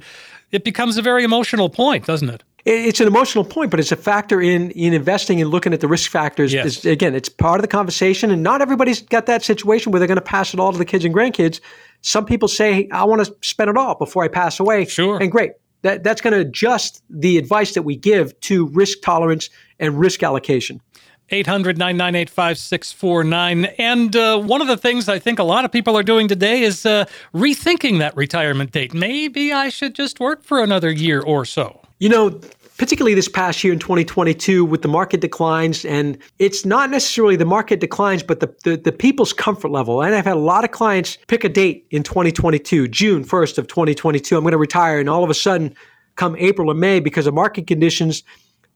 it 0.52 0.64
becomes 0.64 0.98
a 0.98 1.02
very 1.02 1.24
emotional 1.24 1.70
point, 1.70 2.06
doesn't 2.06 2.30
it? 2.30 2.44
It's 2.68 3.00
an 3.00 3.08
emotional 3.08 3.46
point, 3.46 3.72
but 3.72 3.80
it's 3.80 3.92
a 3.92 3.96
factor 3.96 4.42
in 4.42 4.72
in 4.72 4.94
investing 4.94 5.42
and 5.42 5.50
looking 5.50 5.74
at 5.74 5.80
the 5.80 5.88
risk 5.88 6.12
factors. 6.12 6.54
Yes. 6.54 6.66
It's, 6.66 6.86
again, 6.86 7.16
it's 7.16 7.30
part 7.30 7.60
of 7.60 7.62
the 7.62 7.68
conversation, 7.68 8.30
and 8.30 8.44
not 8.44 8.62
everybody's 8.62 9.02
got 9.02 9.26
that 9.28 9.44
situation 9.44 9.92
where 9.92 10.00
they're 10.00 10.08
going 10.08 10.18
to 10.18 10.22
pass 10.22 10.54
it 10.54 10.60
all 10.60 10.72
to 10.72 10.78
the 10.78 10.86
kids 10.86 11.06
and 11.06 11.16
grandkids. 11.16 11.62
Some 12.02 12.26
people 12.26 12.48
say, 12.48 12.88
"I 12.92 13.06
want 13.06 13.26
to 13.26 13.36
spend 13.42 13.70
it 13.70 13.78
all 13.78 13.96
before 13.96 14.24
I 14.24 14.28
pass 14.28 14.60
away." 14.60 14.86
Sure, 14.86 15.18
and 15.18 15.32
great. 15.32 15.52
That 15.84 16.04
that's 16.04 16.22
going 16.22 16.34
to 16.34 16.40
adjust 16.40 17.04
the 17.10 17.38
advice 17.38 17.74
that 17.74 17.84
we 17.84 17.96
give 17.96 18.38
to 18.42 18.68
risk 18.68 19.00
tolerance 19.02 19.50
and 19.80 19.98
risk 19.98 20.22
allocation. 20.22 20.82
800 21.30 21.78
998 21.78 22.30
5649. 22.30 23.66
And 23.78 24.16
uh, 24.16 24.40
one 24.40 24.62
of 24.62 24.68
the 24.68 24.78
things 24.78 25.10
I 25.10 25.20
think 25.20 25.40
a 25.40 25.44
lot 25.44 25.66
of 25.66 25.72
people 25.72 25.98
are 25.98 26.04
doing 26.04 26.28
today 26.28 26.62
is 26.62 26.86
uh, 26.86 27.06
rethinking 27.34 28.00
that 28.00 28.16
retirement 28.16 28.72
date. 28.72 28.94
Maybe 28.94 29.52
I 29.52 29.70
should 29.70 29.94
just 29.94 30.20
work 30.20 30.44
for 30.44 30.64
another 30.64 30.90
year 30.90 31.22
or 31.22 31.44
so. 31.44 31.82
You 32.00 32.10
know, 32.10 32.40
particularly 32.78 33.16
this 33.16 33.28
past 33.28 33.64
year 33.64 33.74
in 33.74 33.80
2022 33.80 34.64
with 34.64 34.82
the 34.82 34.88
market 34.88 35.20
declines. 35.20 35.84
And 35.84 36.18
it's 36.40 36.66
not 36.66 36.90
necessarily 36.90 37.36
the 37.36 37.46
market 37.46 37.80
declines, 37.80 38.24
but 38.24 38.40
the, 38.40 38.54
the, 38.64 38.78
the, 38.78 38.92
people's 38.92 39.34
comfort 39.34 39.70
level. 39.70 40.02
And 40.02 40.14
I've 40.14 40.26
had 40.26 40.36
a 40.36 40.40
lot 40.40 40.64
of 40.64 40.72
clients 40.72 41.18
pick 41.28 41.44
a 41.44 41.50
date 41.50 41.86
in 41.90 42.04
2022, 42.04 42.88
June 42.88 43.24
1st 43.24 43.58
of 43.58 43.68
2022. 43.68 44.38
I'm 44.38 44.44
going 44.44 44.52
to 44.52 44.58
retire. 44.58 45.00
And 45.00 45.10
all 45.10 45.24
of 45.24 45.30
a 45.30 45.34
sudden, 45.34 45.76
come 46.16 46.36
April 46.38 46.70
or 46.70 46.76
May, 46.76 47.00
because 47.00 47.28
of 47.28 47.34
market 47.34 47.68
conditions, 47.68 48.24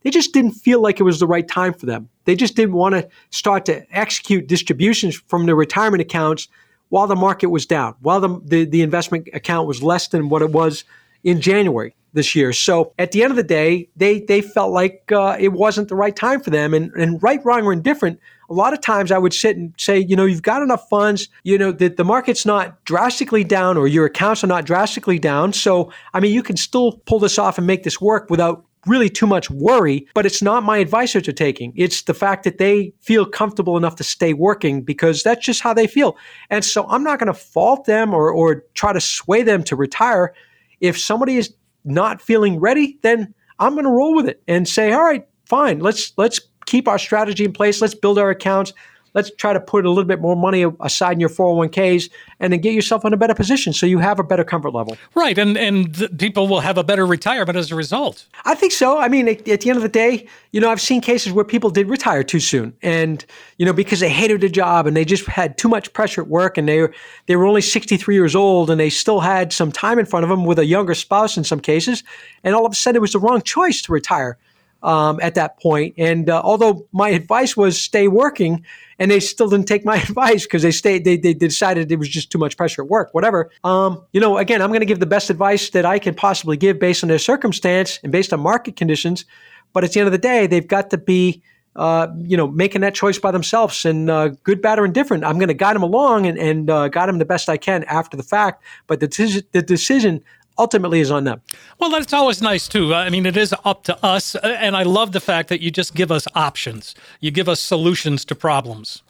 they 0.02 0.10
just 0.10 0.32
didn't 0.32 0.52
feel 0.52 0.80
like 0.80 0.98
it 0.98 1.04
was 1.04 1.20
the 1.20 1.26
right 1.26 1.46
time 1.46 1.72
for 1.72 1.86
them. 1.86 2.08
They 2.24 2.34
just 2.34 2.56
didn't 2.56 2.74
want 2.74 2.94
to 2.94 3.08
start 3.30 3.64
to 3.66 3.84
execute 3.96 4.48
distributions 4.48 5.16
from 5.16 5.46
their 5.46 5.54
retirement 5.54 6.00
accounts 6.00 6.48
while 6.88 7.06
the 7.06 7.16
market 7.16 7.48
was 7.48 7.66
down, 7.66 7.94
while 8.00 8.20
the, 8.20 8.40
the, 8.44 8.64
the 8.64 8.82
investment 8.82 9.28
account 9.32 9.66
was 9.66 9.82
less 9.82 10.08
than 10.08 10.28
what 10.28 10.42
it 10.42 10.50
was 10.50 10.84
in 11.24 11.40
January 11.40 11.94
this 12.12 12.34
year. 12.34 12.52
So 12.52 12.92
at 12.98 13.12
the 13.12 13.22
end 13.22 13.30
of 13.30 13.36
the 13.36 13.42
day, 13.42 13.88
they 13.96 14.20
they 14.20 14.42
felt 14.42 14.72
like 14.72 15.10
uh, 15.12 15.36
it 15.38 15.52
wasn't 15.52 15.88
the 15.88 15.94
right 15.94 16.14
time 16.14 16.40
for 16.40 16.50
them. 16.50 16.74
And, 16.74 16.92
and 16.92 17.22
right, 17.22 17.42
wrong, 17.44 17.64
or 17.64 17.72
indifferent, 17.72 18.20
a 18.50 18.54
lot 18.54 18.72
of 18.72 18.80
times 18.80 19.10
I 19.10 19.18
would 19.18 19.32
sit 19.32 19.56
and 19.56 19.72
say, 19.78 19.98
you 19.98 20.14
know, 20.14 20.26
you've 20.26 20.42
got 20.42 20.62
enough 20.62 20.88
funds, 20.88 21.28
you 21.42 21.56
know, 21.56 21.72
that 21.72 21.96
the 21.96 22.04
market's 22.04 22.44
not 22.44 22.84
drastically 22.84 23.44
down 23.44 23.76
or 23.76 23.88
your 23.88 24.04
accounts 24.04 24.44
are 24.44 24.48
not 24.48 24.66
drastically 24.66 25.18
down. 25.18 25.52
So, 25.52 25.90
I 26.12 26.20
mean, 26.20 26.32
you 26.32 26.42
can 26.42 26.56
still 26.56 27.00
pull 27.06 27.18
this 27.18 27.38
off 27.38 27.56
and 27.56 27.66
make 27.66 27.82
this 27.82 28.00
work 28.00 28.28
without 28.28 28.64
really 28.86 29.08
too 29.08 29.26
much 29.26 29.48
worry, 29.48 30.06
but 30.12 30.26
it's 30.26 30.42
not 30.42 30.64
my 30.64 30.78
advice 30.78 31.12
that 31.12 31.28
are 31.28 31.32
taking. 31.32 31.72
It's 31.76 32.02
the 32.02 32.14
fact 32.14 32.42
that 32.44 32.58
they 32.58 32.92
feel 33.00 33.24
comfortable 33.24 33.76
enough 33.76 33.96
to 33.96 34.04
stay 34.04 34.34
working 34.34 34.82
because 34.82 35.22
that's 35.22 35.46
just 35.46 35.60
how 35.60 35.72
they 35.72 35.86
feel. 35.86 36.16
And 36.50 36.64
so 36.64 36.86
I'm 36.88 37.04
not 37.04 37.20
going 37.20 37.32
to 37.32 37.38
fault 37.38 37.86
them 37.86 38.12
or, 38.12 38.30
or 38.30 38.64
try 38.74 38.92
to 38.92 39.00
sway 39.00 39.42
them 39.44 39.62
to 39.64 39.76
retire. 39.76 40.34
If 40.82 41.00
somebody 41.00 41.38
is 41.38 41.54
not 41.84 42.20
feeling 42.20 42.60
ready, 42.60 42.98
then 43.02 43.34
I'm 43.58 43.72
going 43.72 43.86
to 43.86 43.90
roll 43.90 44.14
with 44.14 44.28
it 44.28 44.42
and 44.46 44.68
say, 44.68 44.92
all 44.92 45.02
right, 45.02 45.26
fine, 45.46 45.78
let's 45.78 46.12
let's 46.18 46.40
keep 46.66 46.86
our 46.86 46.98
strategy 46.98 47.44
in 47.44 47.52
place. 47.52 47.80
Let's 47.80 47.94
build 47.94 48.18
our 48.18 48.30
accounts 48.30 48.74
let's 49.14 49.30
try 49.36 49.52
to 49.52 49.60
put 49.60 49.84
a 49.84 49.88
little 49.88 50.04
bit 50.04 50.20
more 50.20 50.36
money 50.36 50.64
aside 50.80 51.12
in 51.12 51.20
your 51.20 51.28
401ks 51.28 52.10
and 52.40 52.52
then 52.52 52.60
get 52.60 52.74
yourself 52.74 53.04
in 53.04 53.12
a 53.12 53.16
better 53.16 53.34
position 53.34 53.72
so 53.72 53.86
you 53.86 53.98
have 53.98 54.18
a 54.18 54.24
better 54.24 54.44
comfort 54.44 54.72
level. 54.72 54.96
Right. 55.14 55.36
And, 55.36 55.56
and 55.56 56.18
people 56.18 56.48
will 56.48 56.60
have 56.60 56.78
a 56.78 56.84
better 56.84 57.06
retirement 57.06 57.56
as 57.56 57.70
a 57.70 57.76
result. 57.76 58.26
I 58.44 58.54
think 58.54 58.72
so. 58.72 58.98
I 58.98 59.08
mean, 59.08 59.28
at, 59.28 59.46
at 59.48 59.60
the 59.60 59.70
end 59.70 59.76
of 59.76 59.82
the 59.82 59.88
day, 59.88 60.26
you 60.50 60.60
know, 60.60 60.70
I've 60.70 60.80
seen 60.80 61.00
cases 61.00 61.32
where 61.32 61.44
people 61.44 61.70
did 61.70 61.88
retire 61.88 62.22
too 62.22 62.40
soon 62.40 62.74
and, 62.82 63.24
you 63.58 63.66
know, 63.66 63.72
because 63.72 64.00
they 64.00 64.10
hated 64.10 64.40
the 64.40 64.48
job 64.48 64.86
and 64.86 64.96
they 64.96 65.04
just 65.04 65.26
had 65.26 65.58
too 65.58 65.68
much 65.68 65.92
pressure 65.92 66.22
at 66.22 66.28
work 66.28 66.58
and 66.58 66.68
they 66.68 66.80
were, 66.80 66.94
they 67.26 67.36
were 67.36 67.46
only 67.46 67.62
63 67.62 68.14
years 68.14 68.34
old 68.34 68.70
and 68.70 68.80
they 68.80 68.90
still 68.90 69.20
had 69.20 69.52
some 69.52 69.72
time 69.72 69.98
in 69.98 70.06
front 70.06 70.24
of 70.24 70.30
them 70.30 70.44
with 70.44 70.58
a 70.58 70.66
younger 70.66 70.94
spouse 70.94 71.36
in 71.36 71.44
some 71.44 71.60
cases. 71.60 72.02
And 72.44 72.54
all 72.54 72.66
of 72.66 72.72
a 72.72 72.76
sudden 72.76 72.96
it 72.96 73.00
was 73.00 73.12
the 73.12 73.18
wrong 73.18 73.42
choice 73.42 73.82
to 73.82 73.92
retire 73.92 74.38
um, 74.82 75.18
at 75.22 75.34
that 75.34 75.60
point. 75.60 75.94
And 75.98 76.28
uh, 76.28 76.40
although 76.42 76.86
my 76.92 77.10
advice 77.10 77.56
was 77.56 77.80
stay 77.80 78.08
working, 78.08 78.64
and 78.98 79.10
they 79.10 79.18
still 79.20 79.48
didn't 79.48 79.66
take 79.66 79.84
my 79.84 79.96
advice 80.08 80.44
because 80.44 80.62
they 80.62 80.70
stayed. 80.70 81.04
They, 81.04 81.16
they 81.16 81.34
decided 81.34 81.90
it 81.90 81.98
was 81.98 82.08
just 82.08 82.30
too 82.30 82.38
much 82.38 82.56
pressure 82.56 82.82
at 82.82 82.88
work. 82.88 83.12
Whatever. 83.12 83.50
Um, 83.64 84.04
you 84.12 84.20
know, 84.20 84.38
again, 84.38 84.62
I'm 84.62 84.68
going 84.68 84.80
to 84.80 84.86
give 84.86 85.00
the 85.00 85.06
best 85.06 85.28
advice 85.28 85.70
that 85.70 85.84
I 85.84 85.98
can 85.98 86.14
possibly 86.14 86.56
give 86.56 86.78
based 86.78 87.02
on 87.02 87.08
their 87.08 87.18
circumstance 87.18 87.98
and 88.02 88.12
based 88.12 88.32
on 88.32 88.40
market 88.40 88.76
conditions. 88.76 89.24
But 89.72 89.84
at 89.84 89.92
the 89.92 90.00
end 90.00 90.06
of 90.06 90.12
the 90.12 90.18
day, 90.18 90.46
they've 90.46 90.66
got 90.66 90.90
to 90.90 90.98
be. 90.98 91.42
Uh, 91.74 92.06
you 92.18 92.36
know, 92.36 92.48
making 92.48 92.82
that 92.82 92.94
choice 92.94 93.18
by 93.18 93.30
themselves 93.30 93.86
and 93.86 94.10
uh, 94.10 94.28
good, 94.44 94.60
bad, 94.60 94.78
or 94.78 94.84
indifferent. 94.84 95.24
I'm 95.24 95.38
going 95.38 95.48
to 95.48 95.54
guide 95.54 95.74
them 95.74 95.82
along 95.82 96.26
and, 96.26 96.36
and 96.36 96.68
uh, 96.68 96.88
guide 96.88 97.08
them 97.08 97.16
the 97.16 97.24
best 97.24 97.48
I 97.48 97.56
can 97.56 97.82
after 97.84 98.14
the 98.14 98.22
fact. 98.22 98.62
But 98.86 99.00
the, 99.00 99.42
the 99.52 99.62
decision 99.62 100.22
ultimately 100.58 101.00
is 101.00 101.10
on 101.10 101.24
them. 101.24 101.40
Well, 101.78 101.90
that's 101.90 102.12
always 102.12 102.42
nice 102.42 102.68
too. 102.68 102.94
I 102.94 103.10
mean, 103.10 103.26
it 103.26 103.36
is 103.36 103.54
up 103.64 103.84
to 103.84 104.04
us. 104.04 104.34
Uh, 104.34 104.56
and 104.60 104.76
I 104.76 104.82
love 104.82 105.12
the 105.12 105.20
fact 105.20 105.48
that 105.48 105.60
you 105.60 105.70
just 105.70 105.94
give 105.94 106.10
us 106.10 106.26
options, 106.34 106.94
you 107.20 107.30
give 107.30 107.48
us 107.48 107.60
solutions 107.60 108.24
to 108.26 108.34
problems. 108.34 109.02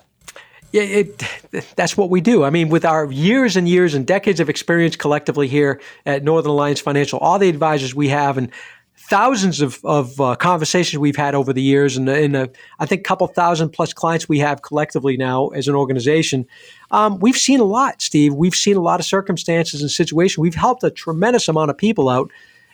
Yeah, 0.73 0.83
it, 0.83 1.23
that's 1.77 1.97
what 1.97 2.11
we 2.11 2.21
do. 2.21 2.45
I 2.45 2.51
mean, 2.51 2.69
with 2.69 2.85
our 2.85 3.11
years 3.13 3.57
and 3.57 3.69
years 3.69 3.95
and 3.95 4.07
decades 4.07 4.41
of 4.41 4.49
experience 4.49 4.97
collectively 4.97 5.49
here 5.49 5.81
at 6.07 6.25
Northern 6.25 6.51
Alliance 6.51 6.81
Financial, 6.81 7.19
all 7.19 7.39
the 7.39 7.49
advisors 7.49 7.95
we 7.95 8.09
have, 8.09 8.39
and 8.39 8.51
thousands 8.97 9.61
of, 9.61 9.81
of 9.85 10.21
uh, 10.21 10.35
conversations 10.37 10.99
we've 10.99 11.17
had 11.17 11.35
over 11.35 11.53
the 11.53 11.63
years, 11.63 11.97
and, 11.97 12.09
and 12.09 12.37
uh, 12.37 12.47
I 12.79 12.87
think 12.87 13.01
a 13.01 13.05
couple 13.05 13.27
thousand 13.27 13.71
plus 13.71 13.93
clients 13.93 14.29
we 14.29 14.39
have 14.39 14.63
collectively 14.63 15.17
now 15.17 15.49
as 15.49 15.69
an 15.69 15.75
organization. 15.75 16.47
Um, 16.91 17.19
we've 17.19 17.37
seen 17.37 17.61
a 17.61 17.65
lot, 17.65 18.01
Steve. 18.01 18.35
We've 18.35 18.55
seen 18.55 18.77
a 18.77 18.81
lot 18.81 19.01
of 19.01 19.07
circumstances 19.07 19.83
and 19.83 19.91
situations. 19.91 20.39
We've 20.39 20.55
helped 20.55 20.85
a 20.85 20.91
tremendous 20.91 21.49
amount 21.49 21.71
of 21.71 21.79
people 21.79 22.09
out, 22.09 22.31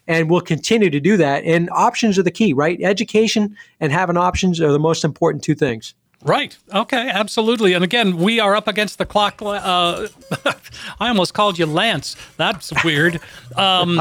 and 0.07 0.31
we'll 0.31 0.41
continue 0.41 0.91
to 0.91 1.01
do 1.01 1.17
that. 1.17 1.45
And 1.45 1.71
options 1.71 2.19
are 2.19 2.23
the 2.23 2.31
key, 2.31 2.53
right? 2.53 2.79
Education 2.83 3.57
and 3.81 3.93
having 3.93 4.17
options 4.17 4.61
are 4.61 4.73
the 4.73 4.79
most 4.79 5.05
important 5.05 5.45
two 5.45 5.55
things. 5.55 5.95
Right. 6.23 6.57
Okay. 6.75 7.09
Absolutely. 7.09 7.75
And 7.75 7.85
again, 7.85 8.17
we 8.17 8.41
are 8.41 8.57
up 8.57 8.67
against 8.67 8.99
the 8.99 9.07
clock. 9.07 9.41
Uh, 9.41 10.09
I 11.01 11.09
almost 11.09 11.33
called 11.33 11.59
you 11.59 11.67
Lance. 11.67 12.17
That's 12.37 12.73
weird. 12.85 13.21
um, 13.57 14.01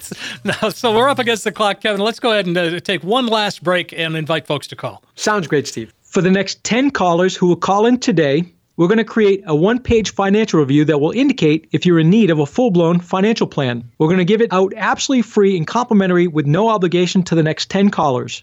so 0.70 0.96
we're 0.96 1.08
up 1.08 1.18
against 1.18 1.44
the 1.44 1.52
clock, 1.52 1.80
Kevin. 1.82 2.00
Let's 2.00 2.20
go 2.20 2.32
ahead 2.32 2.46
and 2.46 2.56
uh, 2.56 2.80
take 2.80 3.02
one 3.02 3.26
last 3.26 3.62
break 3.62 3.92
and 3.92 4.16
invite 4.16 4.46
folks 4.46 4.66
to 4.68 4.76
call. 4.76 5.02
Sounds 5.14 5.46
great, 5.46 5.66
Steve. 5.66 5.92
For 6.00 6.22
the 6.22 6.30
next 6.30 6.62
10 6.64 6.90
callers 6.90 7.36
who 7.36 7.46
will 7.46 7.56
call 7.56 7.86
in 7.86 7.98
today, 7.98 8.44
we're 8.76 8.88
going 8.88 8.98
to 8.98 9.04
create 9.04 9.42
a 9.46 9.54
one 9.54 9.78
page 9.78 10.12
financial 10.12 10.58
review 10.60 10.84
that 10.86 10.98
will 10.98 11.10
indicate 11.12 11.68
if 11.72 11.84
you're 11.84 11.98
in 12.00 12.08
need 12.08 12.30
of 12.30 12.38
a 12.38 12.46
full 12.46 12.70
blown 12.70 13.00
financial 13.00 13.46
plan. 13.46 13.84
We're 13.98 14.08
going 14.08 14.18
to 14.18 14.24
give 14.24 14.40
it 14.40 14.52
out 14.52 14.72
absolutely 14.76 15.22
free 15.22 15.56
and 15.56 15.66
complimentary 15.66 16.26
with 16.26 16.46
no 16.46 16.68
obligation 16.68 17.22
to 17.24 17.34
the 17.34 17.42
next 17.42 17.70
10 17.70 17.90
callers. 17.90 18.42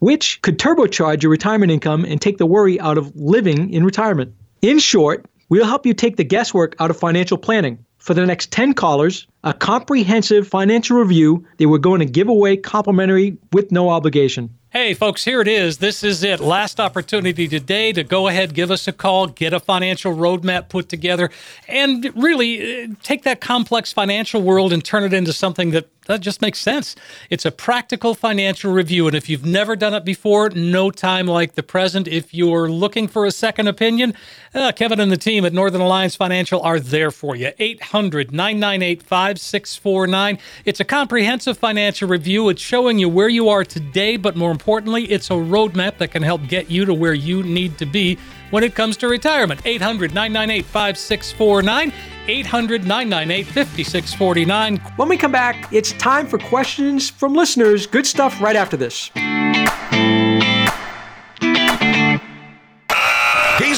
which 0.00 0.42
could 0.42 0.58
turbocharge 0.58 1.22
your 1.22 1.30
retirement 1.30 1.72
income 1.72 2.04
and 2.04 2.20
take 2.20 2.38
the 2.38 2.46
worry 2.46 2.80
out 2.80 2.98
of 2.98 3.14
living 3.14 3.72
in 3.72 3.84
retirement. 3.84 4.34
In 4.60 4.78
short, 4.78 5.26
we'll 5.48 5.64
help 5.64 5.86
you 5.86 5.94
take 5.94 6.16
the 6.16 6.24
guesswork 6.24 6.74
out 6.80 6.90
of 6.90 6.98
financial 6.98 7.38
planning. 7.38 7.84
For 7.98 8.14
the 8.14 8.24
next 8.24 8.50
10 8.50 8.72
callers, 8.74 9.26
a 9.44 9.52
comprehensive 9.52 10.48
financial 10.48 10.98
review 10.98 11.46
that 11.58 11.68
we're 11.68 11.78
going 11.78 12.00
to 12.00 12.06
give 12.06 12.28
away 12.28 12.56
complimentary 12.56 13.36
with 13.52 13.70
no 13.70 13.90
obligation. 13.90 14.50
Hey, 14.72 14.94
folks, 14.94 15.24
here 15.24 15.40
it 15.40 15.48
is. 15.48 15.78
This 15.78 16.04
is 16.04 16.22
it. 16.22 16.38
Last 16.38 16.78
opportunity 16.78 17.48
today 17.48 17.92
to 17.92 18.04
go 18.04 18.28
ahead, 18.28 18.54
give 18.54 18.70
us 18.70 18.86
a 18.86 18.92
call, 18.92 19.26
get 19.26 19.52
a 19.52 19.58
financial 19.58 20.14
roadmap 20.14 20.68
put 20.68 20.88
together, 20.88 21.28
and 21.66 22.12
really 22.14 22.84
uh, 22.84 22.86
take 23.02 23.24
that 23.24 23.40
complex 23.40 23.92
financial 23.92 24.40
world 24.42 24.72
and 24.72 24.84
turn 24.84 25.02
it 25.02 25.12
into 25.12 25.32
something 25.32 25.72
that 25.72 25.88
that 26.06 26.20
just 26.20 26.40
makes 26.40 26.58
sense. 26.58 26.96
It's 27.30 27.44
a 27.44 27.52
practical 27.52 28.14
financial 28.14 28.72
review. 28.72 29.06
And 29.06 29.16
if 29.16 29.28
you've 29.28 29.44
never 29.44 29.76
done 29.76 29.94
it 29.94 30.04
before, 30.04 30.50
no 30.50 30.90
time 30.90 31.26
like 31.26 31.54
the 31.54 31.62
present. 31.62 32.08
If 32.08 32.34
you're 32.34 32.68
looking 32.68 33.06
for 33.06 33.26
a 33.26 33.30
second 33.30 33.68
opinion, 33.68 34.14
uh, 34.54 34.72
Kevin 34.72 35.00
and 35.00 35.12
the 35.12 35.16
team 35.16 35.44
at 35.44 35.52
Northern 35.52 35.80
Alliance 35.80 36.16
Financial 36.16 36.60
are 36.62 36.80
there 36.80 37.10
for 37.10 37.36
you. 37.36 37.52
800 37.58 38.32
998 38.32 39.02
5649. 39.02 40.38
It's 40.64 40.80
a 40.80 40.84
comprehensive 40.84 41.56
financial 41.58 42.08
review. 42.08 42.48
It's 42.48 42.60
showing 42.60 42.98
you 42.98 43.08
where 43.08 43.28
you 43.28 43.48
are 43.48 43.64
today, 43.64 44.16
but 44.16 44.36
more 44.36 44.50
importantly, 44.50 45.04
it's 45.04 45.30
a 45.30 45.34
roadmap 45.34 45.98
that 45.98 46.10
can 46.10 46.22
help 46.22 46.46
get 46.48 46.70
you 46.70 46.84
to 46.84 46.94
where 46.94 47.14
you 47.14 47.42
need 47.42 47.78
to 47.78 47.86
be 47.86 48.18
when 48.50 48.64
it 48.64 48.74
comes 48.74 48.96
to 48.98 49.08
retirement. 49.08 49.60
800 49.64 50.14
998 50.14 50.64
5649. 50.64 51.92
800 52.26 52.86
998 52.86 53.46
5649. 53.46 54.76
When 54.96 55.08
we 55.08 55.16
come 55.16 55.32
back, 55.32 55.72
it's 55.72 55.92
time 55.92 56.26
for 56.26 56.38
questions 56.38 57.08
from 57.08 57.34
listeners. 57.34 57.86
Good 57.86 58.06
stuff 58.06 58.40
right 58.40 58.56
after 58.56 58.76
this. 58.76 59.10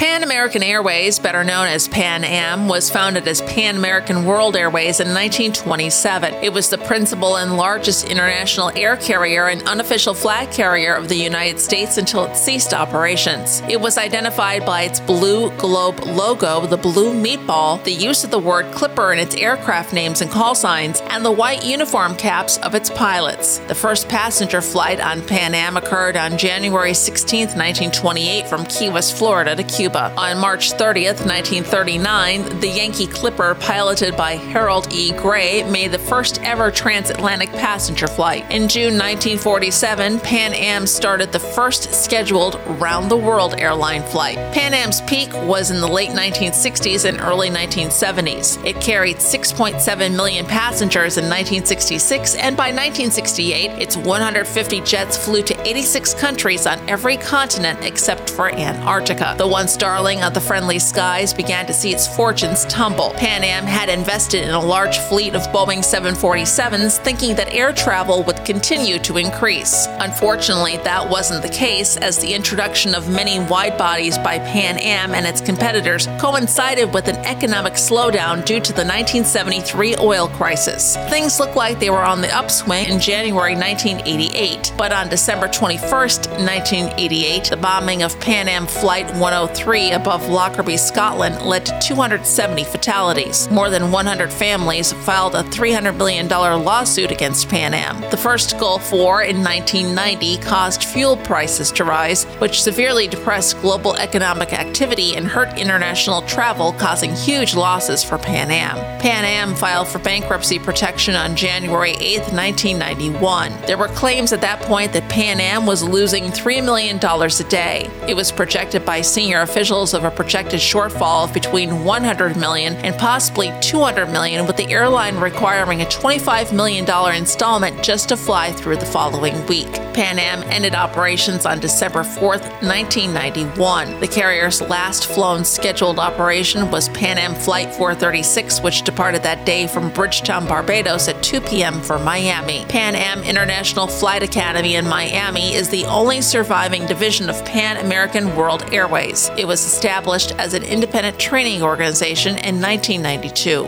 Pan 0.00 0.22
American 0.22 0.62
Airways, 0.62 1.18
better 1.18 1.44
known 1.44 1.66
as 1.66 1.86
Pan 1.86 2.24
Am, 2.24 2.68
was 2.68 2.88
founded 2.88 3.28
as 3.28 3.42
Pan 3.42 3.76
American 3.76 4.24
World 4.24 4.56
Airways 4.56 4.98
in 4.98 5.08
1927. 5.08 6.32
It 6.42 6.54
was 6.54 6.70
the 6.70 6.78
principal 6.78 7.36
and 7.36 7.58
largest 7.58 8.08
international 8.08 8.70
air 8.74 8.96
carrier 8.96 9.48
and 9.48 9.62
unofficial 9.68 10.14
flag 10.14 10.50
carrier 10.52 10.94
of 10.94 11.10
the 11.10 11.16
United 11.16 11.60
States 11.60 11.98
until 11.98 12.24
it 12.24 12.34
ceased 12.34 12.72
operations. 12.72 13.60
It 13.68 13.78
was 13.78 13.98
identified 13.98 14.64
by 14.64 14.84
its 14.84 15.00
blue 15.00 15.50
globe 15.58 16.00
logo, 16.06 16.66
the 16.66 16.78
blue 16.78 17.12
meatball, 17.12 17.84
the 17.84 17.92
use 17.92 18.24
of 18.24 18.30
the 18.30 18.38
word 18.38 18.72
clipper 18.72 19.12
in 19.12 19.18
its 19.18 19.34
aircraft 19.34 19.92
names 19.92 20.22
and 20.22 20.30
call 20.30 20.54
signs, 20.54 21.02
and 21.10 21.22
the 21.22 21.30
white 21.30 21.62
uniform 21.62 22.16
caps 22.16 22.56
of 22.60 22.74
its 22.74 22.88
pilots. 22.88 23.58
The 23.68 23.74
first 23.74 24.08
passenger 24.08 24.62
flight 24.62 24.98
on 24.98 25.20
Pan 25.26 25.54
Am 25.54 25.76
occurred 25.76 26.16
on 26.16 26.38
January 26.38 26.94
16, 26.94 27.48
1928, 27.48 28.48
from 28.48 28.64
Key 28.64 28.88
West, 28.88 29.18
Florida 29.18 29.54
to 29.54 29.62
Cuba 29.62 29.89
Cuba. 29.90 30.12
On 30.16 30.38
March 30.38 30.72
30th, 30.72 31.26
1939, 31.26 32.60
the 32.60 32.68
Yankee 32.68 33.06
Clipper, 33.06 33.56
piloted 33.56 34.16
by 34.16 34.32
Harold 34.32 34.92
E. 34.92 35.12
Gray, 35.12 35.64
made 35.64 35.90
the 35.90 35.98
first 35.98 36.40
ever 36.42 36.70
transatlantic 36.70 37.50
passenger 37.50 38.06
flight. 38.06 38.44
In 38.50 38.68
June 38.68 38.94
1947, 38.94 40.20
Pan 40.20 40.54
Am 40.54 40.86
started 40.86 41.32
the 41.32 41.40
first 41.40 41.92
scheduled 41.92 42.60
round 42.80 43.10
the 43.10 43.16
world 43.16 43.58
airline 43.58 44.02
flight. 44.02 44.36
Pan 44.52 44.74
Am's 44.74 45.00
peak 45.02 45.32
was 45.32 45.70
in 45.70 45.80
the 45.80 45.88
late 45.88 46.10
1960s 46.10 47.08
and 47.08 47.20
early 47.20 47.50
1970s. 47.50 48.64
It 48.64 48.80
carried 48.80 49.16
6.7 49.16 50.16
million 50.16 50.46
passengers 50.46 51.16
in 51.16 51.24
1966, 51.24 52.36
and 52.36 52.56
by 52.56 52.68
1968, 52.68 53.70
its 53.82 53.96
150 53.96 54.80
jets 54.82 55.16
flew 55.16 55.42
to 55.42 55.68
86 55.68 56.14
countries 56.14 56.66
on 56.66 56.78
every 56.88 57.16
continent 57.16 57.80
except 57.82 58.30
for 58.30 58.54
Antarctica. 58.54 59.34
The 59.36 59.48
once 59.48 59.79
darling 59.80 60.22
of 60.22 60.34
the 60.34 60.40
friendly 60.40 60.78
skies 60.78 61.32
began 61.32 61.64
to 61.66 61.72
see 61.72 61.90
its 61.90 62.06
fortunes 62.06 62.66
tumble. 62.66 63.14
Pan 63.16 63.42
Am 63.42 63.64
had 63.64 63.88
invested 63.88 64.44
in 64.44 64.50
a 64.50 64.60
large 64.60 64.98
fleet 64.98 65.34
of 65.34 65.40
Boeing 65.54 65.78
747s, 65.78 66.98
thinking 66.98 67.34
that 67.34 67.50
air 67.54 67.72
travel 67.72 68.22
would 68.24 68.44
continue 68.44 68.98
to 68.98 69.16
increase. 69.16 69.86
Unfortunately, 70.00 70.76
that 70.84 71.08
wasn't 71.08 71.42
the 71.42 71.48
case, 71.48 71.96
as 71.96 72.18
the 72.18 72.34
introduction 72.34 72.94
of 72.94 73.08
many 73.08 73.40
wide 73.40 73.78
bodies 73.78 74.18
by 74.18 74.38
Pan 74.40 74.76
Am 74.76 75.14
and 75.14 75.26
its 75.26 75.40
competitors 75.40 76.06
coincided 76.20 76.92
with 76.92 77.08
an 77.08 77.16
economic 77.24 77.72
slowdown 77.72 78.44
due 78.44 78.60
to 78.60 78.74
the 78.74 78.84
1973 78.84 79.96
oil 79.96 80.28
crisis. 80.28 80.96
Things 81.08 81.40
looked 81.40 81.56
like 81.56 81.80
they 81.80 81.88
were 81.88 82.04
on 82.04 82.20
the 82.20 82.36
upswing 82.36 82.90
in 82.90 83.00
January 83.00 83.54
1988, 83.54 84.74
but 84.76 84.92
on 84.92 85.08
December 85.08 85.48
21, 85.48 85.80
1988, 85.90 87.44
the 87.44 87.56
bombing 87.56 88.02
of 88.02 88.20
Pan 88.20 88.46
Am 88.46 88.66
Flight 88.66 89.06
103 89.14 89.69
above 89.70 90.28
Lockerbie, 90.28 90.76
Scotland 90.76 91.42
led 91.42 91.64
to 91.64 91.78
270 91.78 92.64
fatalities. 92.64 93.48
More 93.50 93.70
than 93.70 93.92
100 93.92 94.32
families 94.32 94.92
filed 94.92 95.36
a 95.36 95.44
$300 95.44 95.96
million 95.96 96.26
lawsuit 96.28 97.12
against 97.12 97.48
Pan 97.48 97.72
Am. 97.72 98.00
The 98.10 98.16
first 98.16 98.58
Gulf 98.58 98.92
War 98.92 99.22
in 99.22 99.44
1990 99.44 100.38
caused 100.38 100.82
fuel 100.82 101.16
prices 101.18 101.70
to 101.72 101.84
rise, 101.84 102.24
which 102.40 102.62
severely 102.62 103.06
depressed 103.06 103.60
global 103.60 103.94
economic 103.94 104.52
activity 104.52 105.14
and 105.14 105.24
hurt 105.24 105.56
international 105.56 106.22
travel, 106.22 106.72
causing 106.72 107.14
huge 107.14 107.54
losses 107.54 108.02
for 108.02 108.18
Pan 108.18 108.50
Am. 108.50 108.74
Pan 109.00 109.24
Am 109.24 109.54
filed 109.54 109.86
for 109.86 110.00
bankruptcy 110.00 110.58
protection 110.58 111.14
on 111.14 111.36
January 111.36 111.92
8, 111.92 112.18
1991. 112.32 113.52
There 113.68 113.78
were 113.78 113.86
claims 113.86 114.32
at 114.32 114.40
that 114.40 114.60
point 114.62 114.92
that 114.94 115.08
Pan 115.08 115.38
Am 115.38 115.64
was 115.64 115.84
losing 115.84 116.24
$3 116.24 116.64
million 116.64 116.96
a 116.96 117.48
day. 117.48 117.88
It 118.08 118.16
was 118.16 118.32
projected 118.32 118.84
by 118.84 119.00
senior 119.02 119.42
officials 119.50 119.94
of 119.94 120.04
a 120.04 120.10
projected 120.12 120.60
shortfall 120.60 121.24
of 121.24 121.34
between 121.34 121.84
100 121.84 122.36
million 122.36 122.74
and 122.76 122.96
possibly 122.96 123.52
200 123.60 124.06
million, 124.06 124.46
with 124.46 124.56
the 124.56 124.70
airline 124.70 125.16
requiring 125.18 125.82
a 125.82 125.86
$25 125.86 126.52
million 126.52 126.86
installment 127.16 127.82
just 127.82 128.08
to 128.08 128.16
fly 128.16 128.52
through 128.52 128.76
the 128.76 128.86
following 128.86 129.34
week. 129.46 129.72
Pan 129.92 130.20
Am 130.20 130.44
ended 130.44 130.76
operations 130.76 131.46
on 131.46 131.58
December 131.58 132.04
4, 132.04 132.28
1991. 132.28 133.98
The 133.98 134.06
carrier's 134.06 134.60
last 134.62 135.06
flown 135.06 135.44
scheduled 135.44 135.98
operation 135.98 136.70
was 136.70 136.88
Pan 136.90 137.18
Am 137.18 137.34
Flight 137.34 137.74
436, 137.74 138.60
which 138.60 138.82
departed 138.82 139.24
that 139.24 139.44
day 139.44 139.66
from 139.66 139.90
Bridgetown, 139.90 140.46
Barbados 140.46 141.08
at 141.08 141.20
2 141.24 141.40
p.m. 141.40 141.80
for 141.80 141.98
Miami. 141.98 142.64
Pan 142.66 142.94
Am 142.94 143.24
International 143.24 143.88
Flight 143.88 144.22
Academy 144.22 144.76
in 144.76 144.86
Miami 144.86 145.54
is 145.54 145.68
the 145.70 145.84
only 145.86 146.20
surviving 146.22 146.86
division 146.86 147.28
of 147.28 147.44
Pan 147.44 147.84
American 147.84 148.36
World 148.36 148.64
Airways. 148.72 149.28
It 149.40 149.48
was 149.48 149.64
established 149.64 150.32
as 150.32 150.52
an 150.52 150.62
independent 150.62 151.18
training 151.18 151.62
organization 151.62 152.36
in 152.36 152.60
1992. 152.60 153.64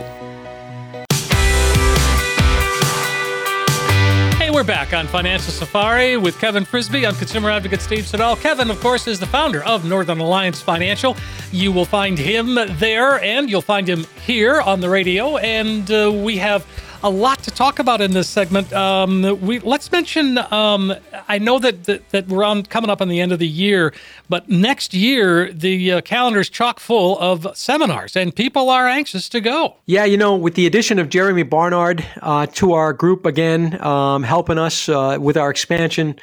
Hey, 4.37 4.51
we're 4.51 4.63
back 4.63 4.93
on 4.93 5.07
Financial 5.07 5.51
Safari 5.51 6.15
with 6.15 6.37
Kevin 6.37 6.63
Frisby. 6.63 7.07
I'm 7.07 7.15
consumer 7.15 7.49
advocate 7.49 7.81
Steve 7.81 8.05
Siddall. 8.05 8.35
Kevin, 8.35 8.69
of 8.69 8.79
course, 8.81 9.07
is 9.07 9.19
the 9.19 9.25
founder 9.25 9.63
of 9.63 9.83
Northern 9.83 10.19
Alliance 10.19 10.61
Financial. 10.61 11.17
You 11.51 11.71
will 11.71 11.85
find 11.85 12.19
him 12.19 12.53
there, 12.77 13.19
and 13.23 13.49
you'll 13.49 13.63
find 13.63 13.89
him 13.89 14.05
here 14.27 14.61
on 14.61 14.79
the 14.79 14.89
radio. 14.89 15.37
And 15.37 15.89
uh, 15.89 16.11
we 16.13 16.37
have 16.37 16.67
a 17.03 17.09
lot 17.09 17.43
to 17.43 17.51
talk 17.51 17.79
about 17.79 18.01
in 18.01 18.11
this 18.11 18.29
segment. 18.29 18.71
Um, 18.71 19.39
we 19.41 19.59
let's 19.59 19.91
mention. 19.91 20.37
Um, 20.37 20.93
I 21.27 21.37
know 21.37 21.59
that, 21.59 21.83
that, 21.83 22.09
that 22.09 22.27
we're 22.27 22.43
on 22.43 22.63
coming 22.63 22.89
up 22.89 23.01
on 23.01 23.09
the 23.09 23.19
end 23.19 23.31
of 23.31 23.39
the 23.39 23.47
year, 23.47 23.93
but 24.29 24.49
next 24.49 24.93
year 24.93 25.51
the 25.51 25.93
uh, 25.93 26.01
calendar's 26.01 26.49
chock 26.49 26.79
full 26.79 27.19
of 27.19 27.45
seminars, 27.55 28.15
and 28.15 28.33
people 28.33 28.69
are 28.69 28.87
anxious 28.87 29.27
to 29.29 29.41
go. 29.41 29.75
Yeah, 29.85 30.05
you 30.05 30.17
know, 30.17 30.35
with 30.35 30.55
the 30.55 30.65
addition 30.65 30.97
of 30.97 31.09
Jeremy 31.09 31.43
Barnard 31.43 32.05
uh, 32.21 32.45
to 32.47 32.73
our 32.73 32.93
group 32.93 33.25
again, 33.25 33.79
um, 33.85 34.23
helping 34.23 34.57
us 34.57 34.87
uh, 34.89 35.17
with 35.19 35.37
our 35.37 35.49
expansion. 35.49 36.15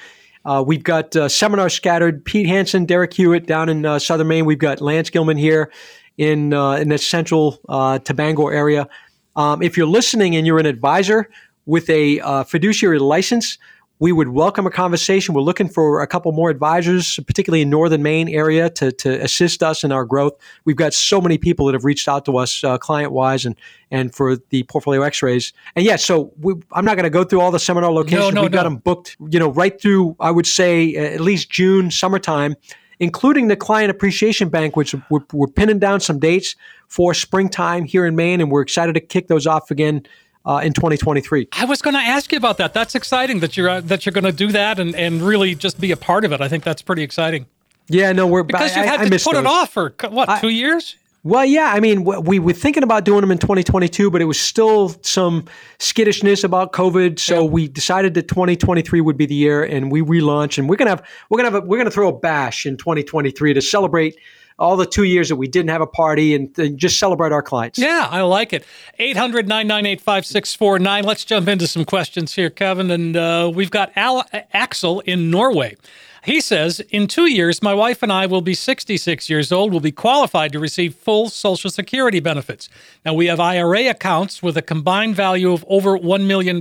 Uh, 0.46 0.64
we've 0.66 0.84
got 0.84 1.14
uh, 1.14 1.28
seminars 1.28 1.74
scattered. 1.74 2.24
Pete 2.24 2.46
Hansen, 2.46 2.86
Derek 2.86 3.12
Hewitt 3.12 3.46
down 3.46 3.68
in 3.68 3.84
uh, 3.84 3.98
Southern 3.98 4.28
Maine. 4.28 4.46
We've 4.46 4.58
got 4.58 4.80
Lance 4.80 5.10
Gilman 5.10 5.36
here 5.36 5.70
in 6.16 6.54
uh, 6.54 6.72
in 6.72 6.88
the 6.88 6.98
central 6.98 7.60
uh, 7.68 7.98
to 7.98 8.14
Bangor 8.14 8.52
area. 8.52 8.88
Um, 9.36 9.62
if 9.62 9.76
you're 9.76 9.86
listening 9.86 10.36
and 10.36 10.46
you're 10.46 10.58
an 10.58 10.66
advisor 10.66 11.30
with 11.66 11.88
a 11.90 12.20
uh, 12.20 12.44
fiduciary 12.44 12.98
license, 12.98 13.58
we 14.00 14.12
would 14.12 14.28
welcome 14.28 14.66
a 14.66 14.70
conversation. 14.70 15.34
We're 15.34 15.42
looking 15.42 15.68
for 15.68 16.00
a 16.00 16.06
couple 16.06 16.32
more 16.32 16.48
advisors, 16.48 17.20
particularly 17.26 17.60
in 17.60 17.68
northern 17.68 18.02
Maine 18.02 18.30
area, 18.30 18.70
to, 18.70 18.90
to 18.92 19.22
assist 19.22 19.62
us 19.62 19.84
in 19.84 19.92
our 19.92 20.06
growth. 20.06 20.32
We've 20.64 20.74
got 20.76 20.94
so 20.94 21.20
many 21.20 21.36
people 21.36 21.66
that 21.66 21.74
have 21.74 21.84
reached 21.84 22.08
out 22.08 22.24
to 22.24 22.38
us, 22.38 22.64
uh, 22.64 22.78
client 22.78 23.12
wise, 23.12 23.44
and 23.44 23.54
and 23.90 24.14
for 24.14 24.36
the 24.48 24.62
portfolio 24.64 25.02
X-rays. 25.02 25.52
And 25.76 25.84
yeah, 25.84 25.96
so 25.96 26.32
we, 26.40 26.54
I'm 26.72 26.84
not 26.86 26.96
going 26.96 27.04
to 27.04 27.10
go 27.10 27.24
through 27.24 27.40
all 27.40 27.50
the 27.50 27.58
seminar 27.58 27.92
locations. 27.92 28.20
No, 28.20 28.30
no, 28.30 28.42
We've 28.42 28.50
got 28.50 28.62
them 28.62 28.78
booked, 28.78 29.18
you 29.28 29.38
know, 29.38 29.50
right 29.50 29.78
through. 29.80 30.16
I 30.18 30.30
would 30.30 30.46
say 30.46 30.94
at 30.94 31.20
least 31.20 31.50
June, 31.50 31.90
summertime, 31.90 32.56
including 33.00 33.48
the 33.48 33.56
client 33.56 33.90
appreciation 33.90 34.48
bank, 34.48 34.76
which 34.76 34.94
we're, 35.10 35.20
we're 35.32 35.46
pinning 35.46 35.78
down 35.78 36.00
some 36.00 36.18
dates 36.18 36.56
for 36.90 37.14
springtime 37.14 37.84
here 37.84 38.04
in 38.04 38.16
Maine, 38.16 38.40
and 38.40 38.50
we're 38.50 38.62
excited 38.62 38.94
to 38.94 39.00
kick 39.00 39.28
those 39.28 39.46
off 39.46 39.70
again 39.70 40.02
uh, 40.44 40.60
in 40.62 40.72
2023. 40.72 41.48
I 41.52 41.64
was 41.64 41.80
going 41.80 41.94
to 41.94 42.00
ask 42.00 42.32
you 42.32 42.36
about 42.36 42.58
that. 42.58 42.74
That's 42.74 42.96
exciting 42.96 43.38
that 43.40 43.56
you're 43.56 43.68
uh, 43.68 43.80
that 43.82 44.04
you're 44.04 44.12
going 44.12 44.24
to 44.24 44.32
do 44.32 44.48
that 44.52 44.78
and, 44.78 44.94
and 44.96 45.22
really 45.22 45.54
just 45.54 45.80
be 45.80 45.92
a 45.92 45.96
part 45.96 46.24
of 46.24 46.32
it. 46.32 46.40
I 46.40 46.48
think 46.48 46.64
that's 46.64 46.82
pretty 46.82 47.02
exciting 47.02 47.46
Yeah, 47.88 48.12
no, 48.12 48.26
we're 48.26 48.42
because 48.42 48.76
I, 48.76 48.82
you 48.82 48.88
had 48.88 49.00
I 49.00 49.08
to 49.08 49.24
put 49.24 49.36
it 49.36 49.46
off 49.46 49.72
for 49.72 49.94
what 50.10 50.40
two 50.40 50.48
years. 50.48 50.96
Well, 51.22 51.44
yeah, 51.44 51.70
I 51.74 51.80
mean, 51.80 52.04
we 52.04 52.38
were 52.38 52.54
thinking 52.54 52.82
about 52.82 53.04
doing 53.04 53.20
them 53.20 53.30
in 53.30 53.36
2022, 53.36 54.10
but 54.10 54.22
it 54.22 54.24
was 54.24 54.40
still 54.40 54.96
some 55.02 55.44
skittishness 55.78 56.44
about 56.44 56.72
COVID. 56.72 57.18
So 57.18 57.44
we 57.44 57.68
decided 57.68 58.14
that 58.14 58.26
2023 58.26 59.02
would 59.02 59.18
be 59.18 59.26
the 59.26 59.34
year, 59.34 59.62
and 59.62 59.92
we 59.92 60.00
relaunch. 60.00 60.56
And 60.56 60.66
we're 60.66 60.76
gonna 60.76 60.90
have 60.90 61.06
we're 61.28 61.36
gonna 61.36 61.50
have 61.50 61.62
a, 61.62 61.66
we're 61.66 61.76
gonna 61.76 61.90
throw 61.90 62.08
a 62.08 62.18
bash 62.18 62.64
in 62.64 62.78
2023 62.78 63.52
to 63.52 63.60
celebrate 63.60 64.16
all 64.60 64.76
the 64.76 64.86
two 64.86 65.04
years 65.04 65.28
that 65.30 65.36
we 65.36 65.48
didn't 65.48 65.70
have 65.70 65.80
a 65.80 65.86
party 65.86 66.34
and, 66.34 66.56
and 66.58 66.78
just 66.78 66.98
celebrate 66.98 67.32
our 67.32 67.42
clients. 67.42 67.78
Yeah, 67.78 68.06
I 68.10 68.20
like 68.22 68.52
it. 68.52 68.64
800 68.98 69.48
998 69.48 70.00
5649. 70.00 71.04
Let's 71.04 71.24
jump 71.24 71.48
into 71.48 71.66
some 71.66 71.84
questions 71.84 72.34
here, 72.34 72.50
Kevin. 72.50 72.90
And 72.90 73.16
uh, 73.16 73.50
we've 73.52 73.70
got 73.70 73.90
Al- 73.96 74.26
Axel 74.52 75.00
in 75.00 75.30
Norway. 75.30 75.76
He 76.24 76.40
says, 76.40 76.80
In 76.90 77.06
two 77.06 77.26
years, 77.26 77.62
my 77.62 77.74
wife 77.74 78.02
and 78.02 78.12
I 78.12 78.26
will 78.26 78.42
be 78.42 78.54
66 78.54 79.30
years 79.30 79.50
old, 79.50 79.72
will 79.72 79.80
be 79.80 79.92
qualified 79.92 80.52
to 80.52 80.58
receive 80.58 80.94
full 80.94 81.28
Social 81.28 81.70
Security 81.70 82.20
benefits. 82.20 82.68
Now, 83.04 83.14
we 83.14 83.26
have 83.26 83.40
IRA 83.40 83.88
accounts 83.88 84.42
with 84.42 84.56
a 84.56 84.62
combined 84.62 85.16
value 85.16 85.52
of 85.52 85.64
over 85.68 85.98
$1 85.98 86.26
million. 86.26 86.60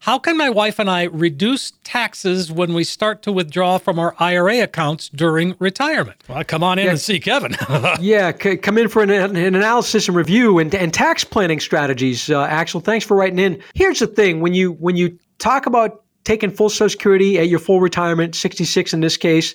How 0.00 0.18
can 0.18 0.36
my 0.36 0.48
wife 0.50 0.78
and 0.78 0.88
I 0.88 1.04
reduce 1.04 1.72
taxes 1.84 2.50
when 2.50 2.74
we 2.74 2.84
start 2.84 3.22
to 3.22 3.32
withdraw 3.32 3.78
from 3.78 3.98
our 3.98 4.14
IRA 4.18 4.60
accounts 4.60 5.08
during 5.10 5.54
retirement? 5.58 6.22
Well, 6.28 6.44
come 6.44 6.62
on 6.62 6.78
in 6.78 6.88
and 6.88 7.00
see 7.00 7.20
Kevin. 7.20 7.56
yeah, 8.00 8.32
c- 8.36 8.56
come 8.56 8.78
in 8.78 8.88
for 8.88 9.02
an, 9.02 9.10
an 9.10 9.36
analysis 9.36 10.08
and 10.08 10.16
review 10.16 10.58
and, 10.58 10.74
and 10.74 10.92
tax 10.92 11.24
planning 11.24 11.60
strategies. 11.60 12.30
Uh, 12.30 12.44
Axel, 12.44 12.80
thanks 12.80 13.04
for 13.04 13.16
writing 13.16 13.38
in. 13.38 13.62
Here's 13.74 13.98
the 13.98 14.06
thing: 14.06 14.40
when 14.40 14.54
you 14.54 14.72
when 14.72 14.96
you 14.96 15.18
talk 15.38 15.66
about 15.66 16.02
taking 16.28 16.50
full 16.50 16.68
Social 16.68 16.90
Security 16.90 17.38
at 17.38 17.48
your 17.48 17.58
full 17.58 17.80
retirement, 17.80 18.34
66 18.34 18.92
in 18.92 19.00
this 19.00 19.16
case, 19.16 19.54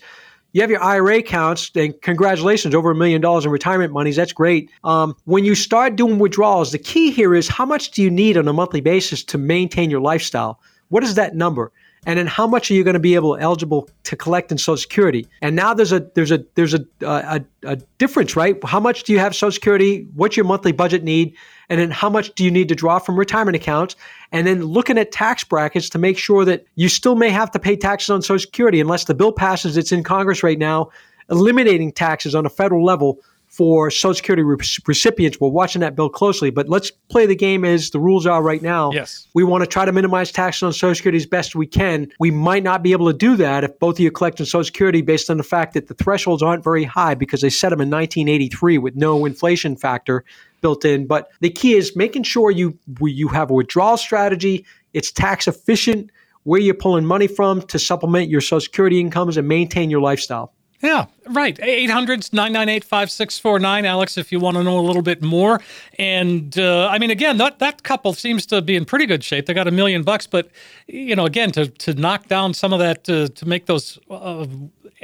you 0.53 0.61
have 0.61 0.71
your 0.71 0.81
IRA 0.81 1.19
accounts, 1.19 1.69
and 1.75 1.93
congratulations, 2.01 2.73
over 2.73 2.89
a 2.89 2.95
million 2.95 3.21
dollars 3.21 3.45
in 3.45 3.51
retirement 3.51 3.93
monies. 3.93 4.15
That's 4.15 4.33
great. 4.33 4.71
Um, 4.83 5.15
when 5.25 5.45
you 5.45 5.53
start 5.53 5.95
doing 5.95 6.17
withdrawals, 6.17 6.71
the 6.71 6.79
key 6.79 7.11
here 7.11 7.35
is 7.35 7.47
how 7.47 7.63
much 7.63 7.91
do 7.91 8.01
you 8.01 8.09
need 8.09 8.37
on 8.37 8.47
a 8.47 8.53
monthly 8.53 8.81
basis 8.81 9.23
to 9.25 9.37
maintain 9.37 9.91
your 9.91 10.01
lifestyle? 10.01 10.59
What 10.89 11.03
is 11.03 11.13
that 11.13 11.35
number? 11.35 11.71
and 12.05 12.19
then 12.19 12.27
how 12.27 12.45
much 12.45 12.69
are 12.69 12.73
you 12.73 12.83
going 12.83 12.95
to 12.95 12.99
be 12.99 13.15
able 13.15 13.37
eligible 13.37 13.89
to 14.03 14.15
collect 14.15 14.51
in 14.51 14.57
Social 14.57 14.77
Security? 14.77 15.25
And 15.41 15.55
now 15.55 15.73
there's 15.73 15.91
a 15.91 16.01
there's 16.15 16.31
a 16.31 16.43
there's 16.55 16.73
a 16.73 16.85
a, 17.01 17.41
a 17.63 17.75
difference, 17.97 18.35
right? 18.35 18.61
How 18.65 18.79
much 18.79 19.03
do 19.03 19.13
you 19.13 19.19
have 19.19 19.33
Social 19.33 19.51
Security? 19.51 20.07
What's 20.13 20.35
your 20.35 20.45
monthly 20.45 20.71
budget 20.71 21.03
need? 21.03 21.35
And 21.69 21.79
then 21.79 21.91
how 21.91 22.09
much 22.09 22.33
do 22.35 22.43
you 22.43 22.51
need 22.51 22.69
to 22.69 22.75
draw 22.75 22.99
from 22.99 23.17
retirement 23.17 23.55
accounts? 23.55 23.95
And 24.31 24.45
then 24.45 24.63
looking 24.63 24.97
at 24.97 25.11
tax 25.11 25.43
brackets 25.43 25.89
to 25.89 25.97
make 25.97 26.17
sure 26.17 26.45
that 26.45 26.65
you 26.75 26.89
still 26.89 27.15
may 27.15 27.29
have 27.29 27.51
to 27.51 27.59
pay 27.59 27.75
taxes 27.75 28.09
on 28.09 28.21
Social 28.21 28.39
Security 28.39 28.81
unless 28.81 29.05
the 29.05 29.13
bill 29.13 29.31
passes. 29.31 29.77
It's 29.77 29.91
in 29.91 30.03
Congress 30.03 30.43
right 30.43 30.59
now. 30.59 30.89
eliminating 31.29 31.91
taxes 31.91 32.35
on 32.35 32.45
a 32.45 32.49
federal 32.49 32.83
level 32.83 33.19
for 33.53 33.91
Social 33.91 34.15
Security 34.15 34.41
re- 34.41 34.57
recipients. 34.87 35.39
We're 35.39 35.49
watching 35.49 35.81
that 35.81 35.95
bill 35.95 36.09
closely, 36.09 36.49
but 36.49 36.67
let's 36.69 36.89
play 36.89 37.27
the 37.27 37.35
game 37.35 37.63
as 37.63 37.91
the 37.91 37.99
rules 37.99 38.25
are 38.25 38.41
right 38.41 38.63
now. 38.63 38.91
Yes. 38.91 39.27
We 39.35 39.43
want 39.43 39.61
to 39.63 39.67
try 39.67 39.85
to 39.85 39.91
minimize 39.91 40.31
taxes 40.31 40.63
on 40.63 40.73
Social 40.73 40.95
Security 40.95 41.17
as 41.17 41.27
best 41.27 41.55
we 41.55 41.67
can. 41.67 42.11
We 42.19 42.31
might 42.31 42.63
not 42.63 42.81
be 42.81 42.93
able 42.93 43.11
to 43.11 43.17
do 43.17 43.35
that 43.35 43.63
if 43.63 43.77
both 43.77 43.95
of 43.95 43.99
you 43.99 44.09
collect 44.09 44.39
on 44.39 44.47
Social 44.47 44.63
Security 44.63 45.03
based 45.03 45.29
on 45.29 45.37
the 45.37 45.43
fact 45.43 45.75
that 45.75 45.87
the 45.87 45.93
thresholds 45.93 46.41
aren't 46.41 46.63
very 46.63 46.83
high 46.83 47.13
because 47.13 47.41
they 47.41 47.51
set 47.51 47.69
them 47.69 47.79
in 47.79 47.91
1983 47.91 48.79
with 48.79 48.95
no 48.95 49.23
inflation 49.23 49.75
factor 49.75 50.25
built 50.63 50.83
in. 50.83 51.05
But 51.05 51.29
the 51.41 51.51
key 51.51 51.75
is 51.75 51.95
making 51.95 52.23
sure 52.23 52.49
you 52.49 52.75
you 53.01 53.27
have 53.27 53.51
a 53.51 53.53
withdrawal 53.53 53.97
strategy. 53.97 54.65
It's 54.93 55.11
tax 55.11 55.47
efficient. 55.47 56.09
Where 56.45 56.59
you're 56.59 56.73
pulling 56.73 57.05
money 57.05 57.27
from 57.27 57.61
to 57.67 57.79
supplement 57.79 58.29
your 58.29 58.41
Social 58.41 58.59
Security 58.59 58.99
incomes 58.99 59.37
and 59.37 59.47
maintain 59.47 59.89
your 59.89 60.01
lifestyle. 60.01 60.51
Yeah, 60.83 61.05
right. 61.29 61.57
800 61.61 62.33
998 62.33 62.83
5649. 62.83 63.85
Alex, 63.85 64.17
if 64.17 64.33
you 64.33 64.41
want 64.41 64.57
to 64.57 64.63
know 64.63 64.77
a 64.77 64.81
little 64.81 65.01
bit 65.01 65.21
more. 65.21 65.61
And 65.97 66.59
uh, 66.59 66.89
I 66.89 66.99
mean, 66.99 67.09
again, 67.09 67.37
that, 67.37 67.59
that 67.59 67.83
couple 67.83 68.11
seems 68.11 68.45
to 68.47 68.61
be 68.61 68.75
in 68.75 68.83
pretty 68.83 69.05
good 69.05 69.23
shape. 69.23 69.45
They 69.45 69.53
got 69.53 69.69
a 69.69 69.71
million 69.71 70.03
bucks, 70.03 70.27
but, 70.27 70.49
you 70.87 71.15
know, 71.15 71.25
again, 71.25 71.51
to, 71.51 71.67
to 71.67 71.93
knock 71.93 72.27
down 72.27 72.53
some 72.53 72.73
of 72.73 72.79
that, 72.79 73.09
uh, 73.09 73.29
to 73.29 73.45
make 73.47 73.67
those 73.67 73.97
uh, 74.09 74.45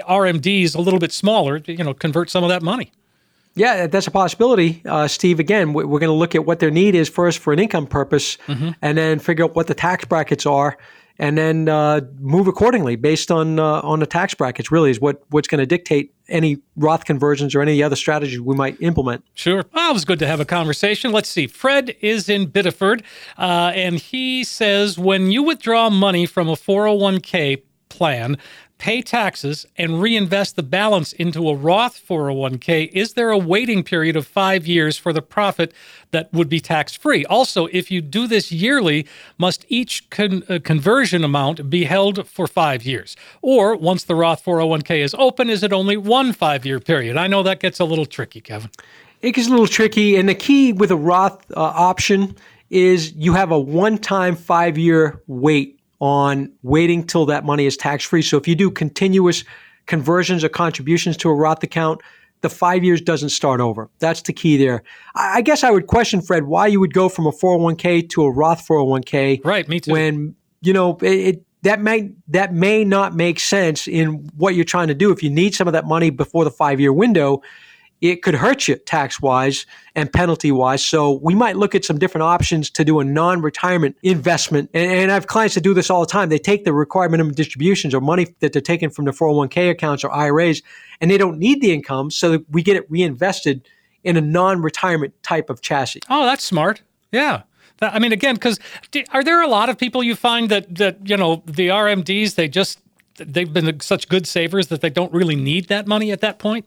RMDs 0.01 0.75
a 0.75 0.81
little 0.81 0.99
bit 0.99 1.13
smaller, 1.13 1.61
you 1.65 1.81
know, 1.81 1.93
convert 1.93 2.29
some 2.29 2.43
of 2.43 2.49
that 2.49 2.61
money. 2.61 2.91
Yeah, 3.55 3.87
that's 3.87 4.07
a 4.07 4.11
possibility, 4.11 4.81
uh, 4.85 5.07
Steve. 5.07 5.39
Again, 5.39 5.73
we're 5.73 5.83
going 5.85 6.03
to 6.03 6.11
look 6.11 6.35
at 6.35 6.45
what 6.45 6.59
their 6.59 6.71
need 6.71 6.95
is 6.95 7.09
first 7.09 7.39
for 7.39 7.51
an 7.51 7.59
income 7.59 7.87
purpose, 7.87 8.37
mm-hmm. 8.47 8.69
and 8.81 8.97
then 8.97 9.19
figure 9.19 9.45
out 9.45 9.55
what 9.55 9.67
the 9.67 9.73
tax 9.73 10.05
brackets 10.05 10.45
are, 10.45 10.77
and 11.17 11.37
then 11.37 11.67
uh, 11.67 12.01
move 12.19 12.47
accordingly 12.47 12.95
based 12.95 13.31
on 13.31 13.59
uh, 13.59 13.81
on 13.81 13.99
the 13.99 14.05
tax 14.05 14.33
brackets. 14.33 14.71
Really, 14.71 14.91
is 14.91 15.01
what 15.01 15.21
what's 15.29 15.47
going 15.47 15.59
to 15.59 15.65
dictate 15.65 16.13
any 16.29 16.59
Roth 16.77 17.05
conversions 17.05 17.53
or 17.55 17.61
any 17.61 17.83
other 17.83 17.95
strategies 17.95 18.39
we 18.39 18.55
might 18.55 18.81
implement. 18.81 19.25
Sure. 19.33 19.65
Well, 19.73 19.91
it 19.91 19.93
was 19.93 20.05
good 20.05 20.19
to 20.19 20.27
have 20.27 20.39
a 20.39 20.45
conversation. 20.45 21.11
Let's 21.11 21.29
see. 21.29 21.47
Fred 21.47 21.95
is 22.01 22.29
in 22.29 22.45
Biddeford, 22.47 23.03
uh, 23.37 23.73
and 23.75 23.95
he 23.95 24.43
says 24.43 24.97
when 24.97 25.31
you 25.31 25.43
withdraw 25.43 25.89
money 25.89 26.25
from 26.25 26.47
a 26.47 26.53
401k 26.53 27.63
plan, 27.89 28.37
pay 28.79 29.01
taxes, 29.01 29.67
and 29.77 30.01
reinvest 30.01 30.55
the 30.55 30.63
balance 30.63 31.11
into 31.13 31.49
a 31.49 31.53
Roth 31.53 32.01
401k, 32.07 32.89
is 32.93 33.13
there 33.13 33.29
a 33.29 33.37
waiting 33.37 33.83
period 33.83 34.15
of 34.15 34.25
five 34.25 34.65
years 34.65 34.97
for 34.97 35.11
the 35.11 35.21
profit 35.21 35.73
that 36.11 36.33
would 36.33 36.47
be 36.47 36.61
tax 36.61 36.95
free? 36.95 37.25
Also, 37.25 37.67
if 37.67 37.91
you 37.91 38.01
do 38.01 38.25
this 38.25 38.51
yearly, 38.53 39.05
must 39.37 39.65
each 39.67 40.09
con- 40.09 40.43
uh, 40.49 40.59
conversion 40.63 41.25
amount 41.25 41.69
be 41.69 41.83
held 41.83 42.25
for 42.25 42.47
five 42.47 42.83
years? 42.83 43.17
Or 43.41 43.75
once 43.75 44.05
the 44.05 44.15
Roth 44.15 44.43
401k 44.43 45.03
is 45.03 45.13
open, 45.19 45.49
is 45.49 45.61
it 45.61 45.73
only 45.73 45.97
one 45.97 46.31
five 46.31 46.65
year 46.65 46.79
period? 46.79 47.17
I 47.17 47.27
know 47.27 47.43
that 47.43 47.59
gets 47.59 47.79
a 47.79 47.85
little 47.85 48.05
tricky, 48.05 48.39
Kevin. 48.39 48.71
It 49.21 49.33
gets 49.33 49.47
a 49.47 49.51
little 49.51 49.67
tricky. 49.67 50.15
And 50.15 50.29
the 50.29 50.35
key 50.35 50.71
with 50.71 50.89
a 50.89 50.95
Roth 50.95 51.51
uh, 51.51 51.59
option 51.59 52.35
is 52.69 53.11
you 53.13 53.33
have 53.33 53.51
a 53.51 53.59
one 53.59 53.97
time 53.97 54.37
five 54.37 54.77
year 54.77 55.21
wait 55.27 55.78
on 55.99 56.51
waiting 56.63 57.05
till 57.05 57.25
that 57.25 57.45
money 57.45 57.65
is 57.65 57.75
tax 57.75 58.05
free. 58.05 58.21
So 58.21 58.37
if 58.37 58.47
you 58.47 58.55
do 58.55 58.71
continuous 58.71 59.43
conversions 59.85 60.43
or 60.43 60.49
contributions 60.49 61.17
to 61.17 61.29
a 61.29 61.33
Roth 61.33 61.63
account, 61.63 62.01
the 62.41 62.49
five 62.49 62.83
years 62.83 63.01
doesn't 63.01 63.29
start 63.29 63.59
over. 63.59 63.89
That's 63.99 64.21
the 64.21 64.31
key 64.31 64.57
there. 64.57 64.83
I 65.15 65.41
guess 65.41 65.63
I 65.63 65.71
would 65.71 65.87
question, 65.87 66.21
Fred, 66.21 66.45
why 66.45 66.67
you 66.67 66.79
would 66.79 66.93
go 66.93 67.09
from 67.09 67.27
a 67.27 67.31
401k 67.31 68.09
to 68.09 68.23
a 68.23 68.31
Roth 68.31 68.65
401k. 68.65 69.43
Right, 69.43 69.67
me 69.67 69.81
too. 69.81 69.91
When, 69.91 70.35
you 70.61 70.71
know, 70.71 70.97
it, 71.01 71.05
it 71.07 71.43
that 71.63 71.81
may 71.81 72.11
that 72.29 72.53
may 72.53 72.85
not 72.85 73.15
make 73.15 73.39
sense 73.39 73.87
in 73.87 74.29
what 74.37 74.55
you're 74.55 74.63
trying 74.63 74.87
to 74.87 74.93
do. 74.93 75.11
If 75.11 75.21
you 75.21 75.29
need 75.29 75.53
some 75.53 75.67
of 75.67 75.73
that 75.73 75.85
money 75.85 76.09
before 76.09 76.45
the 76.45 76.51
five 76.51 76.79
year 76.79 76.93
window, 76.93 77.41
it 78.01 78.21
could 78.23 78.35
hurt 78.35 78.67
you 78.67 78.75
tax 78.75 79.21
wise 79.21 79.65
and 79.95 80.11
penalty 80.11 80.51
wise. 80.51 80.83
So 80.83 81.19
we 81.21 81.35
might 81.35 81.57
look 81.57 81.75
at 81.75 81.83
some 81.83 81.97
different 81.97 82.23
options 82.23 82.69
to 82.71 82.85
do 82.85 82.99
a 82.99 83.03
non 83.03 83.41
retirement 83.41 83.97
investment. 84.03 84.69
And, 84.73 84.91
and, 84.91 85.11
I 85.11 85.13
have 85.13 85.27
clients 85.27 85.55
that 85.55 85.61
do 85.61 85.73
this 85.73 85.89
all 85.89 86.01
the 86.01 86.07
time. 86.07 86.29
They 86.29 86.39
take 86.39 86.63
the 86.63 86.73
required 86.73 87.11
minimum 87.11 87.33
distributions 87.33 87.93
or 87.93 88.01
money 88.01 88.27
that 88.39 88.53
they're 88.53 88.61
taking 88.61 88.89
from 88.89 89.05
their 89.05 89.13
401k 89.13 89.71
accounts 89.71 90.03
or 90.03 90.11
IRAs, 90.11 90.61
and 91.01 91.11
they 91.11 91.17
don't 91.17 91.37
need 91.37 91.61
the 91.61 91.73
income. 91.73 92.11
So 92.11 92.43
we 92.49 92.63
get 92.63 92.77
it 92.77 92.89
reinvested 92.89 93.67
in 94.03 94.15
a 94.15 94.21
non 94.21 94.61
retirement 94.61 95.21
type 95.23 95.49
of 95.49 95.61
chassis. 95.61 96.01
Oh, 96.09 96.25
that's 96.25 96.43
smart. 96.43 96.81
Yeah. 97.11 97.43
I 97.81 97.99
mean, 97.99 98.11
again, 98.11 98.35
because 98.35 98.59
are 99.11 99.23
there 99.23 99.41
a 99.41 99.47
lot 99.47 99.69
of 99.69 99.77
people 99.77 100.03
you 100.03 100.15
find 100.15 100.49
that, 100.49 100.75
that, 100.75 101.07
you 101.07 101.15
know, 101.15 101.43
the 101.45 101.69
RMDs, 101.69 102.35
they 102.35 102.49
just, 102.49 102.79
they've 103.15 103.51
been 103.51 103.79
such 103.79 104.09
good 104.09 104.27
savers 104.27 104.67
that 104.67 104.81
they 104.81 104.89
don't 104.89 105.13
really 105.13 105.35
need 105.35 105.69
that 105.69 105.87
money 105.87 106.11
at 106.11 106.19
that 106.21 106.39
point? 106.39 106.65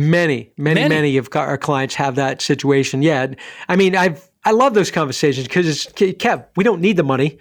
Many, 0.00 0.50
many, 0.56 0.80
many, 0.80 0.94
many 0.94 1.16
of 1.18 1.28
our 1.34 1.58
clients 1.58 1.94
have 1.96 2.14
that 2.14 2.40
situation. 2.40 3.02
Yeah, 3.02 3.34
I 3.68 3.76
mean, 3.76 3.94
I've 3.94 4.30
I 4.44 4.52
love 4.52 4.72
those 4.72 4.90
conversations 4.90 5.46
because 5.46 5.68
it's 5.68 5.86
Kev. 5.86 6.46
We 6.56 6.64
don't 6.64 6.80
need 6.80 6.96
the 6.96 7.02
money, 7.02 7.38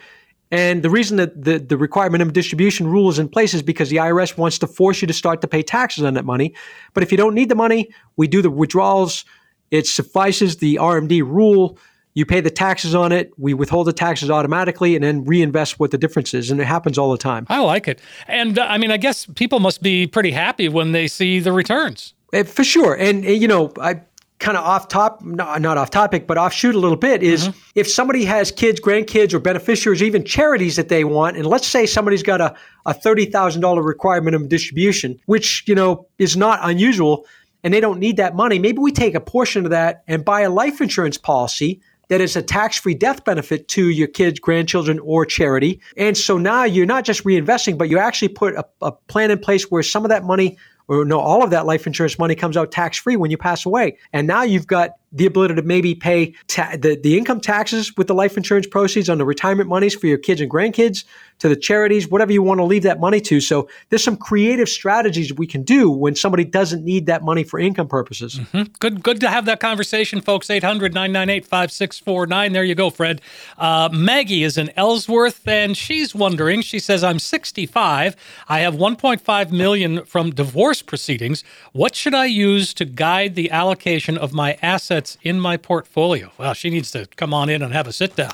and 0.52 0.84
the 0.84 0.90
reason 0.90 1.16
that 1.18 1.42
the 1.42 1.60
the 1.60 1.78
required 1.78 2.12
minimum 2.12 2.34
distribution 2.34 2.88
rule 2.88 3.10
is 3.10 3.18
in 3.18 3.30
place 3.30 3.54
is 3.54 3.62
because 3.62 3.90
the 3.90 3.96
IRS 3.96 4.38
wants 4.38 4.58
to 4.60 4.68
force 4.68 5.02
you 5.02 5.08
to 5.08 5.14
start 5.14 5.40
to 5.42 5.48
pay 5.48 5.64
taxes 5.64 6.04
on 6.04 6.16
that 6.16 6.26
money. 6.26 6.54
But 6.94 7.04
if 7.04 7.12
you 7.12 7.18
don't 7.18 7.34
need 7.34 7.48
the 7.48 7.56
money, 7.56 7.90
we 8.18 8.28
do 8.28 8.42
the 8.42 8.50
withdrawals. 8.50 9.24
It 9.72 9.88
suffices 9.88 10.58
the 10.58 10.76
RMD 10.76 11.22
rule. 11.22 11.78
You 12.16 12.26
pay 12.26 12.42
the 12.42 12.50
taxes 12.50 12.94
on 12.94 13.14
it. 13.14 13.32
We 13.38 13.54
withhold 13.54 13.88
the 13.88 13.94
taxes 13.94 14.30
automatically 14.30 14.96
and 14.96 15.04
then 15.04 15.24
reinvest 15.24 15.80
what 15.80 15.92
the 15.92 15.98
difference 15.98 16.34
is. 16.34 16.52
And 16.52 16.60
it 16.60 16.66
happens 16.66 16.98
all 16.98 17.12
the 17.12 17.18
time. 17.18 17.46
I 17.48 17.60
like 17.60 17.88
it. 17.88 18.02
And 18.28 18.60
uh, 18.60 18.66
I 18.66 18.78
mean, 18.78 18.92
I 18.92 18.98
guess 18.98 19.26
people 19.28 19.60
must 19.60 19.82
be 19.82 20.08
pretty 20.08 20.32
happy 20.32 20.68
when 20.68 20.92
they 20.92 21.08
see 21.08 21.40
the 21.40 21.54
returns. 21.54 22.16
Eh, 22.34 22.44
for 22.44 22.64
sure. 22.64 22.96
And, 22.96 23.26
eh, 23.26 23.32
you 23.32 23.48
know, 23.48 23.72
I 23.80 24.02
kind 24.40 24.58
of 24.58 24.64
off 24.64 24.88
top, 24.88 25.24
not, 25.24 25.62
not 25.62 25.78
off 25.78 25.90
topic, 25.90 26.26
but 26.26 26.38
offshoot 26.38 26.74
a 26.74 26.80
little 26.80 26.98
bit 26.98 27.22
is 27.22 27.50
mm-hmm. 27.50 27.60
if 27.76 27.90
somebody 27.90 28.24
has 28.26 28.52
kids, 28.52 28.80
grandkids, 28.80 29.34
or 29.34 29.40
beneficiaries, 29.40 30.02
even 30.02 30.24
charities 30.24 30.78
that 30.78 30.90
they 30.90 31.04
want, 31.04 31.36
and 31.36 31.46
let's 31.46 31.68
say 31.68 31.86
somebody's 31.86 32.24
got 32.24 32.40
a, 32.40 32.56
a 32.86 32.94
$30,000 32.94 33.84
requirement 33.84 34.26
minimum 34.26 34.48
distribution, 34.48 35.20
which, 35.26 35.64
you 35.68 35.76
know, 35.76 36.08
is 36.18 36.38
not 36.38 36.60
unusual, 36.64 37.26
and 37.64 37.74
they 37.74 37.82
don't 37.82 38.00
need 38.00 38.18
that 38.18 38.36
money, 38.36 38.60
maybe 38.60 38.80
we 38.80 38.92
take 38.92 39.16
a 39.16 39.20
portion 39.20 39.66
of 39.66 39.72
that 39.72 40.04
and 40.08 40.24
buy 40.24 40.42
a 40.42 40.50
life 40.50 40.80
insurance 40.80 41.18
policy 41.18 41.82
that 42.08 42.22
is 42.22 42.36
a 42.36 42.42
tax-free 42.42 42.96
death 42.96 43.24
benefit 43.24 43.68
to 43.68 43.90
your 43.90 44.08
kids, 44.08 44.40
grandchildren, 44.40 45.00
or 45.00 45.26
charity. 45.26 45.80
And 45.96 46.18
so 46.18 46.38
now 46.38 46.64
you're 46.64 46.86
not 46.86 47.06
just 47.06 47.24
reinvesting, 47.24 47.78
but 47.78 47.90
you 47.90 48.00
actually 48.00 48.30
put 48.30 48.56
a, 48.56 48.66
a 48.82 48.92
plan 48.92 49.30
in 49.30 49.38
place 49.40 49.70
where 49.70 49.84
some 49.84 50.06
of 50.06 50.10
that 50.10 50.24
money 50.24 50.58
or 50.90 51.06
no, 51.06 51.20
all 51.20 51.44
of 51.44 51.52
that 51.52 51.66
life 51.66 51.88
insurance 51.88 52.18
money 52.20 52.36
comes 52.36 52.58
out 52.58 52.72
tax 52.72 52.98
free 52.98 53.16
when 53.16 53.32
you 53.32 53.38
pass 53.38 53.66
away. 53.66 53.98
And 54.12 54.28
now 54.28 54.42
you've 54.42 54.68
got 54.68 54.92
the 55.12 55.26
ability 55.26 55.56
to 55.56 55.62
maybe 55.62 55.96
pay 55.96 56.34
ta- 56.48 56.76
the, 56.80 57.00
the 57.02 57.18
income 57.18 57.42
taxes 57.42 57.96
with 57.98 58.08
the 58.08 58.14
life 58.14 58.38
insurance 58.38 58.68
proceeds 58.68 59.10
on 59.10 59.18
the 59.18 59.26
retirement 59.26 59.70
monies 59.70 59.96
for 59.96 60.08
your 60.08 60.18
kids 60.18 60.42
and 60.42 60.52
grandkids 60.52 61.04
to 61.40 61.48
the 61.48 61.56
charities, 61.56 62.08
whatever 62.08 62.32
you 62.32 62.44
want 62.44 62.60
to 62.60 62.66
leave 62.66 62.84
that 62.84 63.00
money 63.00 63.22
to. 63.22 63.40
So 63.40 63.70
there's 63.90 64.04
some 64.04 64.18
creative 64.18 64.68
strategies 64.68 65.34
we 65.34 65.48
can 65.48 65.64
do 65.64 65.90
when 65.90 66.16
somebody 66.16 66.44
doesn't 66.44 66.84
need 66.84 67.06
that 67.06 67.24
money 67.24 67.44
for 67.44 67.60
income 67.60 67.88
purposes. 67.88 68.40
Mm-hmm. 68.40 68.74
Good, 68.80 69.02
good 69.02 69.22
to 69.22 69.30
have 69.30 69.46
that 69.46 69.60
conversation, 69.60 70.22
folks. 70.22 70.50
800 70.50 70.94
998 70.94 71.46
5649. 71.46 72.54
There 72.54 72.64
you 72.64 72.76
go, 72.76 72.90
Fred. 72.90 73.22
Uh, 73.58 73.90
Maggie 73.92 74.44
is 74.44 74.58
in 74.58 74.70
Ellsworth 74.76 75.48
and 75.48 75.78
she's 75.78 76.14
wondering, 76.14 76.62
she 76.62 76.80
says, 76.80 77.04
I'm 77.04 77.20
65. 77.20 78.16
I 78.50 78.60
have 78.60 78.76
1.5 78.76 79.52
million 79.52 80.04
from 80.04 80.32
divorce 80.32 80.82
proceedings. 80.82 81.44
What 81.72 81.96
should 81.96 82.14
I 82.14 82.26
use 82.26 82.74
to 82.76 82.86
guide 82.86 83.36
the 83.36 83.50
allocation 83.50 84.18
of 84.18 84.34
my 84.34 84.58
assets? 84.62 84.99
Assets 85.00 85.18
in 85.22 85.40
my 85.40 85.58
portfolio. 85.58 86.32
Well, 86.38 86.54
she 86.54 86.70
needs 86.70 86.92
to 86.92 87.08
come 87.16 87.34
on 87.34 87.50
in 87.50 87.62
and 87.62 87.74
have 87.74 87.88
a 87.88 87.94
sit 87.94 88.16
down. 88.16 88.34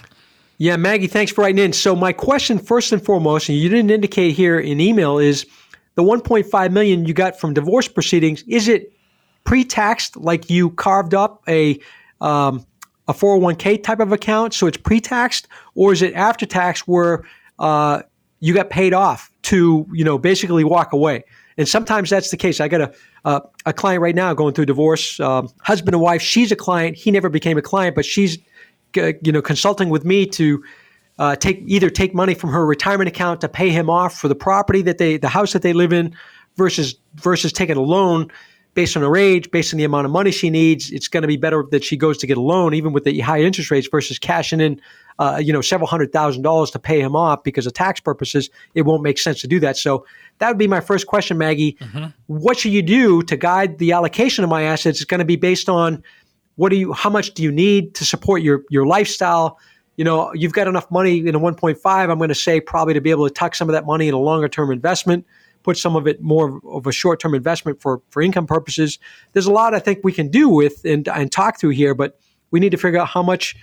Yeah, 0.57 0.77
Maggie, 0.77 1.07
thanks 1.07 1.31
for 1.31 1.41
writing 1.41 1.63
in. 1.63 1.73
So 1.73 1.95
my 1.95 2.13
question 2.13 2.59
first 2.59 2.91
and 2.91 3.03
foremost, 3.03 3.49
and 3.49 3.57
you 3.57 3.69
didn't 3.69 3.91
indicate 3.91 4.35
here 4.35 4.59
in 4.59 4.79
email, 4.79 5.19
is 5.19 5.45
the 5.95 6.03
1.5 6.03 6.71
million 6.71 7.05
you 7.05 7.13
got 7.13 7.39
from 7.39 7.53
divorce 7.53 7.87
proceedings, 7.87 8.43
is 8.47 8.67
it 8.67 8.93
pre-taxed 9.43 10.17
like 10.17 10.49
you 10.49 10.71
carved 10.71 11.13
up 11.13 11.43
a 11.47 11.79
um, 12.21 12.65
a 13.07 13.13
401k 13.13 13.83
type 13.83 13.99
of 13.99 14.11
account, 14.11 14.51
so 14.53 14.65
it's 14.65 14.77
pre-taxed, 14.77 15.47
or 15.75 15.93
is 15.93 16.01
it 16.01 16.15
after 16.15 16.43
tax 16.43 16.87
where 16.87 17.23
uh, 17.59 18.01
you 18.39 18.51
got 18.51 18.71
paid 18.71 18.93
off 18.93 19.29
to 19.43 19.85
you 19.93 20.03
know 20.03 20.17
basically 20.17 20.63
walk 20.63 20.93
away? 20.93 21.23
And 21.57 21.67
sometimes 21.67 22.09
that's 22.09 22.31
the 22.31 22.37
case. 22.37 22.59
I 22.59 22.67
got 22.67 22.81
a 22.81 22.93
uh, 23.23 23.39
a 23.65 23.73
client 23.73 24.01
right 24.01 24.15
now 24.15 24.33
going 24.33 24.53
through 24.53 24.65
divorce, 24.65 25.19
um, 25.19 25.49
husband 25.61 25.95
and 25.95 26.01
wife. 26.01 26.21
She's 26.21 26.51
a 26.51 26.55
client. 26.55 26.97
He 26.97 27.11
never 27.11 27.29
became 27.29 27.57
a 27.57 27.61
client, 27.61 27.95
but 27.95 28.05
she's 28.05 28.37
you 28.95 29.31
know 29.31 29.41
consulting 29.41 29.89
with 29.89 30.05
me 30.05 30.25
to 30.25 30.63
uh, 31.17 31.35
take 31.35 31.63
either 31.65 31.89
take 31.89 32.13
money 32.13 32.33
from 32.33 32.51
her 32.51 32.65
retirement 32.65 33.07
account 33.07 33.41
to 33.41 33.49
pay 33.49 33.69
him 33.69 33.89
off 33.89 34.17
for 34.17 34.27
the 34.27 34.35
property 34.35 34.81
that 34.81 34.97
they 34.97 35.17
the 35.17 35.29
house 35.29 35.53
that 35.53 35.61
they 35.61 35.73
live 35.73 35.93
in 35.93 36.15
versus 36.57 36.95
versus 37.15 37.53
taking 37.53 37.77
a 37.77 37.81
loan 37.81 38.29
based 38.73 38.97
on 38.97 39.03
her 39.03 39.15
age, 39.15 39.49
based 39.51 39.73
on 39.73 39.77
the 39.77 39.85
amount 39.85 40.03
of 40.03 40.11
money 40.11 40.31
she 40.31 40.49
needs, 40.49 40.91
it's 40.91 41.07
going 41.07 41.21
to 41.21 41.29
be 41.29 41.37
better 41.37 41.63
that 41.71 41.81
she 41.81 41.95
goes 41.95 42.17
to 42.17 42.27
get 42.27 42.35
a 42.35 42.41
loan, 42.41 42.73
even 42.73 42.91
with 42.91 43.05
the 43.05 43.17
high 43.21 43.39
interest 43.39 43.71
rates, 43.71 43.87
versus 43.89 44.19
cashing 44.19 44.59
in 44.59 44.81
uh, 45.19 45.39
you 45.41 45.53
know, 45.53 45.61
several 45.61 45.87
hundred 45.87 46.11
thousand 46.11 46.41
dollars 46.41 46.71
to 46.71 46.79
pay 46.79 46.99
him 46.99 47.15
off 47.15 47.43
because 47.43 47.65
of 47.65 47.73
tax 47.73 47.99
purposes, 47.99 48.49
it 48.73 48.83
won't 48.83 49.01
make 49.01 49.17
sense 49.17 49.39
to 49.41 49.47
do 49.47 49.59
that. 49.59 49.77
So 49.77 50.05
that 50.39 50.49
would 50.49 50.57
be 50.57 50.67
my 50.67 50.81
first 50.81 51.07
question, 51.07 51.37
Maggie. 51.37 51.73
Mm-hmm. 51.73 52.05
What 52.27 52.57
should 52.57 52.71
you 52.71 52.81
do 52.81 53.23
to 53.23 53.37
guide 53.37 53.77
the 53.77 53.93
allocation 53.93 54.43
of 54.43 54.49
my 54.49 54.63
assets? 54.63 54.99
It's 54.99 55.05
going 55.05 55.19
to 55.19 55.25
be 55.25 55.35
based 55.35 55.69
on 55.69 56.03
what 56.55 56.69
do 56.69 56.75
you, 56.77 56.93
how 56.93 57.09
much 57.09 57.33
do 57.33 57.43
you 57.43 57.51
need 57.51 57.95
to 57.95 58.05
support 58.05 58.41
your 58.41 58.63
your 58.69 58.85
lifestyle? 58.85 59.59
You 59.97 60.03
know, 60.03 60.33
you've 60.33 60.53
got 60.53 60.67
enough 60.67 60.91
money 60.91 61.19
in 61.19 61.35
a 61.35 61.39
1.5. 61.39 61.79
I'm 61.85 62.17
going 62.17 62.27
to 62.27 62.35
say 62.35 62.59
probably 62.59 62.93
to 62.95 63.01
be 63.01 63.11
able 63.11 63.27
to 63.27 63.33
tuck 63.33 63.55
some 63.55 63.69
of 63.69 63.73
that 63.73 63.85
money 63.85 64.09
in 64.09 64.13
a 64.13 64.19
longer 64.19 64.49
term 64.49 64.71
investment 64.71 65.25
put 65.65 65.77
some 65.77 65.95
of 65.95 66.07
it 66.07 66.21
more 66.21 66.61
of 66.63 66.85
a 66.85 66.91
short 66.91 67.19
term 67.19 67.33
investment 67.33 67.81
for, 67.81 68.01
for 68.09 68.21
income 68.21 68.45
purposes. 68.45 68.99
There's 69.33 69.47
a 69.47 69.51
lot 69.51 69.73
I 69.73 69.79
think 69.79 70.01
we 70.03 70.13
can 70.13 70.29
do 70.29 70.47
with 70.47 70.85
and, 70.85 71.07
and 71.09 71.31
talk 71.31 71.59
through 71.59 71.71
here, 71.71 71.95
but 71.95 72.19
we 72.51 72.59
need 72.59 72.69
to 72.69 72.77
figure 72.77 72.99
out 72.99 73.07
how 73.07 73.23
much, 73.23 73.55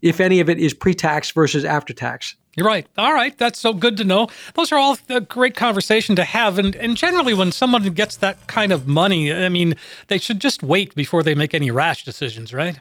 if 0.00 0.20
any 0.20 0.40
of 0.40 0.48
it, 0.48 0.58
is 0.58 0.72
pre 0.72 0.94
tax 0.94 1.30
versus 1.30 1.64
after 1.64 1.92
tax. 1.92 2.34
You're 2.56 2.66
right. 2.66 2.86
All 2.98 3.14
right. 3.14 3.36
That's 3.38 3.58
so 3.58 3.72
good 3.72 3.96
to 3.98 4.04
know. 4.04 4.28
Those 4.54 4.72
are 4.72 4.78
all 4.78 4.98
a 5.08 5.20
great 5.20 5.54
conversation 5.54 6.16
to 6.16 6.24
have. 6.24 6.58
And, 6.58 6.74
and 6.76 6.96
generally, 6.96 7.32
when 7.32 7.52
someone 7.52 7.84
gets 7.90 8.16
that 8.16 8.46
kind 8.48 8.72
of 8.72 8.88
money, 8.88 9.32
I 9.32 9.48
mean, 9.48 9.74
they 10.08 10.18
should 10.18 10.40
just 10.40 10.62
wait 10.62 10.94
before 10.94 11.22
they 11.22 11.34
make 11.34 11.54
any 11.54 11.70
rash 11.70 12.04
decisions, 12.04 12.52
right? 12.52 12.80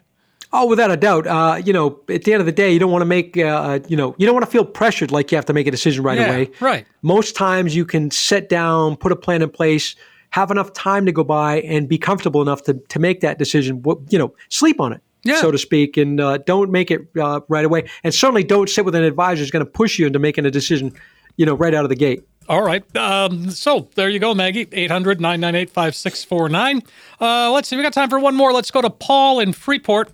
Oh, 0.52 0.66
without 0.66 0.90
a 0.90 0.98
doubt. 0.98 1.28
Uh, 1.28 1.62
you 1.64 1.72
know, 1.72 2.00
at 2.10 2.24
the 2.24 2.34
end 2.34 2.40
of 2.40 2.48
the 2.48 2.52
day, 2.52 2.74
you 2.74 2.80
don't 2.80 2.92
want 2.92 3.04
to 3.04 3.06
make, 3.06 3.38
uh, 3.38 3.80
you 3.88 3.96
know, 3.96 4.16
you 4.18 4.26
don't 4.26 4.34
want 4.34 4.46
to 4.46 4.52
feel 4.52 4.66
pressured 4.66 5.12
like 5.12 5.32
you 5.32 5.36
have 5.36 5.46
to 5.46 5.54
make 5.54 5.68
a 5.68 5.72
decision 5.72 6.04
right 6.04 6.18
yeah, 6.18 6.28
away. 6.28 6.50
Right. 6.60 6.88
Most 7.04 7.36
times 7.36 7.76
you 7.76 7.86
can 7.86 8.10
sit 8.10 8.50
down, 8.50 8.96
put 8.96 9.12
a 9.12 9.16
plan 9.16 9.44
in 9.44 9.52
place, 9.52 9.96
have 10.32 10.50
enough 10.50 10.74
time 10.74 11.06
to 11.06 11.12
go 11.12 11.24
by 11.24 11.62
and 11.62 11.88
be 11.88 12.00
comfortable 12.00 12.42
enough 12.42 12.64
to, 12.64 12.74
to 12.74 13.00
make 13.00 13.22
that 13.22 13.38
decision, 13.38 13.84
you 14.10 14.18
know, 14.18 14.34
sleep 14.50 14.82
on 14.82 14.94
it. 14.94 15.02
Yeah. 15.24 15.42
so 15.42 15.52
to 15.52 15.58
speak, 15.58 15.98
and 15.98 16.20
uh, 16.20 16.38
don't 16.38 16.72
make 16.72 16.92
it 16.92 17.02
uh, 17.20 17.42
right 17.50 17.66
away. 17.66 17.90
And 18.04 18.14
certainly 18.14 18.44
don't 18.44 18.70
sit 18.70 18.86
with 18.86 18.96
an 18.96 19.04
advisor 19.04 19.40
who's 19.40 19.52
going 19.52 19.66
to 19.66 19.72
push 19.72 20.00
you 20.00 20.08
into 20.08 20.20
making 20.20 20.46
a 20.46 20.52
decision, 20.52 20.94
you 21.36 21.46
know, 21.46 21.56
right 21.56 21.74
out 21.74 21.84
of 21.84 21.90
the 21.90 21.96
gate. 21.96 22.24
All 22.48 22.64
right. 22.64 22.84
Um, 22.96 23.52
so 23.52 23.90
there 23.96 24.10
you 24.10 24.18
go, 24.20 24.34
Maggie. 24.34 24.68
800 24.72 25.22
998 25.22 25.70
5649. 25.70 26.82
Uh, 27.22 27.52
let's 27.52 27.68
see. 27.68 27.76
We 27.76 27.84
got 27.84 27.94
time 27.94 28.10
for 28.10 28.20
one 28.20 28.36
more. 28.36 28.52
Let's 28.52 28.72
go 28.72 28.82
to 28.82 28.90
Paul 28.90 29.40
in 29.40 29.54
Freeport. 29.54 30.12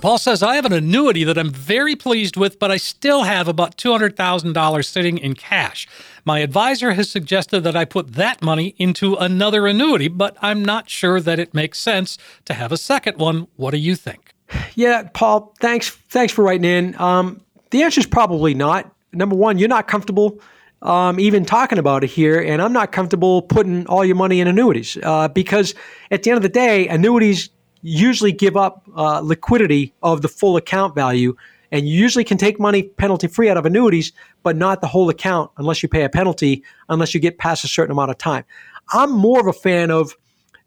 Paul 0.00 0.18
says, 0.18 0.42
I 0.42 0.56
have 0.56 0.66
an 0.66 0.72
annuity 0.72 1.24
that 1.24 1.38
I'm 1.38 1.50
very 1.50 1.96
pleased 1.96 2.36
with, 2.36 2.58
but 2.58 2.70
I 2.70 2.76
still 2.76 3.22
have 3.22 3.48
about 3.48 3.76
$200,000 3.78 4.84
sitting 4.84 5.18
in 5.18 5.34
cash. 5.34 5.88
My 6.24 6.40
advisor 6.40 6.92
has 6.92 7.10
suggested 7.10 7.60
that 7.60 7.76
I 7.76 7.84
put 7.86 8.12
that 8.12 8.42
money 8.42 8.74
into 8.78 9.14
another 9.14 9.66
annuity, 9.66 10.08
but 10.08 10.36
I'm 10.42 10.62
not 10.64 10.90
sure 10.90 11.20
that 11.20 11.38
it 11.38 11.54
makes 11.54 11.78
sense 11.78 12.18
to 12.44 12.54
have 12.54 12.72
a 12.72 12.76
second 12.76 13.18
one. 13.18 13.48
What 13.56 13.70
do 13.70 13.78
you 13.78 13.96
think? 13.96 14.34
Yeah, 14.74 15.08
Paul, 15.14 15.54
thanks 15.60 15.90
thanks 15.90 16.32
for 16.32 16.44
writing 16.44 16.64
in. 16.64 17.00
Um, 17.00 17.40
the 17.70 17.82
answer 17.82 18.00
is 18.00 18.06
probably 18.06 18.54
not. 18.54 18.92
Number 19.12 19.34
one, 19.34 19.58
you're 19.58 19.68
not 19.68 19.88
comfortable 19.88 20.40
um, 20.82 21.18
even 21.18 21.44
talking 21.44 21.78
about 21.78 22.04
it 22.04 22.10
here, 22.10 22.40
and 22.40 22.60
I'm 22.60 22.72
not 22.72 22.92
comfortable 22.92 23.42
putting 23.42 23.86
all 23.86 24.04
your 24.04 24.14
money 24.14 24.40
in 24.40 24.46
annuities 24.46 24.98
uh, 25.02 25.28
because 25.28 25.74
at 26.10 26.22
the 26.22 26.30
end 26.30 26.36
of 26.36 26.42
the 26.42 26.48
day, 26.48 26.86
annuities 26.86 27.48
usually 27.86 28.32
give 28.32 28.56
up 28.56 28.88
uh, 28.96 29.20
liquidity 29.20 29.94
of 30.02 30.22
the 30.22 30.28
full 30.28 30.56
account 30.56 30.94
value. 30.94 31.36
And 31.70 31.88
you 31.88 31.96
usually 31.96 32.24
can 32.24 32.36
take 32.36 32.58
money 32.58 32.82
penalty 32.82 33.28
free 33.28 33.48
out 33.48 33.56
of 33.56 33.66
annuities, 33.66 34.12
but 34.42 34.56
not 34.56 34.80
the 34.80 34.86
whole 34.86 35.08
account 35.08 35.50
unless 35.56 35.82
you 35.82 35.88
pay 35.88 36.02
a 36.02 36.08
penalty, 36.08 36.64
unless 36.88 37.14
you 37.14 37.20
get 37.20 37.38
past 37.38 37.64
a 37.64 37.68
certain 37.68 37.92
amount 37.92 38.10
of 38.10 38.18
time. 38.18 38.44
I'm 38.92 39.12
more 39.12 39.40
of 39.40 39.46
a 39.46 39.52
fan 39.52 39.90
of 39.90 40.16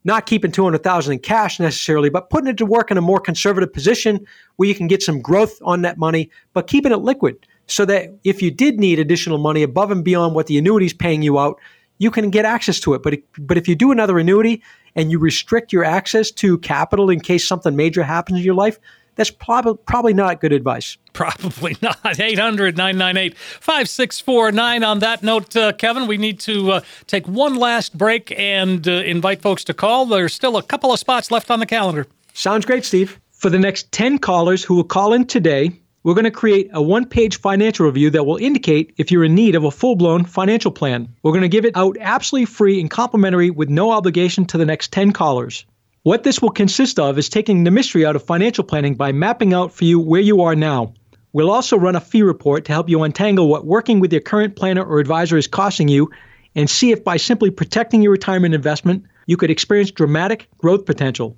not 0.06 0.26
keeping 0.26 0.52
200,000 0.52 1.14
in 1.14 1.20
cash 1.20 1.60
necessarily, 1.60 2.10
but 2.10 2.30
putting 2.30 2.50
it 2.50 2.58
to 2.58 2.66
work 2.66 2.90
in 2.90 2.98
a 2.98 3.02
more 3.02 3.20
conservative 3.20 3.72
position 3.74 4.26
where 4.56 4.70
you 4.70 4.76
can 4.76 4.88
get 4.88 5.04
some 5.04 5.22
growth 5.22 5.58
on 5.62 5.82
that 5.82 5.98
money, 5.98 6.30
but 6.54 6.68
keeping 6.68 6.92
it 6.92 6.98
liquid 6.98 7.46
so 7.68 7.86
that 7.86 8.18
if 8.24 8.42
you 8.42 8.50
did 8.50 8.80
need 8.80 8.98
additional 8.98 9.38
money 9.38 9.62
above 9.62 9.92
and 9.92 10.04
beyond 10.06 10.36
what 10.36 10.48
the 10.48 10.58
annuity 10.58 10.86
is 10.86 10.94
paying 10.94 11.22
you 11.22 11.38
out, 11.38 11.60
you 11.98 12.10
can 12.10 12.30
get 12.30 12.46
access 12.46 12.80
to 12.80 12.94
it. 12.94 13.04
But 13.04 13.20
but 13.38 13.58
if 13.58 13.68
you 13.68 13.76
do 13.76 13.92
another 13.92 14.18
annuity 14.18 14.64
and 14.96 15.12
you 15.12 15.20
restrict 15.20 15.74
your 15.74 15.84
access 15.84 16.32
to 16.32 16.58
capital 16.60 17.10
in 17.10 17.20
case 17.20 17.48
something 17.48 17.76
major 17.76 18.04
happens 18.04 18.40
in 18.40 18.46
your 18.46 18.56
life, 18.56 18.80
that's 19.16 19.32
prob- 19.32 19.86
probably 19.86 20.14
not 20.14 20.40
good 20.40 20.54
advice. 20.54 20.98
Probably 21.14 21.76
not. 21.82 22.18
800 22.18 22.78
998 22.78 23.38
5649. 23.38 24.84
On 24.84 25.00
that 25.00 25.22
note, 25.22 25.54
uh, 25.58 25.74
Kevin, 25.74 26.08
we 26.08 26.16
need 26.16 26.40
to 26.42 26.72
uh, 26.72 26.82
take 27.08 27.28
one 27.28 27.56
last 27.56 27.98
break 27.98 28.32
and 28.40 28.88
uh, 28.88 28.92
invite 28.92 29.42
folks 29.42 29.66
to 29.66 29.74
call. 29.74 30.06
There's 30.06 30.34
still 30.34 30.56
a 30.56 30.64
couple 30.64 30.94
of 30.94 31.00
spots 31.00 31.32
left 31.32 31.52
on 31.52 31.60
the 31.60 31.66
calendar. 31.66 32.08
Sounds 32.34 32.66
great, 32.66 32.86
Steve. 32.86 33.20
For 33.32 33.50
the 33.50 33.60
next 33.60 33.92
10 33.92 34.20
callers 34.20 34.64
who 34.64 34.76
will 34.76 34.86
call 34.86 35.12
in 35.12 35.26
today, 35.26 35.82
we're 36.04 36.14
going 36.14 36.24
to 36.24 36.32
create 36.32 36.70
a 36.72 36.82
one 36.82 37.06
page 37.06 37.40
financial 37.40 37.86
review 37.86 38.10
that 38.12 38.26
will 38.26 38.38
indicate 38.38 38.94
if 38.98 39.12
you're 39.12 39.26
in 39.26 39.36
need 39.36 39.56
of 39.56 39.66
a 39.66 39.72
full 39.72 39.96
blown 39.96 40.24
financial 40.24 40.72
plan. 40.72 41.10
We're 41.24 41.34
going 41.34 41.42
to 41.42 41.50
give 41.50 41.66
it 41.66 41.76
out 41.76 41.98
absolutely 42.00 42.46
free 42.46 42.80
and 42.80 42.90
complimentary 42.90 43.50
with 43.50 43.70
no 43.70 43.92
obligation 43.92 44.46
to 44.46 44.58
the 44.58 44.66
next 44.66 44.94
10 44.94 45.12
callers. 45.12 45.66
What 46.04 46.24
this 46.24 46.42
will 46.42 46.52
consist 46.52 47.00
of 47.00 47.18
is 47.18 47.28
taking 47.28 47.64
the 47.64 47.72
mystery 47.72 48.06
out 48.06 48.16
of 48.16 48.24
financial 48.24 48.64
planning 48.64 48.96
by 48.96 49.12
mapping 49.12 49.54
out 49.54 49.74
for 49.74 49.84
you 49.84 50.00
where 50.00 50.22
you 50.22 50.42
are 50.42 50.56
now. 50.56 50.94
We'll 51.34 51.52
also 51.52 51.78
run 51.78 51.98
a 51.98 52.02
fee 52.02 52.24
report 52.24 52.66
to 52.66 52.72
help 52.72 52.90
you 52.90 53.04
untangle 53.04 53.50
what 53.50 53.66
working 53.66 54.00
with 54.00 54.14
your 54.14 54.22
current 54.22 54.56
planner 54.56 54.84
or 54.84 55.00
advisor 55.00 55.38
is 55.38 55.48
costing 55.48 55.90
you 55.90 56.10
and 56.56 56.70
see 56.70 56.92
if 56.92 57.04
by 57.04 57.18
simply 57.18 57.52
protecting 57.52 58.02
your 58.02 58.14
retirement 58.14 58.56
investment, 58.56 59.04
you 59.28 59.38
could 59.38 59.52
experience 59.52 59.92
dramatic 59.92 60.48
growth 60.58 60.86
potential. 60.86 61.38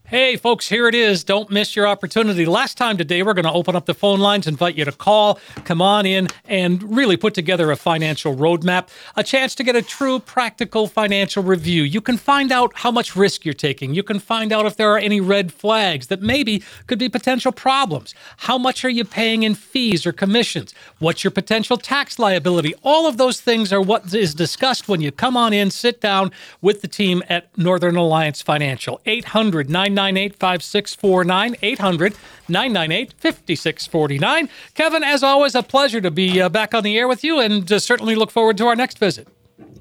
Hey, 0.11 0.35
folks, 0.35 0.67
here 0.67 0.89
it 0.89 0.93
is. 0.93 1.23
Don't 1.23 1.49
miss 1.49 1.73
your 1.73 1.87
opportunity. 1.87 2.45
Last 2.45 2.77
time 2.77 2.97
today, 2.97 3.23
we're 3.23 3.33
going 3.33 3.45
to 3.45 3.53
open 3.53 3.77
up 3.77 3.85
the 3.85 3.93
phone 3.93 4.19
lines, 4.19 4.45
invite 4.45 4.75
you 4.75 4.83
to 4.83 4.91
call, 4.91 5.39
come 5.63 5.81
on 5.81 6.05
in, 6.05 6.27
and 6.49 6.83
really 6.97 7.15
put 7.15 7.33
together 7.33 7.71
a 7.71 7.77
financial 7.77 8.35
roadmap, 8.35 8.89
a 9.15 9.23
chance 9.23 9.55
to 9.55 9.63
get 9.63 9.77
a 9.77 9.81
true 9.81 10.19
practical 10.19 10.87
financial 10.87 11.41
review. 11.41 11.83
You 11.83 12.01
can 12.01 12.17
find 12.17 12.51
out 12.51 12.73
how 12.75 12.91
much 12.91 13.15
risk 13.15 13.45
you're 13.45 13.53
taking. 13.53 13.93
You 13.93 14.03
can 14.03 14.19
find 14.19 14.51
out 14.51 14.65
if 14.65 14.75
there 14.75 14.91
are 14.91 14.97
any 14.97 15.21
red 15.21 15.53
flags 15.53 16.07
that 16.07 16.21
maybe 16.21 16.61
could 16.87 16.99
be 16.99 17.07
potential 17.07 17.53
problems. 17.53 18.13
How 18.35 18.57
much 18.57 18.83
are 18.83 18.89
you 18.89 19.05
paying 19.05 19.43
in 19.43 19.55
fees 19.55 20.05
or 20.05 20.11
commissions? 20.11 20.73
What's 20.99 21.23
your 21.23 21.31
potential 21.31 21.77
tax 21.77 22.19
liability? 22.19 22.73
All 22.83 23.07
of 23.07 23.15
those 23.15 23.39
things 23.39 23.71
are 23.71 23.81
what 23.81 24.13
is 24.13 24.35
discussed 24.35 24.89
when 24.89 24.99
you 24.99 25.13
come 25.13 25.37
on 25.37 25.53
in, 25.53 25.71
sit 25.71 26.01
down 26.01 26.33
with 26.59 26.81
the 26.81 26.89
team 26.89 27.23
at 27.29 27.57
Northern 27.57 27.95
Alliance 27.95 28.41
Financial. 28.41 28.99
800 29.05 29.69
998 30.01 30.35
5649. 30.35 31.55
800 31.61 32.15
998 32.47 33.13
5649. 33.17 34.49
Kevin, 34.73 35.03
as 35.03 35.21
always, 35.23 35.53
a 35.53 35.61
pleasure 35.61 36.01
to 36.01 36.11
be 36.11 36.41
uh, 36.41 36.49
back 36.49 36.73
on 36.73 36.83
the 36.83 36.97
air 36.97 37.07
with 37.07 37.23
you 37.23 37.39
and 37.39 37.71
uh, 37.71 37.79
certainly 37.79 38.15
look 38.15 38.31
forward 38.31 38.57
to 38.57 38.65
our 38.67 38.75
next 38.75 38.97
visit. 38.97 39.27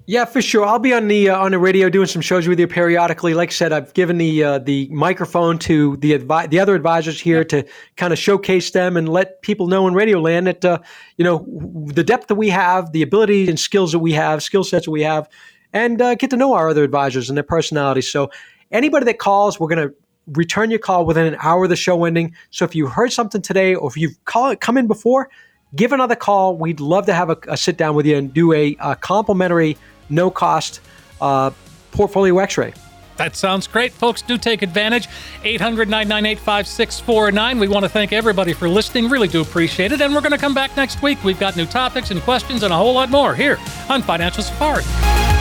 Yeah, 0.07 0.25
for 0.25 0.43
sure. 0.43 0.64
I'll 0.66 0.81
be 0.81 0.93
on 0.93 1.09
the 1.09 1.31
uh, 1.31 1.39
on 1.39 1.53
the 1.53 1.59
radio 1.59 1.89
doing 1.89 2.09
some 2.09 2.21
shows 2.21 2.49
with 2.49 2.59
you 2.59 2.66
periodically. 2.66 3.33
Like 3.33 3.51
I 3.51 3.53
said, 3.53 3.73
I've 3.73 3.95
given 3.95 4.18
the 4.18 4.43
uh, 4.43 4.59
the 4.59 4.89
microphone 4.91 5.59
to 5.61 5.97
the 5.99 6.18
advi- 6.18 6.51
the 6.51 6.59
other 6.59 6.75
advisors 6.75 7.21
here 7.21 7.45
to 7.45 7.64
kind 7.97 8.12
of 8.12 8.18
showcase 8.18 8.73
them 8.73 8.97
and 8.97 9.09
let 9.09 9.41
people 9.43 9.68
know 9.68 9.87
in 9.87 9.95
Radio 9.95 10.21
Land 10.21 10.49
that 10.49 10.64
uh, 10.64 10.81
you 11.16 11.25
know 11.25 11.47
the 11.93 12.03
depth 12.03 12.27
that 12.27 12.35
we 12.35 12.49
have, 12.49 12.91
the 12.93 13.03
ability 13.03 13.49
and 13.49 13.59
skills 13.59 13.93
that 13.93 14.01
we 14.01 14.12
have, 14.12 14.43
skill 14.43 14.64
sets 14.64 14.87
that 14.87 14.91
we 14.91 15.03
have, 15.03 15.29
and 15.73 16.03
uh, 16.03 16.16
get 16.16 16.31
to 16.31 16.37
know 16.37 16.55
our 16.55 16.68
other 16.71 16.83
advisors 16.83 17.31
and 17.31 17.37
their 17.37 17.45
personalities. 17.45 18.11
So 18.11 18.31
anybody 18.73 19.05
that 19.07 19.18
calls, 19.18 19.61
we're 19.61 19.68
going 19.68 19.89
to 19.89 19.95
return 20.33 20.70
your 20.70 20.78
call 20.78 21.07
within 21.07 21.26
an 21.26 21.37
hour 21.41 21.64
of 21.64 21.70
the 21.70 21.76
show 21.76 22.05
ending. 22.05 22.35
So 22.51 22.64
if 22.64 22.74
you 22.74 22.87
heard 22.87 23.12
something 23.12 23.43
today, 23.43 23.74
or 23.74 23.89
if 23.89 23.97
you've 23.97 24.22
call, 24.24 24.55
come 24.57 24.76
in 24.76 24.87
before, 24.87 25.31
give 25.76 25.93
another 25.93 26.16
call. 26.16 26.57
We'd 26.57 26.81
love 26.81 27.07
to 27.07 27.14
have 27.14 27.31
a, 27.31 27.37
a 27.49 27.57
sit 27.57 27.76
down 27.76 27.95
with 27.95 28.07
you 28.07 28.16
and 28.16 28.33
do 28.33 28.53
a, 28.53 28.76
a 28.81 28.97
complimentary, 28.97 29.76
no 30.09 30.31
cost 30.31 30.81
uh, 31.20 31.51
portfolio 31.93 32.39
x 32.39 32.57
ray. 32.59 32.72
That 33.20 33.37
sounds 33.37 33.66
great. 33.66 33.93
Folks, 33.93 34.22
do 34.22 34.39
take 34.39 34.62
advantage. 34.62 35.07
800 35.45 35.91
998 35.91 36.39
5649. 36.39 37.59
We 37.59 37.68
want 37.68 37.85
to 37.85 37.89
thank 37.91 38.14
everybody 38.14 38.55
for 38.55 38.66
listening. 38.66 39.11
Really 39.11 39.28
do 39.28 39.43
appreciate 39.43 39.93
it. 39.93 40.01
And 40.01 40.14
we're 40.14 40.22
going 40.22 40.33
to 40.33 40.39
come 40.39 40.55
back 40.55 40.74
next 40.74 41.03
week. 41.03 41.22
We've 41.22 41.39
got 41.39 41.55
new 41.55 41.66
topics 41.66 42.11
and 42.11 42.22
questions 42.22 42.62
and 42.62 42.72
a 42.72 42.76
whole 42.76 42.95
lot 42.95 43.11
more 43.11 43.35
here 43.35 43.59
on 43.91 44.01
Financial 44.01 44.43
Safari. 44.43 45.39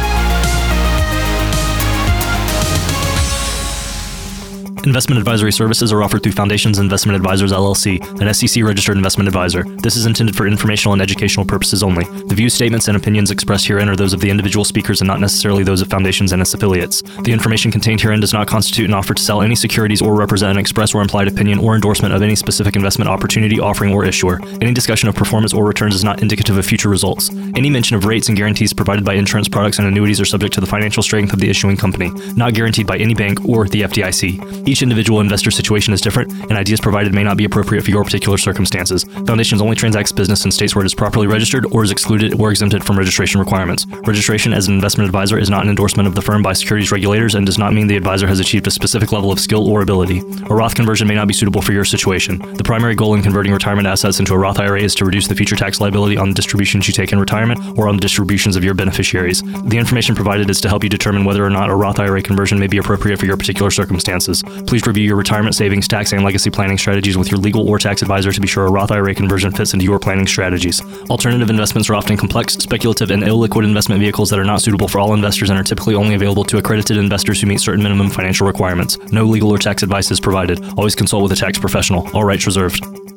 Investment 4.85 5.19
advisory 5.19 5.51
services 5.51 5.91
are 5.91 6.01
offered 6.01 6.23
through 6.23 6.31
Foundations 6.31 6.79
Investment 6.79 7.15
Advisors 7.17 7.51
LLC, 7.51 7.99
an 8.21 8.33
SEC 8.33 8.63
registered 8.63 8.95
investment 8.95 9.27
advisor. 9.27 9.63
This 9.63 9.97
is 9.97 10.05
intended 10.05 10.37
for 10.37 10.47
informational 10.47 10.93
and 10.93 11.01
educational 11.01 11.45
purposes 11.45 11.83
only. 11.83 12.05
The 12.05 12.35
views, 12.35 12.53
statements, 12.53 12.87
and 12.87 12.95
opinions 12.95 13.29
expressed 13.29 13.67
herein 13.67 13.89
are 13.89 13.97
those 13.97 14.13
of 14.13 14.21
the 14.21 14.29
individual 14.29 14.63
speakers 14.63 15.01
and 15.01 15.07
not 15.07 15.19
necessarily 15.19 15.63
those 15.63 15.81
of 15.81 15.89
Foundations 15.89 16.31
and 16.31 16.41
its 16.41 16.53
affiliates. 16.53 17.01
The 17.23 17.33
information 17.33 17.71
contained 17.71 17.99
herein 17.99 18.21
does 18.21 18.31
not 18.31 18.47
constitute 18.47 18.87
an 18.87 18.93
offer 18.93 19.13
to 19.13 19.21
sell 19.21 19.41
any 19.41 19.53
securities 19.53 20.01
or 20.01 20.15
represent 20.15 20.51
an 20.51 20.57
express 20.57 20.95
or 20.95 21.01
implied 21.01 21.27
opinion 21.27 21.59
or 21.59 21.75
endorsement 21.75 22.13
of 22.13 22.21
any 22.21 22.35
specific 22.35 22.77
investment 22.77 23.09
opportunity, 23.09 23.59
offering, 23.59 23.93
or 23.93 24.05
issuer. 24.05 24.39
Any 24.61 24.73
discussion 24.73 25.09
of 25.09 25.15
performance 25.15 25.53
or 25.53 25.65
returns 25.65 25.93
is 25.93 26.05
not 26.05 26.21
indicative 26.21 26.57
of 26.57 26.65
future 26.65 26.89
results. 26.89 27.29
Any 27.55 27.69
mention 27.69 27.97
of 27.97 28.05
rates 28.05 28.29
and 28.29 28.37
guarantees 28.37 28.71
provided 28.71 29.03
by 29.03 29.15
insurance 29.15 29.49
products 29.49 29.77
and 29.79 29.87
annuities 29.87 30.21
are 30.21 30.25
subject 30.25 30.53
to 30.53 30.61
the 30.61 30.67
financial 30.67 31.03
strength 31.03 31.33
of 31.33 31.39
the 31.39 31.49
issuing 31.49 31.75
company, 31.75 32.11
not 32.35 32.53
guaranteed 32.53 32.87
by 32.87 32.97
any 32.97 33.13
bank 33.13 33.43
or 33.45 33.67
the 33.67 33.81
FDIC. 33.81 34.69
Each 34.79 34.83
individual 34.83 35.19
investor 35.19 35.51
situation 35.51 35.93
is 35.93 35.99
different, 35.99 36.31
and 36.31 36.53
ideas 36.53 36.79
provided 36.79 37.13
may 37.13 37.21
not 37.21 37.35
be 37.35 37.43
appropriate 37.43 37.83
for 37.83 37.91
your 37.91 38.05
particular 38.05 38.37
circumstances. 38.37 39.03
Foundations 39.03 39.61
only 39.61 39.75
transacts 39.75 40.13
business 40.13 40.45
in 40.45 40.51
states 40.51 40.73
where 40.73 40.85
it 40.85 40.85
is 40.85 40.95
properly 40.95 41.27
registered 41.27 41.65
or 41.73 41.83
is 41.83 41.91
excluded 41.91 42.39
or 42.39 42.49
exempted 42.49 42.85
from 42.85 42.97
registration 42.97 43.41
requirements. 43.41 43.85
Registration 44.07 44.53
as 44.53 44.69
an 44.69 44.75
investment 44.75 45.05
advisor 45.05 45.37
is 45.37 45.49
not 45.49 45.63
an 45.63 45.69
endorsement 45.69 46.07
of 46.07 46.15
the 46.15 46.21
firm 46.21 46.41
by 46.41 46.53
securities 46.53 46.93
regulators 46.93 47.35
and 47.35 47.45
does 47.45 47.57
not 47.57 47.73
mean 47.73 47.87
the 47.87 47.97
advisor 47.97 48.25
has 48.25 48.39
achieved 48.39 48.67
a 48.67 48.71
specific 48.71 49.11
level 49.11 49.33
of 49.33 49.39
skill 49.41 49.67
or 49.67 49.81
ability. 49.81 50.19
A 50.49 50.55
Roth 50.55 50.75
conversion 50.75 51.09
may 51.09 51.15
not 51.15 51.27
be 51.27 51.33
suitable 51.33 51.61
for 51.61 51.73
your 51.73 51.83
situation. 51.83 52.37
The 52.53 52.63
primary 52.63 52.95
goal 52.95 53.15
in 53.15 53.21
converting 53.21 53.51
retirement 53.51 53.85
assets 53.85 54.21
into 54.21 54.33
a 54.33 54.37
Roth 54.37 54.59
IRA 54.59 54.81
is 54.81 54.95
to 54.95 55.03
reduce 55.03 55.27
the 55.27 55.35
future 55.35 55.57
tax 55.57 55.81
liability 55.81 56.15
on 56.15 56.29
the 56.29 56.35
distributions 56.35 56.87
you 56.87 56.93
take 56.93 57.11
in 57.11 57.19
retirement 57.19 57.77
or 57.77 57.89
on 57.89 57.97
the 57.97 58.01
distributions 58.01 58.55
of 58.55 58.63
your 58.63 58.75
beneficiaries. 58.75 59.41
The 59.41 59.77
information 59.77 60.15
provided 60.15 60.49
is 60.49 60.61
to 60.61 60.69
help 60.69 60.85
you 60.85 60.89
determine 60.89 61.25
whether 61.25 61.43
or 61.43 61.49
not 61.49 61.69
a 61.69 61.75
Roth 61.75 61.99
IRA 61.99 62.21
conversion 62.21 62.57
may 62.57 62.67
be 62.67 62.77
appropriate 62.77 63.19
for 63.19 63.25
your 63.25 63.35
particular 63.35 63.71
circumstances. 63.71 64.41
Please 64.67 64.85
review 64.85 65.03
your 65.03 65.15
retirement 65.15 65.55
savings, 65.55 65.87
tax, 65.87 66.11
and 66.11 66.23
legacy 66.23 66.49
planning 66.49 66.77
strategies 66.77 67.17
with 67.17 67.31
your 67.31 67.39
legal 67.39 67.67
or 67.67 67.79
tax 67.79 68.01
advisor 68.01 68.31
to 68.31 68.41
be 68.41 68.47
sure 68.47 68.65
a 68.65 68.71
Roth 68.71 68.91
IRA 68.91 69.15
conversion 69.15 69.51
fits 69.51 69.73
into 69.73 69.85
your 69.85 69.99
planning 69.99 70.27
strategies. 70.27 70.81
Alternative 71.09 71.49
investments 71.49 71.89
are 71.89 71.95
often 71.95 72.17
complex, 72.17 72.53
speculative, 72.53 73.11
and 73.11 73.23
illiquid 73.23 73.63
investment 73.63 73.99
vehicles 73.99 74.29
that 74.29 74.39
are 74.39 74.45
not 74.45 74.61
suitable 74.61 74.87
for 74.87 74.99
all 74.99 75.13
investors 75.13 75.49
and 75.49 75.59
are 75.59 75.63
typically 75.63 75.95
only 75.95 76.15
available 76.15 76.43
to 76.43 76.57
accredited 76.57 76.97
investors 76.97 77.41
who 77.41 77.47
meet 77.47 77.59
certain 77.59 77.83
minimum 77.83 78.09
financial 78.09 78.47
requirements. 78.47 78.97
No 79.11 79.25
legal 79.25 79.49
or 79.49 79.57
tax 79.57 79.83
advice 79.83 80.11
is 80.11 80.19
provided. 80.19 80.63
Always 80.77 80.95
consult 80.95 81.23
with 81.23 81.31
a 81.31 81.35
tax 81.35 81.57
professional. 81.57 82.07
All 82.15 82.23
rights 82.23 82.45
reserved. 82.45 83.08